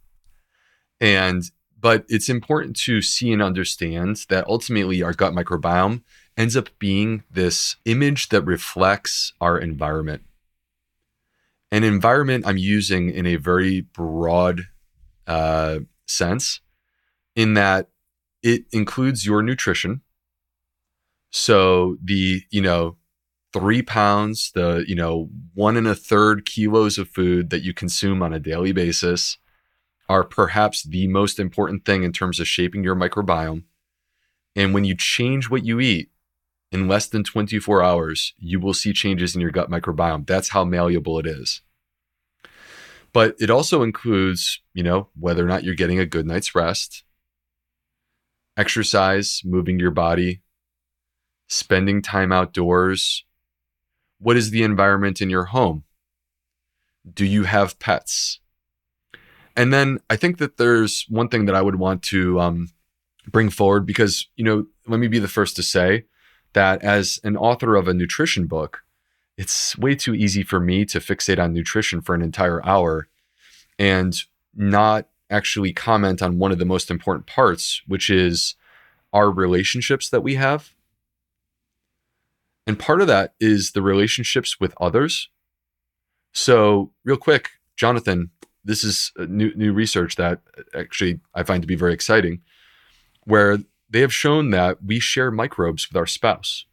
And 1.02 1.42
but 1.80 2.06
it's 2.10 2.30
important 2.30 2.76
to 2.76 3.02
see 3.02 3.32
and 3.32 3.42
understand 3.42 4.26
that 4.30 4.48
ultimately 4.48 5.04
our 5.04 5.14
gut 5.14 5.34
microbiome 5.34 6.02
ends 6.36 6.56
up 6.56 6.70
being 6.80 7.24
this 7.30 7.76
image 7.86 8.30
that 8.30 8.44
reflects 8.44 9.34
our 9.42 9.58
environment. 9.58 10.24
An 11.72 11.84
environment 11.84 12.48
I'm 12.48 12.58
using 12.58 13.10
in 13.10 13.26
a 13.26 13.36
very 13.36 13.82
broad 13.82 14.62
uh, 15.28 15.80
sense, 16.06 16.62
in 17.36 17.54
that 17.56 17.90
it 18.42 18.64
includes 18.72 19.26
your 19.26 19.44
nutrition. 19.44 20.02
So 21.30 21.98
the, 22.04 22.42
you 22.50 22.62
know, 22.62 22.98
three 23.52 23.82
pounds, 23.82 24.52
the, 24.56 24.86
you 24.88 24.96
know, 24.96 25.30
one 25.54 25.76
and 25.76 25.88
a 25.88 25.96
third 25.96 26.46
kilos 26.46 26.98
of 26.98 27.10
food 27.10 27.50
that 27.50 27.64
you 27.64 27.74
consume 27.74 28.24
on 28.24 28.34
a 28.34 28.40
daily 28.40 28.72
basis 28.72 29.38
are 30.10 30.24
perhaps 30.24 30.84
the 30.84 31.08
most 31.08 31.40
important 31.40 31.86
thing 31.86 32.04
in 32.04 32.14
terms 32.14 32.40
of 32.40 32.48
shaping 32.48 32.84
your 32.84 32.96
microbiome. 32.96 33.64
And 34.56 34.74
when 34.74 34.86
you 34.86 34.96
change 34.96 35.50
what 35.50 35.66
you 35.66 35.80
eat 35.80 36.10
in 36.72 36.88
less 36.88 37.08
than 37.08 37.24
24 37.24 37.84
hours, 37.84 38.34
you 38.38 38.60
will 38.60 38.74
see 38.74 38.94
changes 38.94 39.36
in 39.36 39.42
your 39.42 39.52
gut 39.52 39.70
microbiome. 39.70 40.26
That's 40.26 40.50
how 40.50 40.64
malleable 40.64 41.20
it 41.20 41.28
is. 41.28 41.62
But 43.14 43.36
it 43.40 43.50
also 43.50 43.84
includes, 43.84 44.62
you 44.74 44.84
know, 44.84 45.10
whether 45.18 45.44
or 45.44 45.48
not 45.48 45.64
you're 45.64 45.76
getting 45.76 46.00
a 46.00 46.06
good 46.06 46.26
night's 46.26 46.56
rest, 46.56 47.04
exercise, 48.56 49.42
moving 49.46 49.80
your 49.80 49.92
body, 49.92 50.42
spending 51.48 52.02
time 52.02 52.32
outdoors. 52.32 53.24
What 54.20 54.38
is 54.38 54.52
the 54.52 54.64
environment 54.64 55.22
in 55.22 55.30
your 55.30 55.46
home? 55.46 55.84
Do 57.12 57.26
you 57.26 57.44
have 57.44 57.80
pets? 57.80 58.40
And 59.58 59.74
then 59.74 60.00
I 60.08 60.16
think 60.16 60.38
that 60.38 60.58
there's 60.58 61.06
one 61.10 61.30
thing 61.30 61.46
that 61.46 61.56
I 61.56 61.64
would 61.64 61.78
want 61.78 62.04
to 62.04 62.40
um, 62.40 62.70
bring 63.28 63.50
forward 63.50 63.88
because, 63.88 64.28
you 64.36 64.46
know, 64.46 64.68
let 64.88 65.00
me 65.00 65.08
be 65.08 65.18
the 65.18 65.28
first 65.28 65.56
to 65.56 65.64
say 65.64 66.06
that 66.54 66.84
as 66.84 67.20
an 67.24 67.36
author 67.36 67.76
of 67.76 67.88
a 67.88 67.94
nutrition 67.94 68.46
book, 68.46 68.84
it's 69.36 69.76
way 69.76 69.96
too 69.96 70.14
easy 70.14 70.44
for 70.44 70.60
me 70.60 70.86
to 70.86 71.00
fixate 71.00 71.44
on 71.44 71.54
nutrition 71.54 72.02
for 72.02 72.14
an 72.14 72.22
entire 72.22 72.64
hour 72.66 73.08
and 73.80 74.16
not 74.56 75.08
actually 75.30 75.74
comment 75.74 76.22
on 76.22 76.38
one 76.38 76.52
of 76.52 76.60
the 76.60 76.66
most 76.66 76.92
important 76.92 77.26
parts, 77.26 77.82
which 77.88 78.12
is 78.12 78.56
our 79.12 79.32
relationships 79.32 80.08
that 80.10 80.22
we 80.22 80.36
have. 80.36 80.74
And 82.68 82.78
part 82.78 83.02
of 83.02 83.08
that 83.08 83.34
is 83.40 83.72
the 83.72 83.82
relationships 83.82 84.60
with 84.60 84.76
others. 84.80 85.30
So, 86.32 86.92
real 87.04 87.18
quick, 87.18 87.50
Jonathan, 87.76 88.32
this 88.68 88.84
is 88.84 89.12
uh, 89.18 89.26
new 89.30 89.54
new 89.56 89.74
research 89.74 90.18
that 90.18 90.42
uh, 90.58 90.80
actually 90.80 91.20
I 91.34 91.44
find 91.44 91.64
to 91.64 91.68
be 91.68 91.76
very 91.76 91.94
exciting, 91.94 92.42
where 93.24 93.60
they 93.90 94.02
have 94.02 94.14
shown 94.14 94.52
that 94.52 94.84
we 94.84 95.00
share 95.00 95.32
microbes 95.32 95.90
with 95.90 95.98
our 95.98 96.06
spouse. 96.06 96.66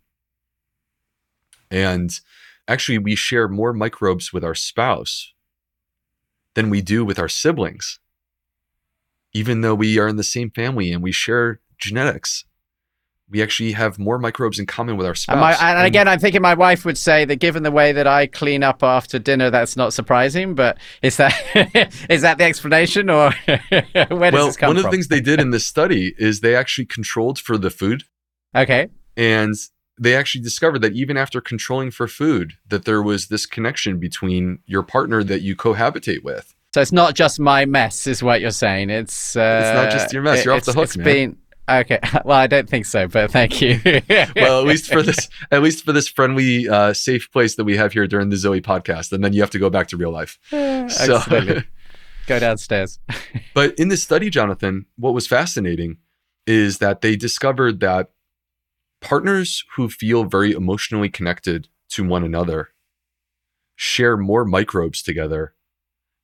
And 1.70 2.11
actually, 2.68 2.99
we 2.99 3.14
share 3.14 3.49
more 3.49 3.72
microbes 3.72 4.32
with 4.32 4.45
our 4.45 4.55
spouse 4.55 5.32
than 6.55 6.68
we 6.68 6.82
do 6.82 7.05
with 7.05 7.18
our 7.18 7.28
siblings, 7.28 8.01
even 9.32 9.61
though 9.61 9.74
we 9.74 9.99
are 9.99 10.09
in 10.09 10.16
the 10.16 10.24
same 10.24 10.51
family 10.51 10.92
and 10.92 11.03
we 11.03 11.12
share 11.12 11.61
genetics. 11.78 12.45
We 13.31 13.43
actually 13.43 13.72
have 13.72 13.99
more 13.99 14.18
microbes 14.18 14.59
in 14.59 14.66
common 14.66 14.97
with 14.97 15.07
our 15.07 15.14
spouse. 15.14 15.35
And, 15.35 15.41
my, 15.41 15.53
and, 15.53 15.79
and, 15.79 15.87
again, 15.87 16.09
I'm 16.09 16.18
thinking 16.18 16.43
my 16.43 16.55
wife 16.55 16.85
would 16.85 16.99
say 16.99 17.25
that 17.25 17.37
given 17.37 17.62
the 17.62 17.70
way 17.70 17.93
that 17.93 18.07
I 18.07 18.27
clean 18.27 18.62
up 18.62 18.83
after 18.83 19.18
dinner, 19.18 19.51
that's 19.51 19.77
not 19.77 19.93
surprising. 19.93 20.55
But 20.55 20.79
is 21.03 21.16
that 21.16 21.35
is 22.11 22.22
that 22.22 22.39
the 22.39 22.45
explanation, 22.45 23.09
or 23.09 23.33
where 23.47 23.61
does 23.91 24.11
well, 24.11 24.47
this 24.47 24.57
come 24.57 24.68
from? 24.68 24.77
one 24.77 24.77
of 24.77 24.83
the 24.85 24.91
things 24.91 25.09
they 25.09 25.20
did 25.20 25.41
in 25.41 25.51
this 25.51 25.66
study 25.66 26.14
is 26.18 26.41
they 26.41 26.55
actually 26.55 26.87
controlled 26.87 27.39
for 27.39 27.57
the 27.57 27.70
food. 27.70 28.05
Okay. 28.55 28.89
And 29.16 29.55
they 29.99 30.14
actually 30.14 30.43
discovered 30.43 30.81
that 30.81 30.93
even 30.93 31.16
after 31.16 31.41
controlling 31.41 31.91
for 31.91 32.09
food, 32.09 32.55
that 32.68 32.85
there 32.85 33.03
was 33.03 33.29
this 33.29 33.47
connection 33.47 33.99
between 33.99 34.59
your 34.66 34.83
partner 34.83 35.22
that 35.25 35.43
you 35.43 35.57
cohabitate 35.57 36.22
with. 36.22 36.55
So 36.75 36.81
it's 36.81 36.91
not 36.91 37.14
just 37.14 37.39
my 37.39 37.66
mess, 37.66 38.09
is 38.09 38.20
what 38.20 38.41
you're 38.41 38.51
saying. 38.51 38.91
It's 38.91 39.37
uh, 39.37 39.62
it's 39.62 39.77
not 39.77 39.93
just 39.93 40.12
your 40.12 40.22
mess. 40.22 40.45
You're 40.45 40.55
off 40.55 40.64
the 40.64 40.72
hook, 40.72 40.85
it's 40.87 40.97
man. 40.97 41.05
Been, 41.05 41.39
okay. 41.69 41.99
Well, 42.25 42.39
I 42.39 42.47
don't 42.47 42.69
think 42.69 42.87
so, 42.87 43.09
but 43.09 43.31
thank 43.31 43.61
you. 43.61 43.81
well, 44.37 44.61
at 44.61 44.67
least 44.67 44.91
for 44.91 45.03
this, 45.03 45.29
at 45.51 45.62
least 45.62 45.85
for 45.85 45.93
this 45.93 46.09
friendly, 46.09 46.69
uh, 46.69 46.93
safe 46.95 47.31
place 47.31 47.57
that 47.57 47.65
we 47.65 47.77
have 47.77 47.93
here 47.93 48.07
during 48.07 48.31
the 48.31 48.37
Zoe 48.37 48.61
podcast, 48.61 49.12
and 49.12 49.23
then 49.23 49.33
you 49.33 49.41
have 49.41 49.51
to 49.51 49.59
go 49.59 49.71
back 49.71 49.89
to 49.89 49.97
real 49.97 50.11
life. 50.11 50.39
so, 50.51 51.21
go 52.27 52.39
downstairs. 52.39 52.99
but 53.55 53.75
in 53.79 53.89
this 53.89 54.03
study, 54.03 54.31
Jonathan, 54.31 54.87
what 54.97 55.15
was 55.15 55.27
fascinating 55.27 55.99
is 56.47 56.79
that 56.79 57.01
they 57.01 57.17
discovered 57.17 57.81
that 57.81 58.11
partners 59.01 59.65
who 59.77 59.89
feel 59.89 60.25
very 60.25 60.53
emotionally 60.53 61.09
connected 61.09 61.69
to 61.91 62.05
one 62.05 62.25
another 62.25 62.71
share 63.77 64.17
more 64.17 64.45
microbes 64.45 65.03
together 65.03 65.55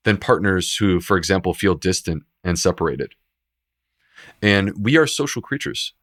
than 0.05 0.16
partners 0.16 0.76
who, 0.76 1.01
for 1.01 1.16
example, 1.16 1.53
feel 1.53 1.74
distant 1.74 2.24
and 2.43 2.59
separated. 2.59 3.14
And 4.42 4.84
we 4.84 4.96
are 4.96 5.06
social 5.06 5.42
creatures. 5.42 5.94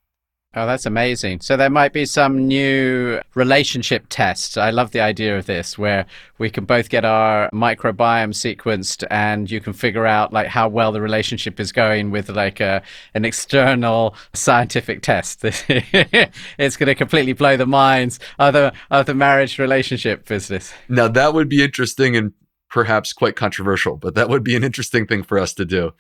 Oh, 0.58 0.66
that's 0.66 0.88
amazing. 0.88 1.42
So 1.42 1.56
there 1.56 1.70
might 1.70 1.94
be 1.94 2.06
some 2.06 2.48
new 2.48 3.20
relationship 3.36 4.06
test. 4.10 4.58
I 4.58 4.72
love 4.72 4.90
the 4.90 5.02
idea 5.02 5.38
of 5.38 5.46
this 5.46 5.78
where 5.78 6.08
we 6.40 6.50
can 6.50 6.66
both 6.66 6.90
get 6.90 7.06
our 7.06 7.48
microbiome 7.52 8.34
sequenced 8.34 9.04
and 9.12 9.52
you 9.52 9.60
can 9.60 9.74
figure 9.74 10.08
out 10.08 10.34
like 10.34 10.48
how 10.48 10.68
well 10.68 10.92
the 10.92 11.02
relationship 11.02 11.60
is 11.60 11.72
going 11.72 12.10
with 12.10 12.30
like 12.30 12.60
a, 12.60 12.82
an 13.14 13.24
external 13.24 14.16
scientific 14.34 15.04
test. 15.04 15.42
it's 15.44 16.78
going 16.78 16.88
to 16.88 16.96
completely 16.96 17.34
blow 17.34 17.56
the 17.56 17.68
minds 17.68 18.20
of 18.40 18.54
the, 18.54 18.74
of 18.90 19.06
the 19.06 19.14
marriage 19.14 19.60
relationship 19.60 20.26
business. 20.26 20.74
Now 20.90 21.08
that 21.10 21.36
would 21.36 21.50
be 21.50 21.62
interesting 21.62 22.16
and 22.16 22.34
perhaps 22.70 23.14
quite 23.14 23.36
controversial, 23.36 23.98
but 23.98 24.16
that 24.16 24.30
would 24.30 24.44
be 24.44 24.56
an 24.56 24.64
interesting 24.64 25.06
thing 25.06 25.24
for 25.24 25.38
us 25.38 25.54
to 25.54 25.66
do. 25.66 25.92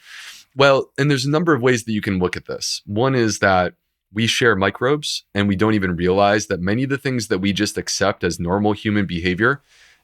Well, 0.57 0.91
and 0.97 1.09
there's 1.09 1.25
a 1.25 1.29
number 1.29 1.53
of 1.53 1.61
ways 1.61 1.83
that 1.83 1.91
you 1.91 2.01
can 2.01 2.17
look 2.17 2.35
at 2.35 2.47
this. 2.47 2.81
One 2.87 3.13
is 3.13 3.39
that 3.39 3.75
we 4.11 4.25
share 4.25 4.55
microbes 4.55 5.23
and 5.35 5.47
we 5.47 5.55
don't 5.55 5.75
even 5.75 5.95
realize 5.95 6.47
that 6.47 6.61
many 6.61 6.83
of 6.83 6.89
the 6.89 6.97
things 6.97 7.27
that 7.27 7.37
we 7.37 7.53
just 7.53 7.77
accept 7.77 8.23
as 8.23 8.39
normal 8.39 8.73
human 8.73 9.05
behavior 9.05 9.61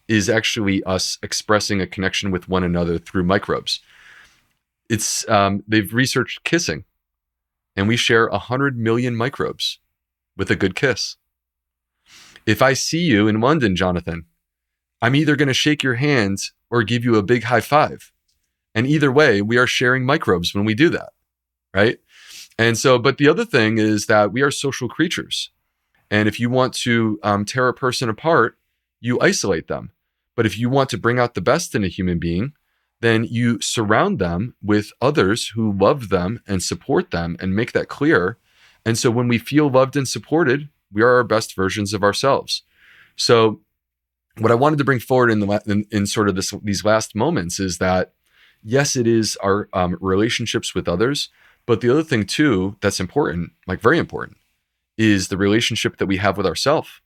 is 0.08 0.30
actually 0.30 0.84
us 0.84 1.18
expressing 1.24 1.82
a 1.82 1.88
connection 1.88 2.30
with 2.30 2.48
one 2.48 2.64
another 2.64 3.00
through 3.00 3.24
microbes. 3.24 3.80
It's 4.90 5.28
um, 5.28 5.64
they've 5.68 5.92
researched 5.92 6.44
kissing, 6.44 6.84
and 7.76 7.88
we 7.88 7.98
share 7.98 8.30
hundred 8.30 8.78
million 8.78 9.16
microbes 9.16 9.80
with 10.38 10.52
a 10.52 10.56
good 10.56 10.76
kiss. 10.76 11.16
If 12.46 12.62
I 12.62 12.74
see 12.74 13.00
you 13.00 13.28
in 13.28 13.42
London, 13.42 13.76
Jonathan, 13.76 14.26
I'm 15.02 15.16
either 15.16 15.36
going 15.36 15.48
to 15.48 15.54
shake 15.54 15.82
your 15.82 15.96
hands 15.96 16.54
or 16.70 16.84
give 16.84 17.04
you 17.04 17.16
a 17.16 17.24
big 17.24 17.46
high 17.46 17.62
five. 17.62 18.13
And 18.76 18.88
either 18.88 19.12
way, 19.12 19.42
we 19.42 19.58
are 19.58 19.68
sharing 19.68 20.06
microbes 20.06 20.54
when 20.54 20.66
we 20.66 20.74
do 20.74 20.90
that, 20.90 21.10
right? 21.74 22.00
And 22.58 22.78
so, 22.78 23.00
but 23.00 23.18
the 23.18 23.28
other 23.28 23.46
thing 23.46 23.78
is 23.78 24.08
that 24.08 24.32
we 24.32 24.42
are 24.42 24.52
social 24.52 24.88
creatures. 24.88 25.52
And 26.10 26.28
if 26.28 26.40
you 26.40 26.50
want 26.50 26.74
to 26.76 27.20
um, 27.24 27.46
tear 27.46 27.68
a 27.68 27.74
person 27.74 28.10
apart, 28.10 28.58
you 29.00 29.20
isolate 29.20 29.68
them. 29.68 29.92
But 30.36 30.46
if 30.46 30.58
you 30.58 30.70
want 30.70 30.90
to 30.90 30.98
bring 30.98 31.20
out 31.20 31.34
the 31.34 31.42
best 31.42 31.76
in 31.76 31.84
a 31.84 31.88
human 31.88 32.20
being, 32.20 32.54
then 33.02 33.26
you 33.26 33.60
surround 33.62 34.20
them 34.20 34.56
with 34.62 34.92
others 35.02 35.50
who 35.50 35.74
love 35.74 36.10
them 36.10 36.42
and 36.48 36.64
support 36.64 37.12
them 37.12 37.36
and 37.40 37.56
make 37.56 37.74
that 37.74 37.90
clear. 37.90 38.38
And 38.86 38.98
so 38.98 39.12
when 39.12 39.28
we 39.28 39.38
feel 39.38 39.70
loved 39.70 39.96
and 39.96 40.08
supported, 40.08 40.70
we 40.92 41.02
are 41.02 41.16
our 41.18 41.24
best 41.24 41.56
versions 41.56 41.94
of 41.94 42.04
ourselves. 42.04 42.64
So 43.16 43.62
what 44.40 44.52
I 44.52 44.56
wanted 44.56 44.78
to 44.78 44.86
bring 44.86 45.00
forward 45.00 45.32
in 45.32 45.40
the 45.40 45.62
in, 45.66 45.86
in 45.92 46.06
sort 46.06 46.30
of 46.30 46.36
this, 46.36 46.54
these 46.64 46.86
last 46.86 47.16
moments 47.16 47.60
is 47.60 47.78
that 47.80 48.14
yes, 48.64 48.96
it 48.96 49.08
is 49.08 49.38
our 49.38 49.70
um, 49.74 49.98
relationships 50.00 50.74
with 50.74 50.88
others, 50.88 51.30
but 51.66 51.82
the 51.82 51.90
other 51.90 52.04
thing 52.04 52.26
too 52.26 52.78
that's 52.82 53.00
important, 53.00 53.52
like 53.68 53.80
very 53.80 53.98
important, 53.98 54.38
is 54.98 55.28
the 55.28 55.38
relationship 55.38 55.98
that 55.98 56.06
we 56.06 56.18
have 56.18 56.38
with 56.38 56.46
ourselves. 56.46 57.02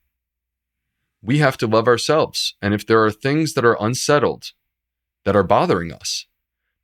We 1.22 1.38
have 1.38 1.56
to 1.58 1.66
love 1.66 1.88
ourselves. 1.88 2.54
And 2.62 2.74
if 2.74 2.86
there 2.86 3.02
are 3.04 3.10
things 3.10 3.54
that 3.54 3.64
are 3.64 3.76
unsettled 3.80 4.52
that 5.24 5.34
are 5.34 5.42
bothering 5.42 5.92
us, 5.92 6.26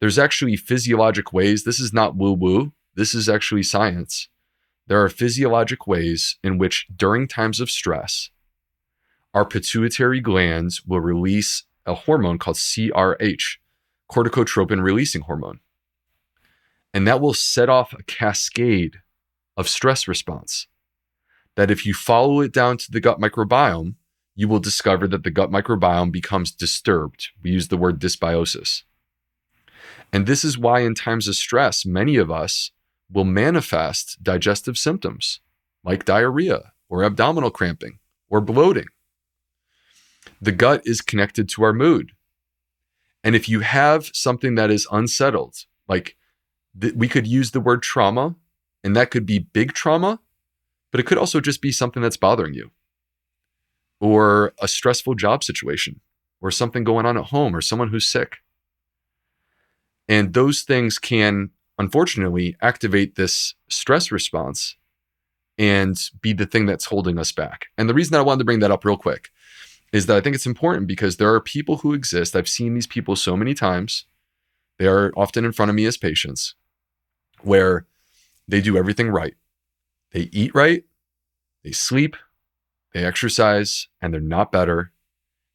there's 0.00 0.18
actually 0.18 0.56
physiologic 0.56 1.32
ways. 1.32 1.64
This 1.64 1.80
is 1.80 1.92
not 1.92 2.16
woo 2.16 2.32
woo, 2.32 2.72
this 2.94 3.14
is 3.14 3.28
actually 3.28 3.62
science. 3.62 4.28
There 4.86 5.02
are 5.02 5.08
physiologic 5.08 5.86
ways 5.86 6.36
in 6.44 6.58
which, 6.58 6.86
during 6.94 7.26
times 7.26 7.58
of 7.58 7.70
stress, 7.70 8.30
our 9.32 9.44
pituitary 9.44 10.20
glands 10.20 10.84
will 10.86 11.00
release 11.00 11.64
a 11.86 11.94
hormone 11.94 12.38
called 12.38 12.56
CRH, 12.56 13.56
corticotropin 14.10 14.82
releasing 14.82 15.22
hormone. 15.22 15.60
And 16.92 17.06
that 17.08 17.20
will 17.20 17.34
set 17.34 17.68
off 17.68 17.92
a 17.92 18.02
cascade 18.04 18.98
of 19.56 19.68
stress 19.68 20.06
response. 20.06 20.66
That 21.56 21.70
if 21.70 21.86
you 21.86 21.94
follow 21.94 22.40
it 22.40 22.52
down 22.52 22.78
to 22.78 22.90
the 22.90 23.00
gut 23.00 23.20
microbiome, 23.20 23.94
you 24.34 24.48
will 24.48 24.58
discover 24.58 25.06
that 25.08 25.22
the 25.22 25.30
gut 25.30 25.50
microbiome 25.50 26.10
becomes 26.10 26.50
disturbed. 26.50 27.28
We 27.42 27.50
use 27.50 27.68
the 27.68 27.76
word 27.76 28.00
dysbiosis. 28.00 28.82
And 30.12 30.26
this 30.26 30.44
is 30.44 30.58
why, 30.58 30.80
in 30.80 30.94
times 30.94 31.28
of 31.28 31.36
stress, 31.36 31.86
many 31.86 32.16
of 32.16 32.30
us 32.30 32.70
will 33.10 33.24
manifest 33.24 34.22
digestive 34.22 34.76
symptoms 34.76 35.40
like 35.84 36.04
diarrhea 36.04 36.72
or 36.88 37.04
abdominal 37.04 37.50
cramping 37.50 37.98
or 38.28 38.40
bloating. 38.40 38.86
The 40.40 40.52
gut 40.52 40.82
is 40.84 41.00
connected 41.00 41.48
to 41.50 41.64
our 41.64 41.72
mood. 41.72 42.12
And 43.24 43.34
if 43.34 43.48
you 43.48 43.60
have 43.60 44.10
something 44.12 44.54
that 44.56 44.70
is 44.70 44.86
unsettled, 44.92 45.56
like 45.88 46.16
th- 46.78 46.94
we 46.94 47.08
could 47.08 47.26
use 47.26 47.50
the 47.50 47.60
word 47.60 47.82
trauma, 47.82 48.36
and 48.84 48.94
that 48.94 49.10
could 49.10 49.24
be 49.24 49.38
big 49.38 49.72
trauma, 49.72 50.20
but 50.92 51.00
it 51.00 51.06
could 51.06 51.18
also 51.18 51.40
just 51.40 51.62
be 51.62 51.72
something 51.72 52.02
that's 52.02 52.18
bothering 52.18 52.52
you, 52.52 52.70
or 53.98 54.52
a 54.60 54.68
stressful 54.68 55.14
job 55.14 55.42
situation, 55.42 56.00
or 56.42 56.50
something 56.50 56.84
going 56.84 57.06
on 57.06 57.16
at 57.16 57.24
home, 57.24 57.56
or 57.56 57.62
someone 57.62 57.88
who's 57.88 58.06
sick. 58.06 58.36
And 60.06 60.34
those 60.34 60.60
things 60.60 60.98
can, 60.98 61.48
unfortunately, 61.78 62.56
activate 62.60 63.14
this 63.14 63.54
stress 63.68 64.12
response 64.12 64.76
and 65.56 65.98
be 66.20 66.34
the 66.34 66.44
thing 66.44 66.66
that's 66.66 66.84
holding 66.84 67.18
us 67.18 67.32
back. 67.32 67.66
And 67.78 67.88
the 67.88 67.94
reason 67.94 68.16
I 68.16 68.20
wanted 68.20 68.40
to 68.40 68.44
bring 68.44 68.58
that 68.58 68.70
up 68.70 68.84
real 68.84 68.98
quick 68.98 69.30
is 69.94 70.06
that 70.06 70.16
I 70.16 70.20
think 70.20 70.34
it's 70.34 70.44
important 70.44 70.88
because 70.88 71.18
there 71.18 71.32
are 71.32 71.40
people 71.40 71.76
who 71.78 71.94
exist. 71.94 72.34
I've 72.34 72.48
seen 72.48 72.74
these 72.74 72.88
people 72.88 73.14
so 73.14 73.36
many 73.36 73.54
times. 73.54 74.06
They 74.76 74.88
are 74.88 75.12
often 75.16 75.44
in 75.44 75.52
front 75.52 75.70
of 75.70 75.76
me 75.76 75.86
as 75.86 75.96
patients 75.96 76.56
where 77.42 77.86
they 78.48 78.60
do 78.60 78.76
everything 78.76 79.08
right. 79.08 79.34
They 80.10 80.28
eat 80.32 80.52
right, 80.52 80.82
they 81.62 81.70
sleep, 81.70 82.16
they 82.92 83.04
exercise, 83.04 83.86
and 84.02 84.12
they're 84.12 84.20
not 84.20 84.50
better. 84.50 84.90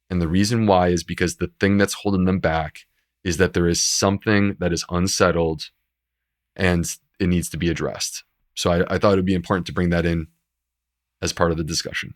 And 0.08 0.22
the 0.22 0.28
reason 0.28 0.66
why 0.66 0.88
is 0.88 1.04
because 1.04 1.36
the 1.36 1.50
thing 1.60 1.76
that's 1.76 2.00
holding 2.02 2.24
them 2.24 2.38
back 2.38 2.86
is 3.22 3.36
that 3.36 3.52
there 3.52 3.68
is 3.68 3.78
something 3.82 4.56
that 4.58 4.72
is 4.72 4.86
unsettled 4.88 5.68
and 6.56 6.86
it 7.18 7.26
needs 7.26 7.50
to 7.50 7.58
be 7.58 7.68
addressed. 7.68 8.24
So 8.54 8.70
I, 8.70 8.94
I 8.94 8.96
thought 8.96 9.12
it 9.12 9.16
would 9.16 9.26
be 9.26 9.34
important 9.34 9.66
to 9.66 9.74
bring 9.74 9.90
that 9.90 10.06
in 10.06 10.28
as 11.20 11.34
part 11.34 11.50
of 11.50 11.58
the 11.58 11.64
discussion. 11.64 12.14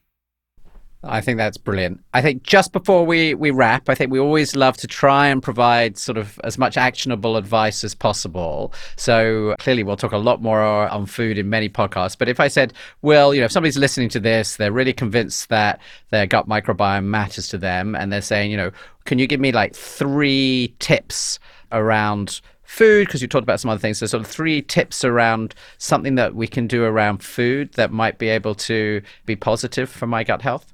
I 1.07 1.21
think 1.21 1.39
that's 1.39 1.57
brilliant. 1.57 2.03
I 2.15 2.23
think 2.23 2.43
just 2.43 2.73
before 2.73 3.05
we, 3.05 3.35
we 3.35 3.51
wrap, 3.51 3.89
I 3.89 3.95
think 3.95 4.11
we 4.11 4.19
always 4.19 4.57
love 4.57 4.77
to 4.79 4.87
try 4.87 5.29
and 5.29 5.43
provide 5.43 5.99
sort 5.99 6.19
of 6.19 6.41
as 6.45 6.59
much 6.59 6.77
actionable 6.77 7.37
advice 7.37 7.85
as 7.85 7.95
possible. 7.95 8.73
So 8.97 9.55
clearly, 9.59 9.83
we'll 9.83 9.97
talk 9.97 10.13
a 10.13 10.19
lot 10.19 10.43
more 10.43 10.61
on 10.63 11.07
food 11.07 11.39
in 11.39 11.49
many 11.49 11.69
podcasts. 11.69 12.17
But 12.17 12.29
if 12.29 12.41
I 12.41 12.49
said, 12.49 12.73
well, 13.03 13.35
you 13.35 13.41
know, 13.41 13.47
if 13.47 13.53
somebody's 13.53 13.79
listening 13.79 14.09
to 14.11 14.21
this, 14.21 14.57
they're 14.57 14.73
really 14.73 14.93
convinced 14.93 15.49
that 15.51 15.81
their 16.11 16.27
gut 16.27 16.49
microbiome 16.49 17.05
matters 17.05 17.49
to 17.49 17.59
them, 17.59 17.95
and 17.95 18.13
they're 18.13 18.23
saying, 18.23 18.51
you 18.51 18.57
know, 18.57 18.71
can 19.05 19.19
you 19.19 19.27
give 19.27 19.41
me 19.41 19.53
like 19.53 19.75
three 19.75 20.75
tips 20.79 21.39
around 21.73 22.41
food 22.63 23.07
because 23.07 23.23
you 23.23 23.29
talked 23.29 23.43
about 23.43 23.61
some 23.61 23.71
other 23.71 23.79
things 23.79 23.99
so 23.99 24.07
sort 24.07 24.23
of 24.23 24.27
three 24.27 24.63
tips 24.63 25.05
around 25.05 25.55
something 25.79 26.17
that 26.17 26.35
we 26.35 26.47
can 26.47 26.67
do 26.67 26.83
around 26.83 27.23
food 27.23 27.73
that 27.75 27.93
might 27.93 28.19
be 28.19 28.29
able 28.29 28.55
to 28.55 29.01
be 29.27 29.37
positive 29.37 29.89
for 29.89 30.07
my 30.07 30.25
gut 30.25 30.43
health 30.43 30.74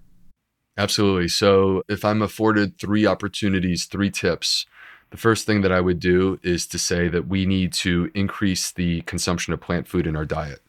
Absolutely. 0.76 1.28
So, 1.28 1.82
if 1.88 2.04
I'm 2.04 2.22
afforded 2.22 2.78
three 2.78 3.06
opportunities, 3.06 3.84
three 3.84 4.10
tips, 4.10 4.66
the 5.10 5.16
first 5.16 5.44
thing 5.44 5.60
that 5.62 5.72
I 5.72 5.80
would 5.80 5.98
do 5.98 6.38
is 6.42 6.66
to 6.68 6.78
say 6.78 7.08
that 7.08 7.26
we 7.26 7.44
need 7.44 7.72
to 7.74 8.10
increase 8.14 8.70
the 8.70 9.02
consumption 9.02 9.52
of 9.52 9.60
plant 9.60 9.88
food 9.88 10.06
in 10.06 10.16
our 10.16 10.24
diet. 10.24 10.60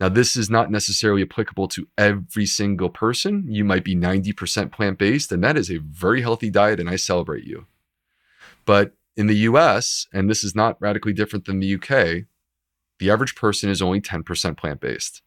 Now, 0.00 0.08
this 0.08 0.36
is 0.36 0.50
not 0.50 0.70
necessarily 0.70 1.22
applicable 1.22 1.68
to 1.68 1.88
every 1.96 2.46
single 2.46 2.90
person. 2.90 3.44
You 3.48 3.64
might 3.64 3.84
be 3.84 3.94
90% 3.94 4.72
plant 4.72 4.98
based, 4.98 5.32
and 5.32 5.42
that 5.42 5.56
is 5.56 5.70
a 5.70 5.78
very 5.78 6.20
healthy 6.20 6.50
diet, 6.50 6.80
and 6.80 6.90
I 6.90 6.96
celebrate 6.96 7.44
you. 7.44 7.66
But 8.66 8.92
in 9.16 9.28
the 9.28 9.36
US, 9.36 10.06
and 10.12 10.28
this 10.28 10.44
is 10.44 10.54
not 10.54 10.80
radically 10.80 11.12
different 11.12 11.44
than 11.44 11.60
the 11.60 11.74
UK, 11.74 12.26
the 12.98 13.10
average 13.10 13.34
person 13.34 13.70
is 13.70 13.80
only 13.80 14.00
10% 14.00 14.56
plant 14.56 14.80
based. 14.80 15.22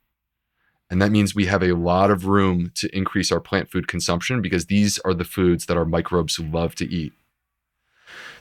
And 0.90 1.02
that 1.02 1.12
means 1.12 1.36
we 1.36 1.48
have 1.48 1.64
a 1.64 1.74
lot 1.74 2.12
of 2.12 2.26
room 2.26 2.72
to 2.76 2.96
increase 2.96 3.32
our 3.32 3.42
plant 3.42 3.70
food 3.70 3.88
consumption 3.88 4.42
because 4.42 4.68
these 4.68 5.00
are 5.00 5.14
the 5.14 5.26
foods 5.26 5.66
that 5.66 5.78
our 5.78 5.86
microbes 5.86 6.40
love 6.40 6.76
to 6.76 6.90
eat. 6.90 7.14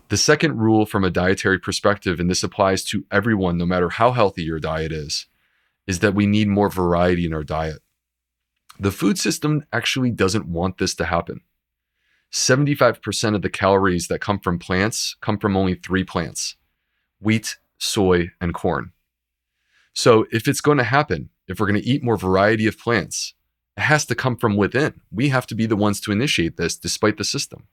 The 0.08 0.16
second 0.16 0.58
rule 0.58 0.86
from 0.86 1.02
a 1.02 1.10
dietary 1.10 1.58
perspective, 1.58 2.20
and 2.20 2.30
this 2.30 2.44
applies 2.44 2.84
to 2.84 3.04
everyone, 3.10 3.58
no 3.58 3.66
matter 3.66 3.90
how 3.90 4.12
healthy 4.12 4.44
your 4.44 4.60
diet 4.60 4.92
is, 4.92 5.26
is 5.88 5.98
that 5.98 6.14
we 6.14 6.26
need 6.26 6.46
more 6.46 6.70
variety 6.70 7.26
in 7.26 7.34
our 7.34 7.42
diet. 7.42 7.80
The 8.78 8.92
food 8.92 9.18
system 9.18 9.64
actually 9.72 10.10
doesn't 10.12 10.46
want 10.46 10.78
this 10.78 10.94
to 10.96 11.06
happen. 11.06 11.40
75% 12.32 13.34
of 13.34 13.42
the 13.42 13.50
calories 13.50 14.08
that 14.08 14.20
come 14.20 14.38
from 14.38 14.58
plants 14.58 15.16
come 15.20 15.38
from 15.38 15.56
only 15.56 15.74
three 15.74 16.04
plants 16.04 16.56
wheat, 17.18 17.56
soy, 17.78 18.30
and 18.40 18.52
corn. 18.52 18.92
So, 19.94 20.26
if 20.30 20.46
it's 20.46 20.60
going 20.60 20.76
to 20.76 20.84
happen, 20.84 21.30
if 21.48 21.60
we're 21.60 21.66
going 21.66 21.80
to 21.80 21.88
eat 21.88 22.02
more 22.02 22.16
variety 22.16 22.66
of 22.66 22.78
plants, 22.78 23.34
it 23.76 23.82
has 23.82 24.04
to 24.06 24.14
come 24.14 24.36
from 24.36 24.56
within. 24.56 25.00
We 25.10 25.28
have 25.28 25.46
to 25.48 25.54
be 25.54 25.66
the 25.66 25.76
ones 25.76 26.00
to 26.02 26.12
initiate 26.12 26.56
this 26.56 26.76
despite 26.76 27.18
the 27.18 27.24
system. 27.24 27.68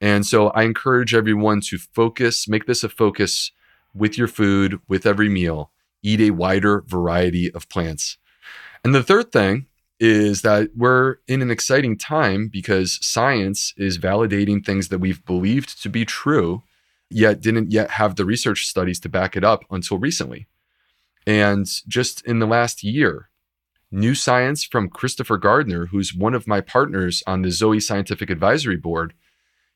And 0.00 0.26
so, 0.26 0.48
I 0.48 0.62
encourage 0.62 1.14
everyone 1.14 1.60
to 1.62 1.78
focus, 1.78 2.48
make 2.48 2.66
this 2.66 2.82
a 2.82 2.88
focus 2.88 3.52
with 3.94 4.16
your 4.16 4.28
food, 4.28 4.80
with 4.88 5.04
every 5.04 5.28
meal, 5.28 5.72
eat 6.02 6.20
a 6.20 6.30
wider 6.30 6.82
variety 6.86 7.52
of 7.52 7.68
plants. 7.68 8.16
And 8.84 8.94
the 8.94 9.02
third 9.02 9.30
thing 9.30 9.66
is 9.98 10.40
that 10.40 10.70
we're 10.74 11.16
in 11.28 11.42
an 11.42 11.50
exciting 11.50 11.98
time 11.98 12.48
because 12.48 12.98
science 13.04 13.74
is 13.76 13.98
validating 13.98 14.64
things 14.64 14.88
that 14.88 14.98
we've 14.98 15.24
believed 15.26 15.82
to 15.82 15.90
be 15.90 16.06
true, 16.06 16.62
yet 17.10 17.42
didn't 17.42 17.70
yet 17.70 17.90
have 17.90 18.16
the 18.16 18.24
research 18.24 18.66
studies 18.66 18.98
to 19.00 19.10
back 19.10 19.36
it 19.36 19.44
up 19.44 19.64
until 19.70 19.98
recently. 19.98 20.46
And 21.30 21.70
just 21.86 22.26
in 22.26 22.40
the 22.40 22.46
last 22.46 22.82
year, 22.82 23.30
new 23.88 24.16
science 24.16 24.64
from 24.64 24.88
Christopher 24.88 25.38
Gardner, 25.38 25.86
who's 25.86 26.12
one 26.12 26.34
of 26.34 26.48
my 26.48 26.60
partners 26.60 27.22
on 27.24 27.42
the 27.42 27.52
Zoe 27.52 27.78
Scientific 27.78 28.30
Advisory 28.30 28.76
Board, 28.76 29.14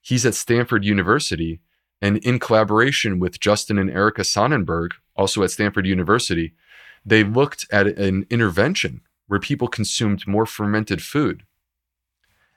he's 0.03 0.27
at 0.27 0.35
Stanford 0.35 0.85
University. 0.85 1.61
And 2.03 2.17
in 2.19 2.41
collaboration 2.41 3.21
with 3.21 3.39
Justin 3.39 3.79
and 3.79 3.89
Erica 3.89 4.25
Sonnenberg, 4.25 4.95
also 5.15 5.45
at 5.45 5.53
Stanford 5.53 5.87
University, 5.87 6.55
they 7.07 7.23
looked 7.23 7.69
at 7.71 7.87
an 7.87 8.27
intervention 8.31 9.03
where 9.29 9.39
people 9.39 9.69
consumed 9.69 10.27
more 10.27 10.47
fermented 10.47 11.03
food. 11.03 11.45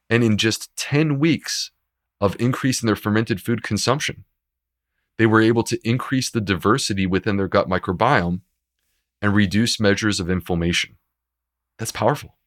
And 0.10 0.24
in 0.24 0.38
just 0.38 0.76
10 0.76 1.20
weeks 1.20 1.70
of 2.20 2.36
increasing 2.39 2.88
their 2.88 2.95
fermented 2.95 3.43
food 3.43 3.62
consumption, 3.62 4.26
they 5.20 5.28
were 5.28 5.41
able 5.41 5.64
to 5.66 5.80
increase 5.88 6.32
the 6.32 6.41
diversity 6.41 7.06
within 7.06 7.38
their 7.38 7.48
gut 7.48 7.70
microbiome 7.70 8.41
and 9.22 9.34
reduce 9.34 9.80
measures 9.80 10.20
of 10.20 10.30
inflammation. 10.30 10.97
That's 11.80 11.91
powerful. 11.91 12.38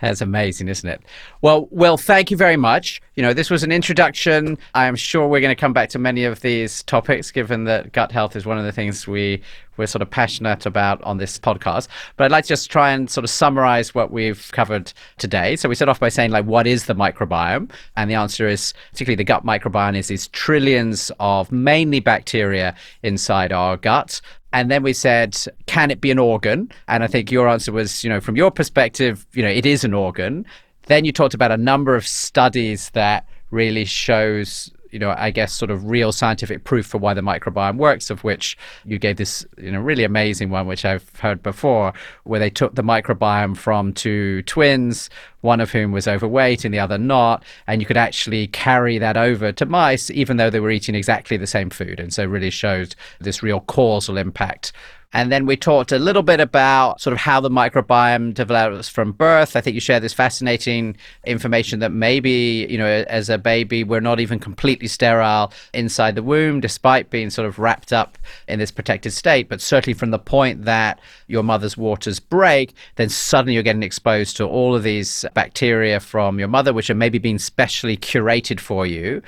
That's 0.00 0.20
amazing, 0.20 0.68
isn't 0.68 0.88
it? 0.88 1.02
Well, 1.42 1.68
well, 1.70 1.96
thank 1.96 2.30
you 2.30 2.36
very 2.36 2.56
much. 2.56 3.00
You 3.14 3.22
know, 3.22 3.32
this 3.32 3.50
was 3.50 3.62
an 3.62 3.70
introduction. 3.70 4.58
I 4.74 4.86
am 4.86 4.96
sure 4.96 5.28
we're 5.28 5.40
going 5.40 5.54
to 5.54 5.60
come 5.60 5.72
back 5.72 5.90
to 5.90 5.98
many 5.98 6.24
of 6.24 6.40
these 6.40 6.82
topics, 6.84 7.30
given 7.30 7.64
that 7.64 7.92
gut 7.92 8.10
health 8.10 8.34
is 8.34 8.46
one 8.46 8.58
of 8.58 8.64
the 8.64 8.72
things 8.72 9.06
we 9.06 9.42
we're 9.76 9.86
sort 9.86 10.02
of 10.02 10.10
passionate 10.10 10.66
about 10.66 11.02
on 11.04 11.16
this 11.16 11.38
podcast. 11.38 11.88
But 12.16 12.24
I'd 12.24 12.30
like 12.30 12.44
to 12.44 12.48
just 12.48 12.70
try 12.70 12.90
and 12.90 13.10
sort 13.10 13.24
of 13.24 13.30
summarize 13.30 13.94
what 13.94 14.10
we've 14.10 14.50
covered 14.52 14.92
today. 15.16 15.56
So 15.56 15.70
we 15.70 15.74
start 15.74 15.88
off 15.88 15.98
by 15.98 16.10
saying, 16.10 16.32
like, 16.32 16.44
what 16.44 16.66
is 16.66 16.84
the 16.84 16.94
microbiome? 16.94 17.70
And 17.96 18.10
the 18.10 18.14
answer 18.14 18.46
is, 18.46 18.74
particularly 18.92 19.16
the 19.16 19.24
gut 19.24 19.44
microbiome, 19.44 19.96
is 19.96 20.08
these 20.08 20.28
trillions 20.28 21.10
of 21.18 21.50
mainly 21.50 22.00
bacteria 22.00 22.74
inside 23.02 23.52
our 23.52 23.78
gut 23.78 24.20
and 24.52 24.70
then 24.70 24.82
we 24.82 24.92
said, 24.92 25.36
can 25.66 25.90
it 25.90 26.00
be 26.00 26.10
an 26.10 26.18
organ? 26.18 26.70
And 26.88 27.04
I 27.04 27.06
think 27.06 27.30
your 27.30 27.48
answer 27.48 27.72
was, 27.72 28.02
you 28.02 28.10
know, 28.10 28.20
from 28.20 28.36
your 28.36 28.50
perspective, 28.50 29.26
you 29.32 29.42
know, 29.42 29.48
it 29.48 29.64
is 29.64 29.84
an 29.84 29.94
organ. 29.94 30.44
Then 30.86 31.04
you 31.04 31.12
talked 31.12 31.34
about 31.34 31.52
a 31.52 31.56
number 31.56 31.94
of 31.94 32.06
studies 32.06 32.90
that 32.90 33.26
really 33.50 33.84
shows 33.84 34.72
you 34.90 34.98
know, 34.98 35.14
I 35.16 35.30
guess 35.30 35.52
sort 35.52 35.70
of 35.70 35.88
real 35.88 36.12
scientific 36.12 36.64
proof 36.64 36.86
for 36.86 36.98
why 36.98 37.14
the 37.14 37.20
microbiome 37.20 37.76
works, 37.76 38.10
of 38.10 38.24
which 38.24 38.56
you 38.84 38.98
gave 38.98 39.16
this, 39.16 39.46
you 39.58 39.70
know, 39.70 39.80
really 39.80 40.04
amazing 40.04 40.50
one, 40.50 40.66
which 40.66 40.84
I've 40.84 41.08
heard 41.16 41.42
before, 41.42 41.92
where 42.24 42.40
they 42.40 42.50
took 42.50 42.74
the 42.74 42.82
microbiome 42.82 43.56
from 43.56 43.92
two 43.92 44.42
twins, 44.42 45.10
one 45.40 45.60
of 45.60 45.70
whom 45.70 45.92
was 45.92 46.08
overweight 46.08 46.64
and 46.64 46.74
the 46.74 46.80
other 46.80 46.98
not, 46.98 47.44
and 47.66 47.80
you 47.80 47.86
could 47.86 47.96
actually 47.96 48.48
carry 48.48 48.98
that 48.98 49.16
over 49.16 49.52
to 49.52 49.66
mice, 49.66 50.10
even 50.10 50.36
though 50.36 50.50
they 50.50 50.60
were 50.60 50.70
eating 50.70 50.94
exactly 50.94 51.36
the 51.36 51.46
same 51.46 51.70
food. 51.70 52.00
And 52.00 52.12
so 52.12 52.24
really 52.24 52.50
showed 52.50 52.94
this 53.20 53.42
real 53.42 53.60
causal 53.60 54.16
impact 54.16 54.72
and 55.12 55.32
then 55.32 55.44
we 55.44 55.56
talked 55.56 55.90
a 55.90 55.98
little 55.98 56.22
bit 56.22 56.38
about 56.38 57.00
sort 57.00 57.12
of 57.12 57.18
how 57.18 57.40
the 57.40 57.50
microbiome 57.50 58.32
develops 58.32 58.88
from 58.88 59.12
birth. 59.12 59.56
I 59.56 59.60
think 59.60 59.74
you 59.74 59.80
shared 59.80 60.04
this 60.04 60.12
fascinating 60.12 60.96
information 61.24 61.80
that 61.80 61.90
maybe, 61.90 62.66
you 62.70 62.78
know, 62.78 63.04
as 63.08 63.28
a 63.28 63.36
baby, 63.36 63.82
we're 63.82 64.00
not 64.00 64.20
even 64.20 64.38
completely 64.38 64.86
sterile 64.86 65.52
inside 65.74 66.14
the 66.14 66.22
womb, 66.22 66.60
despite 66.60 67.10
being 67.10 67.28
sort 67.28 67.48
of 67.48 67.58
wrapped 67.58 67.92
up 67.92 68.18
in 68.46 68.60
this 68.60 68.70
protected 68.70 69.12
state. 69.12 69.48
But 69.48 69.60
certainly 69.60 69.94
from 69.94 70.12
the 70.12 70.18
point 70.18 70.64
that 70.64 71.00
your 71.26 71.42
mother's 71.42 71.76
waters 71.76 72.20
break, 72.20 72.74
then 72.94 73.08
suddenly 73.08 73.54
you're 73.54 73.64
getting 73.64 73.82
exposed 73.82 74.36
to 74.36 74.46
all 74.46 74.76
of 74.76 74.84
these 74.84 75.24
bacteria 75.34 75.98
from 75.98 76.38
your 76.38 76.48
mother, 76.48 76.72
which 76.72 76.88
are 76.88 76.94
maybe 76.94 77.18
being 77.18 77.38
specially 77.38 77.96
curated 77.96 78.60
for 78.60 78.86
you. 78.86 79.22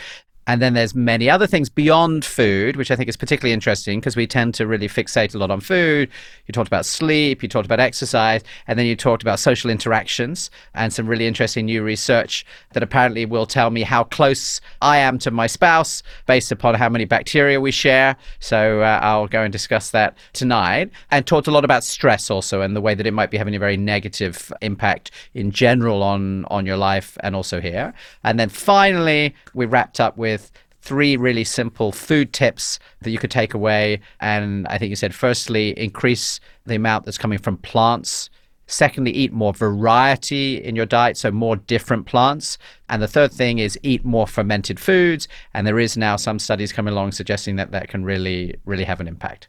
And 0.47 0.61
then 0.61 0.75
there's 0.75 0.95
many 0.95 1.31
other 1.31 1.47
things 1.47 1.69
beyond 1.69 2.25
food, 2.25 2.77
which 2.77 2.91
I 2.91 2.97
think 2.97 3.09
is 3.09 3.17
particularly 3.17 3.53
interesting 3.53 4.01
because 4.01 4.17
we 4.17 4.27
tend 4.27 4.55
to 4.55 4.67
really 4.67 4.89
fixate 4.89 5.35
a 5.35 5.39
lot 5.39 5.53
on 5.53 5.61
food. 5.61 6.11
You 6.47 6.53
talked 6.53 6.67
about 6.67 6.85
sleep, 6.85 7.43
you 7.43 7.49
talked 7.49 7.67
about 7.67 7.79
exercise, 7.79 8.43
and 8.67 8.77
then 8.77 8.87
you 8.87 8.97
talked 8.97 9.23
about 9.23 9.39
social 9.39 9.71
interactions 9.71 10.51
and 10.75 10.93
some 10.93 11.07
really 11.07 11.29
interesting 11.29 11.67
new 11.67 11.83
research 11.83 12.45
that 12.73 12.83
apparently 12.83 13.25
will 13.25 13.47
tell 13.47 13.71
me 13.71 13.83
how 13.83 14.03
close 14.03 14.61
I 14.81 14.99
am 14.99 15.19
to 15.21 15.31
my 15.31 15.47
spouse 15.47 16.03
based 16.27 16.51
upon 16.51 16.75
how 16.75 16.89
many 16.89 17.05
bacteria 17.05 17.61
we 17.61 17.71
share. 17.71 18.17
So 18.41 18.81
uh, 18.81 18.99
I'll 19.01 19.29
go 19.29 19.43
and 19.43 19.53
discuss 19.53 19.91
that 19.93 20.17
tonight. 20.33 20.91
And 21.13 21.25
talked 21.25 21.47
a 21.47 21.53
lot 21.53 21.65
about 21.65 21.85
stress 21.85 22.31
also 22.31 22.63
and 22.63 22.75
the 22.75 22.81
way 22.81 22.95
that 22.97 23.07
it 23.07 23.13
might 23.13 23.31
be 23.31 23.37
having 23.37 23.55
a 23.55 23.61
very 23.61 23.77
negative 23.77 24.53
impact 24.61 25.13
in 25.35 25.53
general 25.53 26.03
on, 26.03 26.47
on 26.47 26.67
your 26.67 26.77
life 26.77 27.17
and 27.21 27.37
also 27.37 27.61
here. 27.61 27.95
And 28.25 28.41
then 28.41 28.49
finally, 28.49 29.37
we 29.55 29.67
wrapped 29.67 30.01
up 30.01 30.17
with 30.17 30.32
with 30.33 30.51
three 30.81 31.17
really 31.17 31.45
simple 31.45 31.93
food 31.93 32.33
tips 32.33 32.79
that 33.03 33.11
you 33.11 33.19
could 33.19 33.31
take 33.31 33.55
away. 33.55 34.01
And 34.21 34.67
I 34.69 34.79
think 34.79 34.91
you 34.91 34.97
said, 34.97 35.15
firstly, 35.15 35.79
increase 35.79 36.41
the 36.67 36.75
amount 36.75 37.05
that's 37.05 37.19
coming 37.19 37.39
from 37.39 37.57
plants. 37.59 38.31
Secondly, 38.67 39.13
eat 39.13 39.33
more 39.33 39.53
variety 39.53 40.57
in 40.57 40.75
your 40.75 40.87
diet, 40.87 41.17
so 41.17 41.31
more 41.31 41.57
different 41.57 42.07
plants. 42.07 42.59
And 42.89 43.03
the 43.03 43.09
third 43.09 43.33
thing 43.33 43.59
is 43.59 43.79
eat 43.83 44.05
more 44.05 44.27
fermented 44.27 44.81
foods. 44.81 45.29
And 45.55 45.67
there 45.67 45.79
is 45.79 45.97
now 45.97 46.17
some 46.17 46.39
studies 46.39 46.73
coming 46.73 46.93
along 46.93 47.13
suggesting 47.13 47.57
that 47.57 47.71
that 47.73 47.89
can 47.89 48.05
really, 48.05 48.57
really 48.65 48.85
have 48.85 49.01
an 49.01 49.09
impact. 49.09 49.49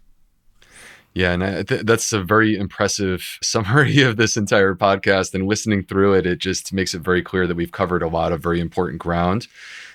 Yeah, 1.16 1.34
and 1.34 1.68
th- 1.68 1.84
that's 1.84 2.12
a 2.12 2.24
very 2.24 2.58
impressive 2.58 3.38
summary 3.42 4.02
of 4.02 4.18
this 4.18 4.36
entire 4.36 4.76
podcast. 4.76 5.34
And 5.34 5.48
listening 5.48 5.84
through 5.84 6.14
it, 6.14 6.26
it 6.28 6.40
just 6.40 6.74
makes 6.74 6.94
it 6.94 7.02
very 7.02 7.22
clear 7.24 7.48
that 7.48 7.56
we've 7.56 7.72
covered 7.72 8.04
a 8.04 8.08
lot 8.08 8.32
of 8.32 8.42
very 8.42 8.60
important 8.60 9.00
ground. 9.00 9.48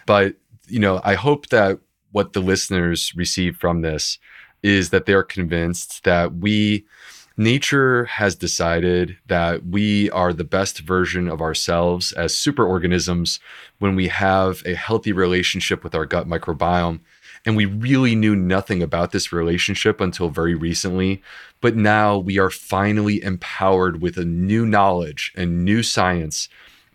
But 0.06 0.36
you 0.68 0.78
know, 0.78 1.00
I 1.04 1.14
hope 1.14 1.48
that 1.48 1.78
what 2.12 2.32
the 2.32 2.40
listeners 2.40 3.12
receive 3.14 3.56
from 3.56 3.82
this 3.82 4.18
is 4.62 4.90
that 4.90 5.06
they're 5.06 5.22
convinced 5.22 6.04
that 6.04 6.34
we 6.34 6.84
nature 7.36 8.04
has 8.06 8.34
decided 8.34 9.16
that 9.28 9.64
we 9.64 10.10
are 10.10 10.32
the 10.32 10.44
best 10.44 10.80
version 10.80 11.28
of 11.28 11.40
ourselves 11.40 12.12
as 12.12 12.34
superorganisms 12.34 13.38
when 13.78 13.94
we 13.94 14.08
have 14.08 14.60
a 14.66 14.74
healthy 14.74 15.12
relationship 15.12 15.84
with 15.84 15.94
our 15.94 16.04
gut 16.04 16.26
microbiome. 16.26 16.98
And 17.46 17.56
we 17.56 17.64
really 17.64 18.16
knew 18.16 18.34
nothing 18.34 18.82
about 18.82 19.12
this 19.12 19.32
relationship 19.32 20.00
until 20.00 20.28
very 20.28 20.56
recently. 20.56 21.22
But 21.60 21.76
now 21.76 22.18
we 22.18 22.38
are 22.38 22.50
finally 22.50 23.22
empowered 23.22 24.02
with 24.02 24.18
a 24.18 24.24
new 24.24 24.66
knowledge 24.66 25.32
and 25.36 25.64
new 25.64 25.84
science 25.84 26.48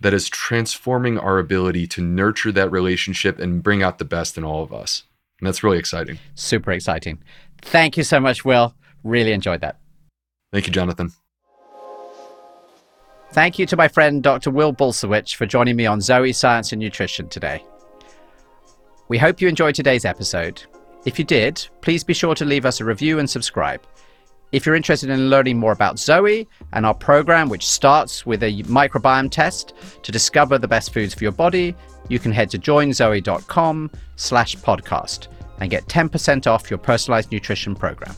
that 0.03 0.13
is 0.13 0.29
transforming 0.29 1.17
our 1.17 1.39
ability 1.39 1.87
to 1.87 2.01
nurture 2.01 2.51
that 2.51 2.69
relationship 2.69 3.39
and 3.39 3.63
bring 3.63 3.81
out 3.81 3.97
the 3.97 4.05
best 4.05 4.37
in 4.37 4.43
all 4.43 4.61
of 4.61 4.73
us. 4.73 5.03
And 5.39 5.47
that's 5.47 5.63
really 5.63 5.79
exciting. 5.79 6.19
Super 6.35 6.71
exciting. 6.71 7.23
Thank 7.61 7.97
you 7.97 8.03
so 8.03 8.19
much, 8.19 8.45
Will. 8.45 8.75
Really 9.03 9.31
enjoyed 9.31 9.61
that. 9.61 9.79
Thank 10.51 10.67
you, 10.67 10.73
Jonathan. 10.73 11.11
Thank 13.31 13.57
you 13.57 13.65
to 13.65 13.77
my 13.77 13.87
friend 13.87 14.21
Dr. 14.21 14.51
Will 14.51 14.73
Bulsiewicz 14.73 15.33
for 15.33 15.45
joining 15.45 15.75
me 15.75 15.85
on 15.85 16.01
Zoe 16.01 16.33
Science 16.33 16.71
and 16.71 16.79
Nutrition 16.79 17.29
today. 17.29 17.63
We 19.07 19.17
hope 19.17 19.41
you 19.41 19.47
enjoyed 19.47 19.73
today's 19.73 20.05
episode. 20.05 20.63
If 21.05 21.17
you 21.17 21.25
did, 21.25 21.65
please 21.81 22.03
be 22.03 22.13
sure 22.13 22.35
to 22.35 22.45
leave 22.45 22.65
us 22.65 22.79
a 22.79 22.85
review 22.85 23.19
and 23.19 23.29
subscribe. 23.29 23.81
If 24.53 24.67
you're 24.67 24.75
interested 24.75 25.09
in 25.09 25.31
learning 25.31 25.57
more 25.57 25.71
about 25.71 25.97
Zoe 25.97 26.47
and 26.73 26.85
our 26.85 26.93
program, 26.93 27.49
which 27.49 27.67
starts 27.67 28.23
with 28.23 28.43
a 28.43 28.61
microbiome 28.63 29.31
test 29.31 29.73
to 30.03 30.11
discover 30.11 30.59
the 30.59 30.67
best 30.67 30.93
foods 30.93 31.15
for 31.15 31.23
your 31.23 31.31
body, 31.31 31.75
you 32.07 32.19
can 32.19 32.31
head 32.31 32.51
to 32.51 32.59
joinzoe.com 32.59 33.89
slash 34.15 34.55
podcast 34.57 35.29
and 35.59 35.71
get 35.71 35.87
10% 35.87 36.45
off 36.45 36.69
your 36.69 36.77
personalized 36.77 37.31
nutrition 37.31 37.73
program. 37.73 38.15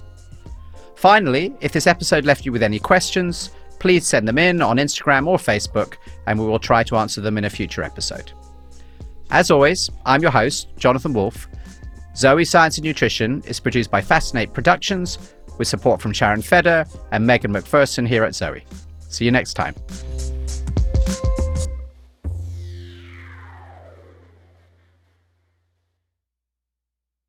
Finally, 0.97 1.55
if 1.61 1.71
this 1.71 1.88
episode 1.88 2.25
left 2.25 2.45
you 2.45 2.51
with 2.51 2.63
any 2.63 2.79
questions, 2.79 3.51
please 3.79 4.05
send 4.05 4.27
them 4.27 4.38
in 4.38 4.61
on 4.61 4.75
Instagram 4.75 5.27
or 5.27 5.38
Facebook, 5.38 5.95
and 6.27 6.38
we 6.38 6.45
will 6.45 6.59
try 6.59 6.83
to 6.83 6.97
answer 6.97 7.21
them 7.21 7.38
in 7.38 7.45
a 7.45 7.49
future 7.49 7.81
episode. 7.81 8.33
As 9.31 9.51
always, 9.51 9.89
I'm 10.05 10.21
your 10.21 10.31
host, 10.31 10.67
Jonathan 10.77 11.13
Wolf. 11.13 11.47
Zoe 12.17 12.43
Science 12.43 12.77
and 12.77 12.86
Nutrition 12.86 13.41
is 13.45 13.61
produced 13.61 13.91
by 13.91 14.01
Fascinate 14.01 14.53
Productions 14.53 15.34
with 15.58 15.68
support 15.68 16.01
from 16.01 16.14
Sharon 16.14 16.41
Feder 16.41 16.86
and 17.12 17.26
Megan 17.26 17.53
McPherson 17.53 18.08
here 18.08 18.24
at 18.24 18.36
Zoe. 18.36 18.64
See 19.10 19.26
you 19.26 19.32
next 19.32 19.53
time. 19.53 19.76